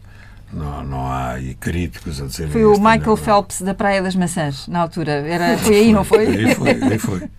Não, 0.51 0.83
não 0.83 1.07
há 1.07 1.33
aí 1.33 1.53
críticos 1.53 2.19
a 2.19 2.25
dizer. 2.25 2.49
Foi 2.49 2.65
o 2.65 2.79
Michael 2.79 3.15
Phelps 3.15 3.61
da 3.61 3.75
Praia 3.75 4.01
das 4.01 4.15
Maçãs, 4.15 4.67
na 4.67 4.79
altura. 4.79 5.11
Era, 5.11 5.55
foi 5.55 5.75
aí, 5.75 5.93
não 5.93 6.03
foi? 6.03 6.25
Aí 6.25 6.55
foi, 6.55 6.69
aí 6.81 6.97
foi. 6.97 7.29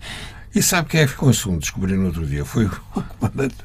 E 0.55 0.63
sabe 0.63 0.87
quem 0.87 1.01
é 1.01 1.05
que 1.05 1.11
ficou 1.11 1.29
em 1.29 1.33
segundo? 1.33 1.59
Descobri 1.59 1.93
no 1.97 2.05
outro 2.05 2.25
dia. 2.25 2.45
Foi 2.45 2.65
o 2.67 2.71
comandante. 3.19 3.55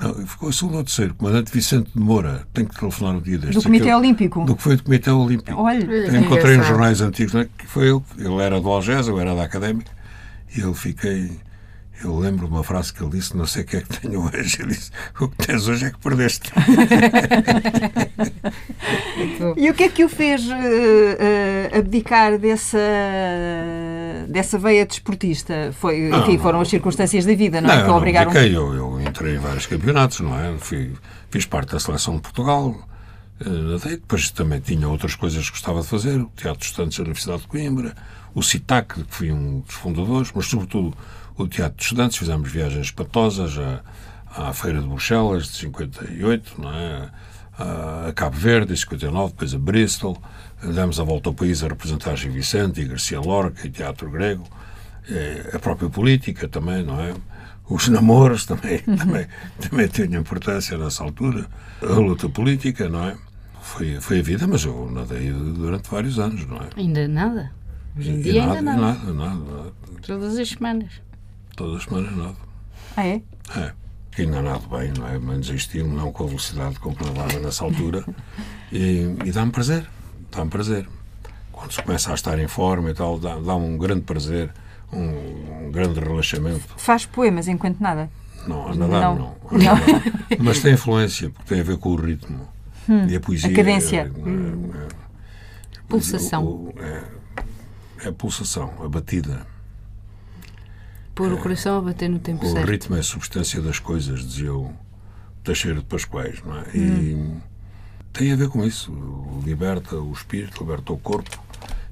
Não, 0.00 0.14
ficou 0.24 0.48
em 0.50 0.52
segundo 0.52 0.76
ou 0.76 0.84
terceiro. 0.84 1.14
O 1.14 1.16
comandante 1.16 1.50
Vicente 1.52 1.90
de 1.92 1.98
Moura. 2.00 2.46
Tenho 2.54 2.68
que 2.68 2.78
telefonar 2.78 3.16
um 3.16 3.20
dia 3.20 3.38
destes. 3.38 3.56
Do 3.56 3.62
Comitê 3.64 3.86
Aquele- 3.86 3.96
Olímpico. 3.96 4.44
Do 4.44 4.54
que 4.54 4.62
foi 4.62 4.76
do 4.76 4.84
Comitê 4.84 5.10
Olímpico. 5.10 5.60
Olha, 5.60 5.84
Eu 5.84 6.14
encontrei 6.14 6.56
nos 6.56 6.68
jornais 6.68 7.00
antigos 7.00 7.34
né, 7.34 7.48
que 7.58 7.66
foi 7.66 7.88
ele. 7.88 8.02
Ele 8.18 8.40
era 8.40 8.60
do 8.60 8.68
Algés, 8.68 9.08
eu 9.08 9.18
era 9.18 9.34
da 9.34 9.42
Académica. 9.42 9.90
E 10.56 10.60
eu 10.60 10.72
fiquei. 10.72 11.44
Eu 12.04 12.18
lembro 12.18 12.46
uma 12.46 12.62
frase 12.62 12.92
que 12.92 13.02
ele 13.02 13.10
disse: 13.12 13.36
Não 13.36 13.46
sei 13.46 13.62
o 13.62 13.66
que 13.66 13.76
é 13.78 13.80
que 13.80 14.00
tenho 14.00 14.20
hoje. 14.24 14.58
Ele 14.60 14.68
disse: 14.68 14.90
O 15.18 15.28
que 15.28 15.46
tens 15.46 15.66
hoje 15.66 15.86
é 15.86 15.90
que 15.90 15.98
perdeste. 15.98 16.52
E 19.56 19.70
o 19.70 19.74
que 19.74 19.84
é 19.84 19.88
que 19.88 20.04
o 20.04 20.08
fez 20.08 20.42
eh, 20.48 21.70
eh, 21.72 21.78
abdicar 21.78 22.38
dessa, 22.38 22.78
dessa 24.28 24.58
veia 24.58 24.84
desportista? 24.86 25.72
Foi, 25.80 26.08
Não, 26.08 26.20
enfim, 26.22 26.34
não. 26.36 26.42
foram 26.42 26.60
as 26.60 26.68
circunstâncias 26.68 27.24
da 27.24 27.34
vida, 27.34 27.60
não, 27.60 27.70
é? 27.70 27.74
eu 27.74 27.78
Que 27.80 27.84
o 27.84 27.88
não 27.88 27.96
obrigaram. 27.96 28.30
abdiquei. 28.30 28.56
eu, 28.56 28.74
eu 28.74 29.00
entrei 29.00 29.36
em 29.36 29.38
vários 29.38 29.66
campeonatos, 29.66 30.20
não 30.20 30.38
é? 30.38 30.54
Fui, 30.58 30.92
fiz 31.30 31.44
parte 31.46 31.72
da 31.72 31.80
seleção 31.80 32.16
de 32.16 32.22
Portugal. 32.22 32.76
eh. 33.40 33.46
Depois 33.90 34.30
também 34.30 34.60
tinha 34.60 34.88
outras 34.88 35.14
coisas 35.14 35.44
que 35.46 35.50
gostava 35.52 35.80
de 35.80 35.86
fazer. 35.86 36.20
O 36.20 36.30
Teatro 36.36 36.64
Estudantes 36.64 36.98
da 36.98 37.04
Universidade 37.04 37.42
de 37.42 37.48
Coimbra, 37.48 37.94
o 38.34 38.42
CITAC, 38.42 39.02
que 39.04 39.14
fui 39.14 39.32
um 39.32 39.60
dos 39.60 39.74
fundadores, 39.74 40.30
mas 40.34 40.46
sobretudo 40.46 40.94
o 41.36 41.46
Teatro 41.46 41.76
de 41.76 41.82
Estudantes. 41.82 42.16
Fizemos 42.18 42.50
viagens 42.50 42.86
espatosas 42.86 43.56
à, 43.58 43.80
à 44.48 44.52
Feira 44.52 44.80
de 44.80 44.86
Bruxelas, 44.86 45.44
de 45.48 45.56
58, 45.58 46.60
não 46.60 46.72
é? 46.72 47.10
a, 47.58 48.12
Cabo 48.14 48.36
Verde, 48.36 48.72
em 48.72 48.76
59, 48.76 49.32
depois 49.32 49.54
a 49.54 49.58
Bristol. 49.58 50.16
Demos 50.62 50.98
a 50.98 51.04
volta 51.04 51.28
ao 51.28 51.34
país 51.34 51.62
a 51.62 51.68
representar 51.68 52.16
Gil 52.16 52.32
Vicente 52.32 52.80
e 52.80 52.84
Garcia 52.86 53.20
Lorca 53.20 53.66
e 53.66 53.70
Teatro 53.70 54.10
Grego. 54.10 54.44
Eh, 55.08 55.50
a 55.52 55.58
própria 55.58 55.88
política 55.88 56.48
também, 56.48 56.82
não 56.82 57.00
é? 57.00 57.14
Os 57.68 57.88
namoros 57.88 58.46
também, 58.46 58.78
também, 58.80 59.26
também 59.60 59.86
tinham 59.88 60.20
importância 60.20 60.78
nessa 60.78 61.04
altura. 61.04 61.46
A 61.82 61.92
luta 61.94 62.28
política, 62.28 62.88
não 62.88 63.04
é? 63.04 63.16
Foi, 63.60 64.00
foi 64.00 64.20
a 64.20 64.22
vida, 64.22 64.46
mas 64.46 64.64
eu 64.64 64.90
nadei 64.90 65.30
durante 65.32 65.90
vários 65.90 66.18
anos, 66.18 66.46
não 66.46 66.56
é? 66.58 66.68
Ainda 66.76 67.06
nada. 67.08 67.52
Hoje 67.96 68.10
em 68.10 68.20
E 68.20 68.22
dia 68.22 68.42
ainda 68.44 68.62
nada. 68.62 68.80
nada, 68.80 69.12
nada, 69.12 69.34
nada. 69.34 69.72
Todas 70.06 70.38
as 70.38 70.48
semanas. 70.48 70.90
Todas 71.56 71.78
as 71.78 71.84
semanas 71.84 72.16
nada. 72.16 72.34
Ah, 72.96 73.06
é? 73.06 73.22
É. 73.56 73.72
Ainda 74.18 74.40
nado 74.42 74.66
bem, 74.68 74.92
não 74.98 75.06
é? 75.08 75.18
Menos 75.18 75.50
em 75.50 75.54
estilo, 75.56 75.88
não 75.88 76.10
com 76.12 76.24
a 76.24 76.26
velocidade 76.26 76.78
com 76.78 76.94
que 76.94 77.04
nadava 77.04 77.38
nessa 77.38 77.64
altura. 77.64 78.04
E, 78.72 79.14
e 79.24 79.32
dá-me 79.32 79.50
prazer. 79.52 79.86
Dá-me 80.30 80.50
prazer. 80.50 80.88
Quando 81.52 81.72
se 81.72 81.82
começa 81.82 82.10
a 82.10 82.14
estar 82.14 82.38
em 82.38 82.48
forma 82.48 82.90
e 82.90 82.94
tal, 82.94 83.18
dá- 83.18 83.38
dá-me 83.38 83.64
um 83.66 83.76
grande 83.78 84.02
prazer, 84.02 84.50
um, 84.92 85.66
um 85.66 85.70
grande 85.70 85.98
relaxamento. 86.00 86.64
Faz 86.76 87.04
poemas 87.06 87.48
enquanto 87.48 87.78
nada. 87.80 88.10
Não, 88.46 88.68
a 88.68 88.74
nadar 88.74 89.00
Não. 89.00 89.16
não. 89.16 89.36
Não. 89.50 89.76
Mas 90.44 90.60
tem 90.60 90.74
influência, 90.74 91.30
porque 91.30 91.48
tem 91.48 91.60
a 91.60 91.64
ver 91.64 91.76
com 91.78 91.90
o 91.90 91.96
ritmo. 91.96 92.46
e 93.08 93.16
a 93.16 93.20
poesia. 93.20 93.50
a 93.50 93.54
cadência. 93.54 93.96
É, 94.00 94.78
é, 94.78 94.82
é, 94.84 94.88
Pulsação. 95.88 96.44
o- 96.44 96.74
é, 96.78 97.02
é 98.04 98.08
a 98.08 98.12
pulsação, 98.12 98.72
a 98.82 98.88
batida. 98.88 99.46
Pôr 101.16 101.32
o 101.32 101.38
coração 101.38 101.78
a 101.78 101.80
bater 101.80 102.10
no 102.10 102.18
tempo 102.18 102.44
O 102.44 102.52
certo. 102.52 102.68
ritmo 102.68 102.94
é 102.94 103.00
a 103.00 103.02
substância 103.02 103.60
das 103.62 103.78
coisas, 103.78 104.20
dizia 104.20 104.54
o 104.54 104.70
Teixeira 105.42 105.80
de 105.80 105.86
Pascoais, 105.86 106.42
não 106.44 106.58
é? 106.58 106.64
E 106.76 107.36
tem 108.12 108.32
a 108.32 108.36
ver 108.36 108.50
com 108.50 108.62
isso. 108.64 108.92
Liberta 109.42 109.96
o 109.96 110.12
espírito, 110.12 110.62
liberta 110.62 110.92
o 110.92 110.98
corpo 110.98 111.42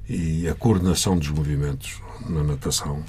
e 0.07 0.47
a 0.47 0.53
coordenação 0.53 1.17
dos 1.17 1.29
movimentos 1.29 1.99
na 2.29 2.43
natação 2.43 3.03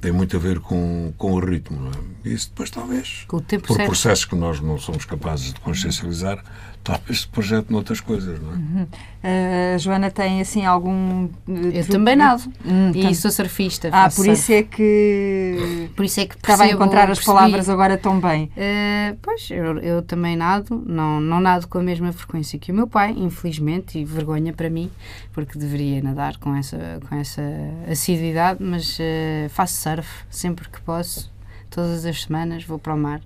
tem 0.00 0.12
muito 0.12 0.36
a 0.36 0.38
ver 0.38 0.60
com, 0.60 1.12
com 1.16 1.32
o 1.32 1.40
ritmo, 1.40 1.80
não 1.80 1.90
é? 1.90 2.28
Isso 2.28 2.50
depois 2.50 2.70
talvez, 2.70 3.24
o 3.26 3.40
por 3.40 3.42
certo. 3.50 3.86
processos 3.86 4.26
que 4.26 4.36
nós 4.36 4.60
não 4.60 4.78
somos 4.78 5.06
capazes 5.06 5.52
de 5.52 5.58
consciencializar, 5.60 6.44
talvez 6.84 7.22
se 7.22 7.26
projete 7.28 7.72
noutras 7.72 7.98
coisas, 8.00 8.38
não 8.40 8.52
é? 8.52 9.74
A 9.74 9.78
Joana 9.78 10.10
tem 10.10 10.40
assim 10.42 10.64
algum. 10.66 11.24
eh, 11.48 11.80
Eu 11.80 11.86
também 11.88 12.14
nado. 12.14 12.42
Hum, 12.64 12.90
e 12.94 13.02
tam- 13.02 13.14
sou 13.14 13.30
surfista. 13.30 13.88
Ah, 13.90 14.04
por 14.04 14.16
surf. 14.26 14.30
isso 14.32 14.52
é 14.52 14.62
que 14.62 15.90
Por 15.96 16.04
isso 16.04 16.20
é 16.20 16.26
que 16.26 16.34
estava 16.36 16.64
a 16.64 16.68
encontrar 16.70 17.04
as 17.10 17.18
percebi. 17.18 17.26
palavras 17.26 17.68
agora 17.70 17.96
tão 17.96 18.20
bem. 18.20 18.50
Eh, 18.56 19.16
pois, 19.22 19.50
eu, 19.50 19.78
eu 19.78 20.02
também 20.02 20.36
nado, 20.36 20.80
não, 20.86 21.20
não 21.22 21.40
nado 21.40 21.66
com 21.68 21.78
a 21.78 21.82
mesma 21.82 22.12
frequência 22.12 22.58
que 22.58 22.70
o 22.70 22.74
meu 22.74 22.86
pai, 22.86 23.14
infelizmente, 23.16 23.98
e 23.98 24.04
vergonha 24.04 24.52
para 24.52 24.68
mim, 24.68 24.90
porque 25.32 25.58
deveria 25.58 26.02
nadar 26.02 26.36
com 26.36 26.54
essa, 26.54 27.00
com 27.08 27.16
essa 27.16 27.42
assiduidade, 27.90 28.62
mas 28.62 28.98
eh, 29.00 29.46
faço 29.48 29.80
surf 29.80 30.08
sempre 30.28 30.68
que 30.68 30.80
posso, 30.82 31.32
todas 31.70 32.04
as 32.04 32.22
semanas 32.24 32.62
vou 32.64 32.78
para 32.78 32.94
o 32.94 32.98
mar 32.98 33.22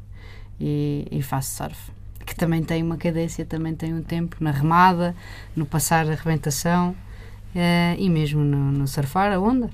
e, 0.60 1.08
e 1.10 1.20
faço 1.22 1.56
surf. 1.56 1.97
Que 2.28 2.34
também 2.34 2.62
tem 2.62 2.82
uma 2.82 2.98
cadência, 2.98 3.42
também 3.46 3.74
tem 3.74 3.94
um 3.94 4.02
tempo 4.02 4.36
na 4.38 4.50
remada, 4.50 5.16
no 5.56 5.64
passar 5.64 6.06
a 6.06 6.12
arrebentação 6.12 6.94
eh, 7.56 7.96
e 7.98 8.10
mesmo 8.10 8.44
no, 8.44 8.70
no 8.70 8.86
surfar 8.86 9.32
a 9.32 9.40
onda. 9.40 9.70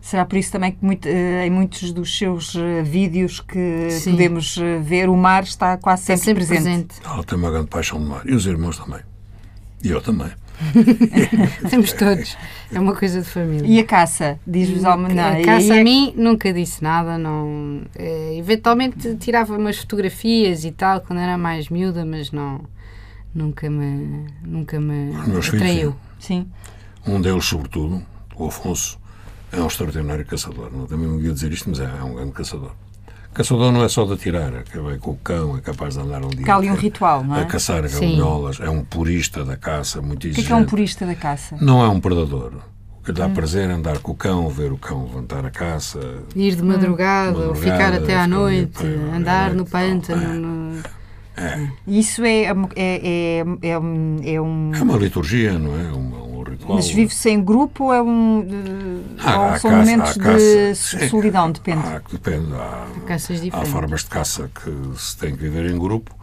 Será 0.00 0.24
por 0.24 0.38
isso 0.38 0.52
também 0.52 0.70
que 0.70 0.84
muito, 0.84 1.08
eh, 1.08 1.48
em 1.48 1.50
muitos 1.50 1.90
dos 1.90 2.16
seus 2.16 2.54
eh, 2.54 2.80
vídeos 2.84 3.40
que 3.40 3.90
Sim. 3.90 4.12
podemos 4.12 4.56
ver, 4.84 5.08
o 5.08 5.16
mar 5.16 5.42
está 5.42 5.76
quase 5.76 6.02
Está 6.02 6.16
sempre, 6.16 6.44
sempre 6.44 6.60
presente. 6.60 6.86
presente. 6.94 7.12
Ela 7.12 7.24
tem 7.24 7.36
uma 7.36 7.50
grande 7.50 7.66
paixão 7.66 7.98
de 7.98 8.06
mar. 8.06 8.22
E 8.24 8.32
os 8.34 8.46
irmãos 8.46 8.78
também. 8.78 9.00
E 9.82 9.88
eu 9.90 10.00
também. 10.00 10.30
Temos 11.70 11.92
todos. 11.92 12.36
É 12.72 12.80
uma 12.80 12.94
coisa 12.94 13.20
de 13.20 13.28
família. 13.28 13.66
E 13.66 13.78
a 13.78 13.84
caça? 13.84 14.38
Diz-vos 14.46 14.84
alguma 14.84 15.08
não, 15.08 15.40
a 15.40 15.42
caça 15.42 15.74
é 15.74 15.80
a 15.80 15.84
mim 15.84 16.14
nunca 16.16 16.52
disse 16.52 16.82
nada, 16.82 17.18
não. 17.18 17.82
eh, 17.94 18.36
eventualmente 18.36 19.14
tirava 19.16 19.56
umas 19.56 19.78
fotografias 19.78 20.64
e 20.64 20.72
tal 20.72 21.00
quando 21.00 21.20
era 21.20 21.36
mais 21.36 21.68
miúda, 21.68 22.04
mas 22.04 22.32
não. 22.32 22.60
Nunca 23.34 23.68
me. 23.68 24.26
Nunca 24.42 24.80
me 24.80 25.12
meus 25.26 25.46
filhos, 25.46 25.62
atraiu. 25.62 25.96
Sim. 26.18 26.48
Um 27.06 27.20
deles, 27.20 27.44
sobretudo, 27.44 28.02
o 28.34 28.46
Afonso, 28.46 28.98
é 29.52 29.60
um 29.60 29.66
extraordinário 29.66 30.24
caçador. 30.24 30.72
Não 30.72 30.86
também 30.86 31.06
não 31.06 31.20
ia 31.20 31.32
dizer 31.32 31.52
isto, 31.52 31.68
mas 31.68 31.80
é, 31.80 31.84
é 31.84 32.02
um 32.02 32.14
grande 32.14 32.32
caçador. 32.32 32.72
Caçador 33.36 33.70
não 33.70 33.84
é 33.84 33.88
só 33.90 34.06
de 34.06 34.14
atirar, 34.14 34.50
é 34.54 34.64
com 34.98 35.10
o 35.10 35.16
cão, 35.16 35.58
é 35.58 35.60
capaz 35.60 35.92
de 35.92 36.00
andar 36.00 36.24
um 36.24 36.28
dia 36.30 36.50
há 36.50 36.56
ali 36.56 36.70
um 36.70 36.74
ritual, 36.74 37.22
não 37.22 37.36
é? 37.36 37.42
a 37.42 37.44
caçar 37.44 37.86
Sim. 37.86 38.00
galinholas, 38.00 38.58
é 38.60 38.70
um 38.70 38.82
purista 38.82 39.44
da 39.44 39.58
caça, 39.58 40.00
muito 40.00 40.16
O 40.16 40.20
que 40.20 40.26
é 40.28 40.30
exigente. 40.30 40.46
que 40.46 40.52
é 40.54 40.56
um 40.56 40.64
purista 40.64 41.04
da 41.04 41.14
caça? 41.14 41.54
Não 41.60 41.84
é 41.84 41.88
um 41.88 42.00
predador. 42.00 42.52
O 42.98 43.04
que 43.04 43.12
lhe 43.12 43.20
Hum. 43.22 43.28
dá 43.28 43.28
prazer 43.28 43.68
é 43.68 43.72
andar 43.74 43.98
com 43.98 44.12
o 44.12 44.14
cão, 44.14 44.48
ver 44.48 44.72
o 44.72 44.78
cão 44.78 45.04
levantar 45.04 45.44
a 45.44 45.50
caça. 45.50 46.00
Ir 46.34 46.56
de 46.56 46.62
madrugada, 46.62 47.36
ou 47.38 47.48
Madrugada, 47.54 47.72
ficar 47.72 47.92
até 47.92 48.16
à 48.16 48.26
noite, 48.26 48.82
andar 49.14 49.52
no 49.52 49.66
pântano. 49.66 50.34
no- 50.40 50.82
E 51.86 51.98
Isso 51.98 52.24
é, 52.24 52.44
é, 52.44 52.54
é, 52.74 53.44
é, 53.68 53.78
um- 53.78 54.18
é 54.24 54.40
um. 54.40 54.72
É 54.74 54.80
uma 54.82 54.96
liturgia, 54.96 55.58
não 55.58 55.78
é? 55.78 55.92
Um, 55.92 56.25
Mas 56.68 56.88
vive-se 56.90 57.30
em 57.30 57.42
grupo 57.42 57.84
ou, 57.84 57.92
é 57.94 58.02
um, 58.02 59.02
Ah, 59.18 59.38
ou 59.38 59.44
há 59.48 59.58
são 59.58 59.70
caça- 59.70 59.76
momentos 59.96 60.14
de 60.16 60.74
solidão? 61.08 61.50
Depende. 61.52 61.86
Há, 61.86 62.00
depende. 62.10 62.52
Há, 62.54 62.86
Caças 63.06 63.40
há 63.52 63.64
formas 63.66 64.02
de 64.04 64.10
caça 64.10 64.50
que 64.54 64.98
se 65.00 65.16
tem 65.16 65.34
que 65.36 65.42
viver 65.42 65.70
em 65.70 65.78
grupo. 65.78 66.14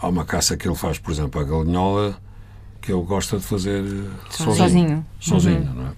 Há 0.00 0.08
uma 0.08 0.24
caça 0.24 0.56
que 0.56 0.66
ele 0.66 0.76
faz, 0.76 0.98
por 0.98 1.10
exemplo, 1.12 1.40
a 1.40 1.44
galinhola, 1.44 2.16
que 2.80 2.90
ele 2.92 3.02
gosta 3.02 3.36
de 3.38 3.44
fazer 3.44 3.82
eh, 3.84 4.08
sozinho. 4.30 4.56
Sozinho. 4.56 5.06
Sozinho, 5.20 5.58
Uhum. 5.60 5.74
não 5.74 5.86
é? 5.88 5.90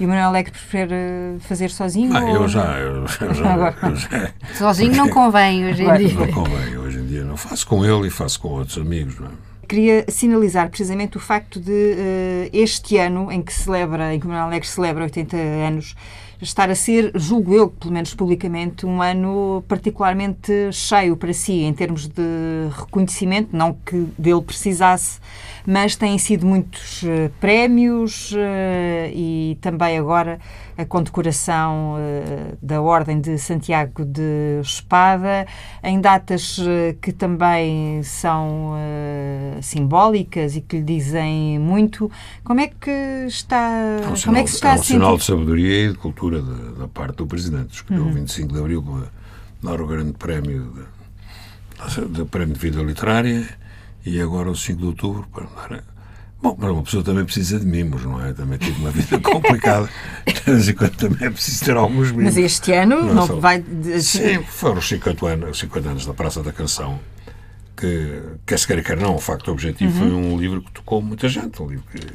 E 0.00 0.04
o 0.06 0.08
Manuel 0.08 0.36
é 0.36 0.44
que 0.44 0.52
prefere 0.52 0.92
eh, 0.94 1.36
fazer 1.40 1.70
sozinho? 1.70 2.16
Ah, 2.16 2.20
eu 2.22 2.42
ou- 2.42 2.48
já, 2.48 2.78
eu, 2.78 2.98
eu 3.02 3.06
já, 3.08 3.26
eu 3.26 3.96
já 3.96 4.32
Sozinho 4.54 4.94
não 4.94 5.08
convém 5.08 5.66
hoje 5.68 5.82
em 5.82 5.96
dia. 5.96 6.14
não 6.14 6.28
convém. 6.32 6.78
Hoje 6.78 6.98
em 7.00 7.06
dia 7.06 7.24
não 7.24 7.36
faço 7.36 7.66
com 7.66 7.84
ele 7.84 8.06
e 8.06 8.10
faço 8.10 8.38
com 8.38 8.48
outros 8.50 8.78
amigos, 8.78 9.18
não 9.18 9.26
é? 9.26 9.30
Queria 9.68 10.06
sinalizar 10.08 10.70
precisamente 10.70 11.18
o 11.18 11.20
facto 11.20 11.60
de 11.60 11.72
eh, 11.72 12.50
este 12.54 12.96
ano, 12.96 13.30
em 13.30 13.42
que 13.42 13.52
celebra, 13.52 14.14
em 14.14 14.18
que 14.18 14.24
o 14.24 14.28
Manuel 14.28 14.46
Alegre 14.46 14.66
celebra 14.66 15.04
80 15.04 15.36
anos, 15.36 15.94
estar 16.40 16.70
a 16.70 16.74
ser, 16.74 17.10
julgo 17.14 17.52
eu, 17.52 17.68
pelo 17.68 17.92
menos 17.92 18.14
publicamente, 18.14 18.86
um 18.86 19.02
ano 19.02 19.62
particularmente 19.68 20.72
cheio 20.72 21.16
para 21.16 21.32
si, 21.32 21.64
em 21.64 21.74
termos 21.74 22.06
de 22.06 22.22
reconhecimento, 22.78 23.54
não 23.54 23.74
que 23.74 24.06
dele 24.16 24.40
precisasse, 24.40 25.20
mas 25.66 25.96
têm 25.96 26.16
sido 26.16 26.46
muitos 26.46 27.02
uh, 27.02 27.30
prémios 27.40 28.32
uh, 28.32 28.36
e 29.12 29.58
também 29.60 29.98
agora 29.98 30.38
a 30.78 30.84
condecoração 30.86 31.96
uh, 31.96 32.56
da 32.62 32.80
Ordem 32.80 33.20
de 33.20 33.36
Santiago 33.36 34.04
de 34.04 34.60
Espada, 34.62 35.46
em 35.82 36.00
datas 36.00 36.58
que 37.02 37.12
também 37.12 38.02
são 38.02 38.74
simbólicas 39.60 40.56
e 40.56 40.60
que 40.60 40.76
lhe 40.76 40.82
dizem 40.82 41.58
muito. 41.58 42.10
Como 42.42 42.60
é 42.60 42.68
que 42.68 42.90
está, 43.26 43.56
é 43.56 44.00
um 44.00 44.04
como 44.04 44.16
sinal, 44.16 44.36
é 44.36 44.44
que 44.44 44.50
se 44.50 44.56
está 44.56 44.70
é 44.70 44.74
um 44.74 44.82
sinal 44.82 45.16
de 45.18 45.24
sabedoria 45.24 45.84
e 45.84 45.92
de 45.92 45.98
cultura 45.98 46.40
da, 46.40 46.80
da 46.80 46.88
parte 46.88 47.16
do 47.16 47.26
Presidente. 47.26 47.74
Escolheu 47.74 47.98
Uhum. 47.98 48.10
o 48.10 48.14
25 48.14 48.52
de 48.52 48.58
Abril 48.58 48.82
para 48.82 49.10
dar 49.62 49.80
o 49.80 49.86
grande 49.86 50.12
prémio 50.12 50.72
de, 51.88 52.06
de 52.06 52.24
prémio 52.24 52.54
de 52.54 52.60
vida 52.60 52.82
literária 52.82 53.48
e 54.04 54.20
agora 54.20 54.50
o 54.50 54.56
5 54.56 54.78
de 54.78 54.86
Outubro 54.86 55.28
para 55.32 55.46
dar. 55.46 55.84
Bom, 56.40 56.56
mas 56.56 56.70
uma 56.70 56.82
pessoa 56.84 57.02
também 57.02 57.24
precisa 57.24 57.58
de 57.58 57.66
mimos, 57.66 58.04
não 58.04 58.24
é? 58.24 58.32
Também 58.32 58.58
tive 58.58 58.78
uma 58.80 58.90
vida 58.92 59.18
complicada. 59.20 59.88
De 60.26 60.40
vez 60.40 60.68
em 60.68 60.74
quando 60.74 60.94
também 60.96 61.26
é 61.26 61.30
preciso 61.30 61.64
ter 61.64 61.76
alguns 61.76 62.10
mimos. 62.12 62.24
Mas 62.26 62.36
este 62.36 62.72
ano 62.72 63.02
Não 63.02 63.14
não, 63.14 63.26
só- 63.26 63.40
vai. 63.40 63.64
Sim, 64.00 64.42
foram 64.44 64.78
os 64.78 64.86
50 64.88 65.26
anos, 65.26 65.58
50 65.58 65.88
anos 65.88 66.06
da 66.06 66.14
Praça 66.14 66.40
da 66.42 66.52
Canção, 66.52 67.00
que, 67.76 68.22
quer 68.46 68.58
se 68.58 68.66
queira, 68.68 68.82
quer 68.82 68.96
não, 69.00 69.16
o 69.16 69.18
facto 69.18 69.50
objetivo 69.50 69.92
foi 69.98 70.12
um 70.12 70.38
livro 70.38 70.62
que 70.62 70.70
tocou 70.70 71.02
muita 71.02 71.28
gente, 71.28 71.60
um 71.60 71.66
livro 71.68 71.84
que, 71.90 72.06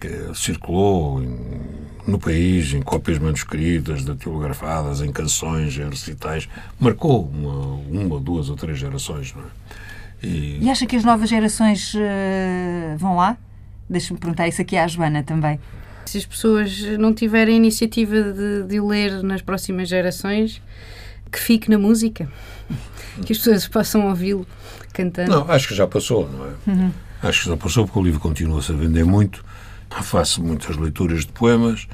que 0.00 0.34
circulou 0.36 1.22
em- 1.22 1.84
no 2.06 2.18
país, 2.18 2.74
em 2.74 2.82
cópias 2.82 3.18
manuscritas, 3.18 4.04
datilografadas, 4.04 5.00
em 5.00 5.10
canções, 5.12 5.78
em 5.78 5.88
recitais, 5.88 6.48
marcou 6.80 7.24
uma, 7.26 8.02
uma, 8.02 8.20
duas 8.20 8.50
ou 8.50 8.56
três 8.56 8.76
gerações, 8.78 9.32
não 9.34 9.42
é? 9.42 9.46
E, 10.24 10.58
E 10.62 10.70
acha 10.70 10.86
que 10.86 10.96
as 10.96 11.04
novas 11.04 11.28
gerações 11.28 11.94
eh, 11.96 12.94
vão 12.98 13.16
lá? 13.16 13.36
Deixa-me 13.88 14.18
perguntar 14.18 14.48
isso 14.48 14.60
aqui 14.62 14.76
à 14.76 14.86
Joana 14.86 15.22
também. 15.22 15.58
Se 16.06 16.18
as 16.18 16.26
pessoas 16.26 16.80
não 16.98 17.12
tiverem 17.14 17.56
iniciativa 17.56 18.14
de, 18.22 18.62
de 18.64 18.80
o 18.80 18.86
ler 18.88 19.22
nas 19.22 19.42
próximas 19.42 19.88
gerações, 19.88 20.60
que 21.30 21.38
fique 21.38 21.70
na 21.70 21.78
música. 21.78 22.28
Que 23.24 23.32
as 23.32 23.38
pessoas 23.38 23.68
possam 23.68 24.08
ouvi-lo 24.08 24.46
cantando. 24.92 25.30
Não, 25.30 25.50
acho 25.50 25.68
que 25.68 25.74
já 25.74 25.86
passou, 25.86 26.28
não 26.30 26.46
é? 26.46 26.90
Acho 27.28 27.44
que 27.44 27.48
já 27.50 27.56
passou 27.56 27.84
porque 27.86 27.98
o 27.98 28.02
livro 28.02 28.20
continua-se 28.20 28.72
a 28.72 28.74
vender 28.74 29.04
muito. 29.04 29.44
Faço 30.02 30.42
muitas 30.42 30.76
leituras 30.76 31.20
de 31.24 31.32
poemas, 31.32 31.86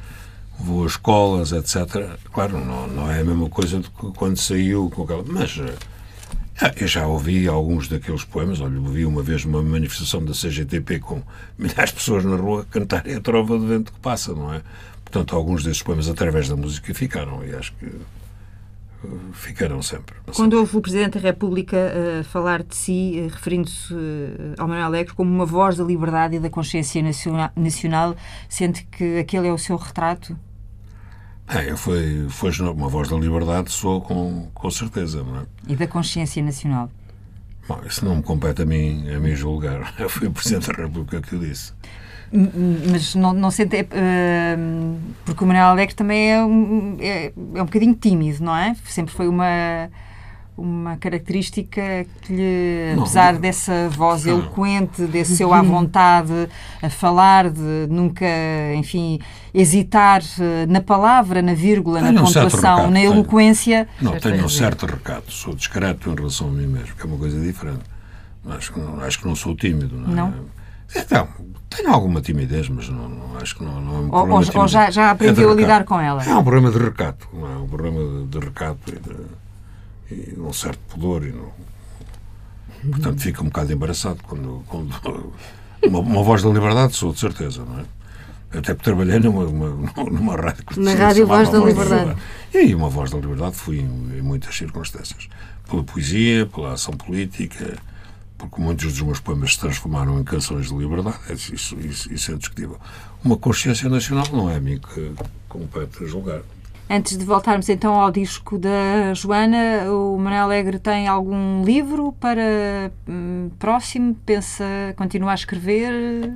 vou 0.59 0.85
a 0.85 0.87
escolas, 0.87 1.53
etc. 1.53 2.17
Claro, 2.33 2.59
não, 2.65 2.87
não 2.87 3.11
é 3.11 3.21
a 3.21 3.25
mesma 3.25 3.49
coisa 3.51 3.79
do 3.79 3.91
que 3.91 4.11
quando 4.17 4.37
saiu 4.39 4.91
com 4.91 5.03
aquela. 5.03 5.23
Mas 5.27 5.59
eh, 5.59 5.75
eu 6.81 6.87
já 6.87 7.07
ouvi 7.07 7.47
alguns 7.49 7.89
daqueles 7.89 8.25
poemas. 8.25 8.61
Olha, 8.61 8.79
ouvi 8.81 9.05
uma 9.07 9.23
vez 9.23 9.45
uma 9.45 9.63
manifestação 9.63 10.25
da 10.25 10.33
CGTP 10.33 10.99
com 11.01 11.23
milhares 11.59 11.91
de 11.91 11.97
pessoas 11.97 12.25
na 12.25 12.37
rua 12.37 12.67
cantarem 12.71 13.15
a 13.17 13.21
trova 13.21 13.59
do 13.59 13.67
vento 13.67 13.93
que 13.93 14.01
passa, 14.01 14.35
não 14.35 14.53
é? 14.53 14.63
Portanto, 15.05 15.35
alguns 15.35 15.63
desses 15.65 15.83
poemas, 15.83 16.09
através 16.09 16.49
da 16.49 16.57
música, 16.57 16.93
ficaram 16.95 17.45
e 17.45 17.53
acho 17.55 17.73
que 17.75 17.87
eh, 17.87 19.09
ficarão 19.33 19.83
sempre. 19.83 20.15
Quando 20.37 20.55
houve 20.55 20.77
o 20.77 20.81
Presidente 20.81 21.15
da 21.15 21.21
República 21.21 21.77
eh, 21.77 22.23
falar 22.23 22.63
de 22.63 22.77
si, 22.77 23.19
eh, 23.19 23.29
referindo-se 23.29 23.93
eh, 23.93 24.55
ao 24.59 24.69
Manuel 24.69 24.87
Alegre 24.87 25.15
como 25.15 25.29
uma 25.35 25.47
voz 25.47 25.77
da 25.77 25.85
liberdade 25.85 26.37
e 26.37 26.39
da 26.41 26.49
consciência 26.51 27.03
naciona- 27.03 27.53
nacional, 27.57 28.15
sente 28.49 28.85
que 28.85 29.19
aquele 29.19 29.49
é 29.49 29.53
o 29.53 29.59
seu 29.59 29.77
retrato? 29.77 30.39
É, 31.53 31.75
foi, 31.77 32.27
foi 32.29 32.51
uma 32.61 32.89
voz 32.89 33.09
da 33.09 33.17
liberdade, 33.17 33.71
sou 33.73 34.01
com, 34.01 34.49
com 34.55 34.71
certeza, 34.71 35.23
não 35.25 35.41
é? 35.41 35.43
E 35.69 35.75
da 35.77 35.87
consciência 35.87 36.43
nacional? 36.43 36.89
Bom, 37.67 37.81
isso 37.87 38.05
não 38.05 38.17
me 38.17 38.23
compete 38.23 38.63
a 38.63 38.65
mim, 38.65 39.09
a 39.15 39.19
mim 39.19 39.35
julgar. 39.35 39.93
Foi 40.09 40.29
o 40.29 40.31
Presidente 40.33 40.69
da 40.73 40.83
República 40.85 41.21
que 41.21 41.37
o 41.37 41.39
disse. 41.39 41.73
M- 42.33 42.51
m- 42.55 42.91
Mas 42.91 43.15
não, 43.15 43.33
não 43.33 43.51
sente. 43.51 43.77
eh, 43.77 44.57
porque 45.25 45.45
o 45.45 45.47
Manuel 45.47 45.67
Alegre 45.67 45.95
também 45.95 46.33
é 46.33 46.45
um, 46.45 46.97
é, 47.01 47.27
é 47.27 47.63
um 47.63 47.67
bocadinho 47.67 47.95
tímido, 47.95 48.43
não 48.43 48.57
é? 48.57 48.75
Sempre 48.87 49.13
foi 49.15 49.29
uma. 49.29 49.89
Uma 50.61 50.99
característica 50.99 51.81
que 52.21 52.33
lhe, 52.35 52.93
Não, 52.95 53.05
apesar 53.05 53.33
não. 53.33 53.41
dessa 53.41 53.89
voz 53.89 54.27
Não. 54.27 54.35
eloquente, 54.41 55.03
desse 55.07 55.35
seu 55.37 55.55
à 55.55 55.63
vontade 55.63 56.49
a 56.83 56.91
falar, 56.91 57.49
de 57.49 57.87
nunca, 57.89 58.27
enfim, 58.75 59.19
hesitar 59.55 60.21
eh, 60.39 60.67
na 60.67 60.83
palavra, 60.83 61.41
na 61.41 61.55
vírgula, 61.55 62.01
Tenho 62.01 62.13
na 62.13 62.21
um 62.21 62.25
pontuação, 62.27 62.91
na 62.91 63.01
tenho. 63.01 63.13
eloquência, 63.15 63.89
Não, 64.03 64.13
Certo 64.13 64.23
tenho 64.31 64.45
um 64.45 64.49
certo 64.51 64.85
recato. 64.85 65.33
Sou 65.33 65.55
discreto 65.55 66.11
em 66.11 66.15
relação 66.15 66.49
a 66.49 66.51
mim 66.51 66.67
mesmo, 66.67 66.95
que 66.95 67.03
é 67.03 67.07
uma 67.07 67.17
coisa 67.17 67.41
diferente. 67.41 67.81
Acho 68.51 68.73
que 68.75 68.81
não, 68.81 69.01
acho 69.01 69.19
que 69.19 69.27
não 69.27 69.35
sou 69.37 69.57
tímido, 69.57 69.97
não 69.97 70.13
é? 70.13 70.15
Não? 70.15 70.35
Então, 70.95 71.27
tenho 71.71 71.89
alguma 71.91 72.21
timidez, 72.21 72.69
mas 72.69 72.87
não, 72.91 73.09
não- 73.09 73.37
acho 73.41 73.57
que 73.57 73.65
não, 73.65 73.81
não 73.81 73.93
é 73.95 73.99
um 74.01 74.05
ou, 74.05 74.11
problema 74.11 74.35
ou- 74.55 74.61
ou 74.63 74.69
já, 74.69 74.91
já 74.91 75.03
É 75.03 75.07
de 75.07 75.11
aprendeu 75.13 75.45
a 75.49 75.55
recato. 75.55 75.61
lidar 75.61 75.85
com 75.85 75.99
ela? 76.01 76.23
É 76.23 76.35
um 76.35 76.43
problema 76.45 76.71
de 76.71 76.79
recato, 76.79 77.27
não 77.33 77.47
é? 77.51 77.57
Um 77.57 77.67
problema 77.67 77.99
de, 77.99 78.27
de 78.27 78.39
recato 78.45 78.79
e 78.89 78.99
de, 78.99 79.17
e 80.11 80.35
de 80.35 80.41
um 80.41 80.53
certo 80.53 80.79
pudor. 80.89 81.25
E 81.25 81.35
portanto, 82.89 83.21
fica 83.21 83.43
um 83.43 83.47
bocado 83.47 83.73
embaraçado 83.73 84.21
quando. 84.23 84.63
quando 84.67 85.33
uma, 85.85 85.99
uma 86.01 86.23
voz 86.23 86.43
da 86.43 86.51
liberdade, 86.51 86.97
sou 86.97 87.13
de 87.13 87.21
certeza, 87.21 87.65
não 87.65 87.81
é? 87.81 87.85
Até 88.53 88.75
porque 88.75 88.85
trabalhei 88.85 89.21
numa, 89.21 89.45
uma, 89.45 89.71
numa 90.11 90.37
rádio 90.37 90.65
que 90.65 90.81
Na 90.81 90.95
Rádio 90.95 91.25
chamava 91.25 91.45
Voz 91.45 91.51
da 91.51 91.67
Liberdade. 91.67 92.21
E 92.53 92.75
uma 92.75 92.89
voz 92.89 93.11
da 93.11 93.19
liberdade 93.19 93.55
fui 93.55 93.79
em, 93.79 94.19
em 94.19 94.23
muitas 94.23 94.57
circunstâncias. 94.57 95.29
Pela 95.69 95.85
poesia, 95.85 96.47
pela 96.47 96.73
ação 96.73 96.93
política, 96.95 97.79
porque 98.37 98.61
muitos 98.61 98.93
dos 98.93 99.03
meus 99.03 99.21
poemas 99.21 99.53
se 99.53 99.61
transformaram 99.61 100.19
em 100.19 100.25
canções 100.25 100.67
de 100.67 100.75
liberdade. 100.75 101.19
Isso, 101.33 101.79
isso, 101.79 102.13
isso 102.13 102.33
é 102.33 102.35
discutível. 102.35 102.77
Uma 103.23 103.37
consciência 103.37 103.89
nacional 103.89 104.27
não 104.33 104.51
é 104.51 104.57
a 104.57 104.61
mim 104.61 104.79
que 104.79 105.13
compete 105.49 106.07
julgar. 106.07 106.41
Antes 106.93 107.17
de 107.17 107.25
voltarmos 107.25 107.69
então 107.69 107.95
ao 107.95 108.11
disco 108.11 108.59
da 108.59 109.15
Joana, 109.15 109.89
o 109.93 110.19
Manuel 110.19 110.43
Alegre 110.43 110.77
tem 110.81 111.07
algum 111.07 111.63
livro 111.65 112.13
para 112.19 112.91
hum, 113.09 113.49
próximo? 113.61 114.17
Pensa 114.27 114.65
continuar 114.97 115.31
a 115.31 115.35
escrever? 115.37 116.33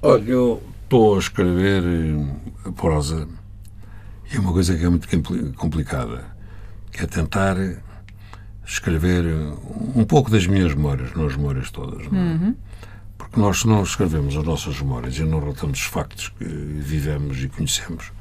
Olha, 0.00 0.22
eu 0.30 0.62
estou 0.84 1.16
a 1.16 1.18
escrever 1.18 1.82
eh, 1.84 2.70
prosa 2.74 3.28
e 4.32 4.36
é 4.36 4.40
uma 4.40 4.54
coisa 4.54 4.74
que 4.74 4.82
é 4.82 4.88
muito 4.88 5.06
compli- 5.06 5.52
complicada, 5.52 6.24
que 6.90 7.02
é 7.02 7.06
tentar 7.06 7.56
escrever 8.66 9.26
eh, 9.26 9.54
um 9.94 10.04
pouco 10.06 10.30
das 10.30 10.46
minhas 10.46 10.74
memórias, 10.74 11.12
não 11.14 11.26
as 11.26 11.36
memórias 11.36 11.70
todas. 11.70 12.10
Não 12.10 12.18
é? 12.18 12.54
Porque 13.18 13.38
nós, 13.38 13.60
se 13.60 13.66
não 13.66 13.82
escrevemos 13.82 14.34
as 14.34 14.44
nossas 14.44 14.80
memórias 14.80 15.18
e 15.18 15.24
não 15.24 15.40
relatamos 15.40 15.78
os 15.78 15.84
factos 15.84 16.30
que 16.30 16.44
vivemos 16.46 17.42
e 17.44 17.48
conhecemos, 17.48 18.12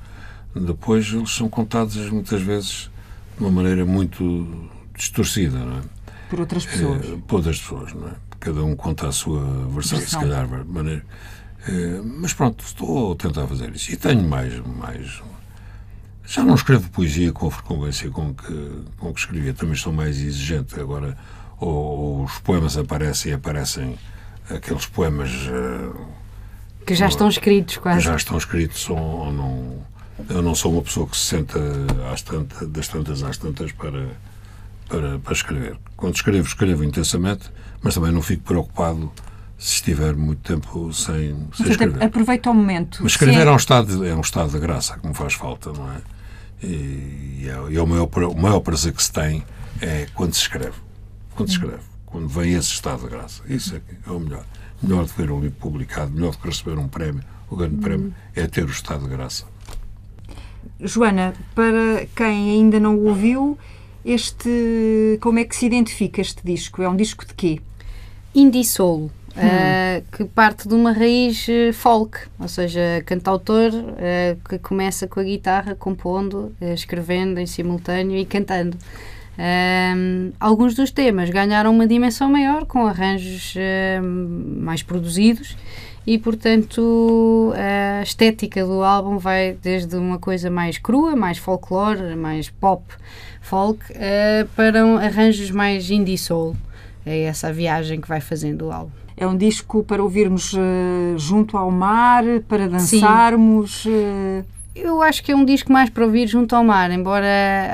depois 0.56 1.12
eles 1.12 1.32
são 1.36 1.50
contados 1.50 1.96
muitas 2.10 2.42
vezes 2.42 2.90
de 3.38 3.44
uma 3.44 3.52
maneira 3.52 3.86
muito 3.86 4.70
distorcida, 4.96 5.58
não 5.58 5.78
é? 5.80 5.82
Por 6.30 6.40
outras 6.40 6.66
pessoas. 6.66 7.06
Eh, 7.06 7.18
por 7.28 7.36
outras 7.38 7.60
pessoas, 7.60 7.94
não 7.94 8.08
é? 8.08 8.12
Cada 8.40 8.64
um 8.64 8.76
conta 8.76 9.08
a 9.08 9.12
sua 9.12 9.42
versão, 9.70 9.98
Versão. 10.00 10.00
se 10.00 10.18
calhar, 10.20 10.48
de 10.48 10.70
maneira. 10.72 11.06
Eh, 11.68 12.02
mas 12.04 12.34
pronto, 12.34 12.64
estou 12.66 13.14
a 13.14 13.16
tentar 13.16 13.48
fazer 13.48 13.74
isso. 13.76 13.92
E 13.92 13.96
tenho 13.98 14.22
mais, 14.28 14.54
mais. 14.66 15.22
Já 16.26 16.44
não 16.44 16.56
escrevo 16.56 16.90
poesia 16.90 17.32
com 17.32 17.48
a 17.48 17.52
frequência 17.52 18.10
com 18.10 18.34
que, 18.34 18.84
com 18.98 19.14
que 19.14 19.20
escrevia. 19.20 19.54
Também 19.54 19.74
estou 19.76 19.92
mais 19.94 20.18
exigente. 20.20 20.80
Agora, 20.80 21.18
ou, 21.60 21.70
ou 21.70 22.24
os 22.24 22.38
poemas 22.40 22.78
aparecem 22.78 23.32
e 23.32 23.36
aparecem 23.36 23.98
aqueles 24.50 24.86
poemas 24.86 25.30
eh, 25.50 25.90
Que 26.86 26.96
já 26.96 27.08
estão 27.08 27.28
escritos 27.28 27.76
que 27.78 27.82
quase. 27.82 28.02
já 28.02 28.16
estão 28.16 28.38
escritos 28.38 28.90
ou, 28.90 28.98
ou 28.98 29.32
não. 29.34 29.93
Eu 30.30 30.42
não 30.42 30.54
sou 30.56 30.74
uma 30.74 30.82
pessoa 30.82 31.08
que 31.08 31.18
se 31.18 31.24
senta 31.26 31.60
às 32.12 32.22
tantas, 32.22 32.68
das 32.70 32.88
tantas 32.88 33.24
às 33.24 33.38
tantas 33.38 33.72
para, 33.72 34.08
para, 34.88 35.20
para 35.20 35.34
escrever. 35.34 35.78
Quando 35.98 36.16
escrevo, 36.16 36.48
escrevo 36.48 36.84
intensamente, 36.84 37.50
mas 37.82 37.96
também 37.96 38.12
não 38.12 38.22
fico 38.22 38.44
preocupado 38.44 39.12
se 39.58 39.76
estiver 39.76 40.16
muito 40.16 40.42
tempo 40.42 40.92
sem, 40.94 41.48
sem 41.56 41.70
escrever. 41.72 42.04
aproveita 42.04 42.50
o 42.52 42.54
momento. 42.54 43.00
Mas 43.02 43.14
escrever 43.14 43.46
é- 43.48 43.50
é 43.50 43.52
um 43.52 43.56
estado, 43.56 43.98
de- 43.98 44.08
é 44.08 44.16
um 44.16 44.22
estado 44.22 44.52
de 44.52 44.60
graça 44.60 44.98
que 45.00 45.08
me 45.08 45.14
faz 45.14 45.34
falta, 45.34 45.72
não 45.72 45.92
é? 45.92 45.98
E, 46.66 47.46
é, 47.48 47.76
é 47.76 47.82
o, 47.82 47.88
maior, 47.88 48.08
o 48.30 48.36
maior 48.40 48.60
prazer 48.62 48.94
que 48.94 49.04
se 49.04 49.12
tem 49.12 49.44
é 49.82 50.08
quando 50.14 50.34
se 50.34 50.42
escreve. 50.42 50.76
Quando 51.36 51.50
se 51.50 51.56
escreve. 51.56 51.82
Quando 52.06 52.28
vem 52.28 52.54
esse 52.54 52.70
estado 52.74 53.04
de 53.04 53.10
graça. 53.10 53.42
Isso 53.48 53.76
é, 53.76 53.82
é 54.08 54.12
o 54.12 54.20
melhor. 54.20 54.46
Melhor 54.82 55.06
do 55.06 55.12
que 55.14 55.18
ver 55.22 55.32
um 55.32 55.40
livro 55.42 55.58
publicado, 55.60 56.12
melhor 56.12 56.32
do 56.32 56.38
que 56.38 56.48
receber 56.48 56.78
um 56.78 56.88
prémio. 56.88 57.24
O 57.50 57.56
grande 57.56 57.78
prémio 57.78 58.14
é 58.36 58.46
ter 58.48 58.64
o 58.66 58.70
estado 58.70 59.04
de 59.04 59.10
graça. 59.10 59.46
Joana, 60.84 61.34
para 61.56 62.06
quem 62.16 62.52
ainda 62.52 62.80
não 62.80 62.96
o 62.96 63.08
ouviu, 63.08 63.58
este 64.06 65.18
como 65.22 65.40
é 65.40 65.46
que 65.46 65.56
se 65.56 65.66
identifica 65.66 66.22
este 66.22 66.44
disco? 66.44 66.82
É 66.82 66.90
um 66.90 66.96
disco 66.96 67.26
de 67.26 67.34
quê? 67.34 67.60
Indie 68.36 68.66
Soul, 68.66 69.12
uh, 69.38 70.04
que 70.12 70.26
parte 70.26 70.68
de 70.68 70.74
uma 70.74 70.92
raiz 70.92 71.48
uh, 71.48 71.72
folk, 71.74 72.18
ou 72.40 72.48
seja, 72.48 73.04
cantautor 73.06 73.72
uh, 73.74 74.50
que 74.50 74.58
começa 74.60 75.08
com 75.08 75.20
a 75.20 75.24
guitarra, 75.24 75.76
compondo, 75.76 76.54
escrevendo 76.62 77.40
em 77.40 77.46
simultâneo 77.46 78.18
e 78.18 78.26
cantando. 78.26 78.78
Um, 79.36 80.32
alguns 80.40 80.76
dos 80.76 80.92
temas 80.92 81.30
ganharam 81.30 81.72
uma 81.72 81.88
dimensão 81.88 82.30
maior, 82.30 82.66
com 82.66 82.86
arranjos 82.86 83.56
mais 84.60 84.84
produzidos, 84.84 85.58
e 86.06 86.18
portanto 86.18 87.54
a 87.56 88.02
estética 88.04 88.66
do 88.66 88.84
álbum 88.84 89.18
vai 89.18 89.58
desde 89.62 89.96
uma 89.96 90.20
coisa 90.20 90.50
mais 90.50 90.78
crua, 90.78 91.16
mais 91.16 91.38
folclore, 91.38 92.16
mais 92.16 92.50
pop 92.50 92.84
folk, 93.42 93.84
para 94.56 94.86
um, 94.86 94.98
arranjos 94.98 95.52
mais 95.52 95.90
indie 95.92 96.18
soul. 96.18 96.56
É 97.06 97.24
essa 97.24 97.50
a 97.50 97.52
viagem 97.52 98.00
que 98.00 98.08
vai 98.08 98.22
fazendo 98.22 98.68
o 98.68 98.72
álbum. 98.72 98.92
É 99.16 99.28
um 99.28 99.38
disco 99.38 99.84
para 99.84 100.02
ouvirmos 100.02 100.54
uh, 100.54 101.18
junto 101.18 101.56
ao 101.56 101.70
mar, 101.70 102.24
para 102.48 102.68
dançarmos. 102.68 103.86
Uh... 103.86 104.44
Eu 104.76 105.04
acho 105.04 105.24
que 105.24 105.32
é 105.32 105.36
um 105.36 105.46
disco 105.46 105.72
mais 105.72 105.90
para 105.90 106.04
ouvir 106.04 106.28
junto 106.28 106.56
ao 106.56 106.64
mar, 106.64 106.90
embora 106.90 107.28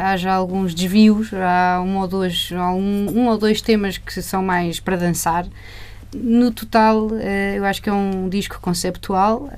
haja 0.04 0.34
alguns 0.34 0.74
desvios, 0.76 1.32
há 1.34 1.82
um 1.82 1.98
ou 1.98 2.08
dois, 2.08 2.50
há 2.54 2.74
um, 2.74 3.08
um 3.16 3.28
ou 3.28 3.38
dois 3.38 3.62
temas 3.62 3.98
que 3.98 4.22
são 4.22 4.44
mais 4.44 4.82
para 4.82 4.98
dançar. 4.98 5.46
No 6.14 6.52
total, 6.52 7.08
uh, 7.08 7.20
eu 7.56 7.66
acho 7.66 7.82
que 7.82 7.90
é 7.90 7.94
um 7.94 8.28
disco 8.28 8.60
conceptual. 8.60 9.50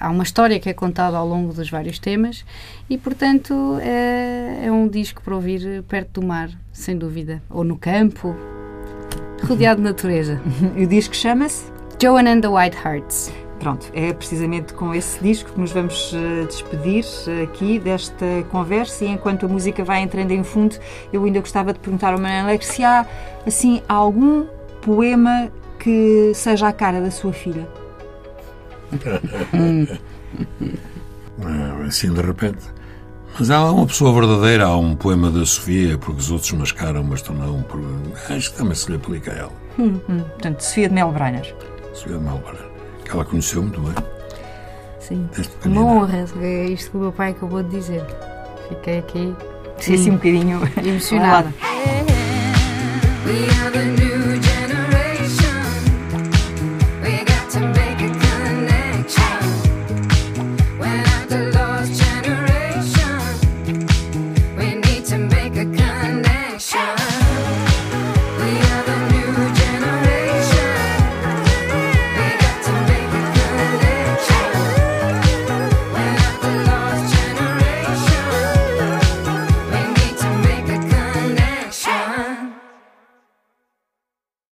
há 0.00 0.10
uma 0.10 0.24
história 0.24 0.58
que 0.58 0.68
é 0.68 0.72
contada 0.72 1.16
ao 1.16 1.26
longo 1.26 1.52
dos 1.52 1.70
vários 1.70 1.98
temas 1.98 2.44
e, 2.90 2.98
portanto, 2.98 3.78
é 3.80 4.70
um 4.70 4.88
disco 4.88 5.22
para 5.22 5.34
ouvir 5.34 5.82
perto 5.84 6.20
do 6.20 6.26
mar, 6.26 6.50
sem 6.72 6.96
dúvida, 6.96 7.42
ou 7.48 7.62
no 7.62 7.76
campo, 7.76 8.34
rodeado 9.44 9.80
de 9.80 9.88
natureza. 9.88 10.40
o 10.76 10.86
disco 10.86 11.14
chama-se? 11.14 11.70
Joan 12.00 12.28
and 12.28 12.40
the 12.40 12.48
White 12.48 12.76
Hearts. 12.84 13.32
Pronto, 13.58 13.90
é 13.94 14.12
precisamente 14.12 14.74
com 14.74 14.94
esse 14.94 15.18
disco 15.22 15.52
que 15.52 15.60
nos 15.60 15.72
vamos 15.72 16.12
despedir 16.46 17.04
aqui 17.42 17.78
desta 17.78 18.26
conversa 18.50 19.04
e 19.04 19.08
enquanto 19.08 19.46
a 19.46 19.48
música 19.48 19.82
vai 19.82 20.02
entrando 20.02 20.30
em 20.30 20.44
fundo, 20.44 20.76
eu 21.12 21.24
ainda 21.24 21.40
gostava 21.40 21.72
de 21.72 21.78
perguntar 21.78 22.12
ao 22.12 22.20
Manuel 22.20 22.44
Alex 22.44 22.66
se 22.66 22.84
há 22.84 23.06
assim 23.46 23.82
algum 23.88 24.46
poema 24.82 25.50
que 25.78 26.32
seja 26.34 26.68
a 26.68 26.72
cara 26.72 27.00
da 27.00 27.10
sua 27.10 27.32
filha. 27.32 27.66
assim 31.86 32.12
de 32.12 32.20
repente. 32.20 32.64
Mas 33.38 33.50
há 33.50 33.70
uma 33.70 33.86
pessoa 33.86 34.12
verdadeira, 34.12 34.64
há 34.64 34.76
um 34.76 34.96
poema 34.96 35.30
da 35.30 35.44
Sofia, 35.44 35.98
porque 35.98 36.20
os 36.20 36.30
outros 36.30 36.52
mascaram, 36.52 37.04
mas 37.04 37.20
tu 37.20 37.34
não. 37.34 37.64
Acho 38.30 38.50
que 38.50 38.56
também 38.56 38.74
se 38.74 38.90
lhe 38.90 38.96
aplica 38.96 39.32
a 39.32 39.34
ela. 39.34 39.52
Hum, 39.78 40.00
hum. 40.08 40.20
Portanto, 40.20 40.60
Sofia 40.60 40.88
de 40.88 40.94
Mel 40.94 41.12
Breiner. 41.12 41.54
Sofia 41.92 42.16
de 42.16 42.24
Mel 42.24 42.38
Breiner. 42.38 42.70
Que 43.04 43.10
ela 43.10 43.24
conheceu 43.24 43.62
muito 43.62 43.80
bem. 43.80 43.94
Sim. 45.00 45.28
Uma 45.66 45.84
honra, 45.84 46.24
é 46.40 46.64
isto 46.66 46.90
que 46.90 46.96
o 46.96 47.00
meu 47.00 47.12
pai 47.12 47.30
acabou 47.30 47.62
de 47.62 47.70
dizer. 47.70 48.04
Fiquei 48.68 48.98
aqui. 48.98 49.34
Sim, 49.78 49.94
assim 49.94 50.10
um 50.10 50.14
bocadinho 50.14 50.60
emocionada. 50.82 51.52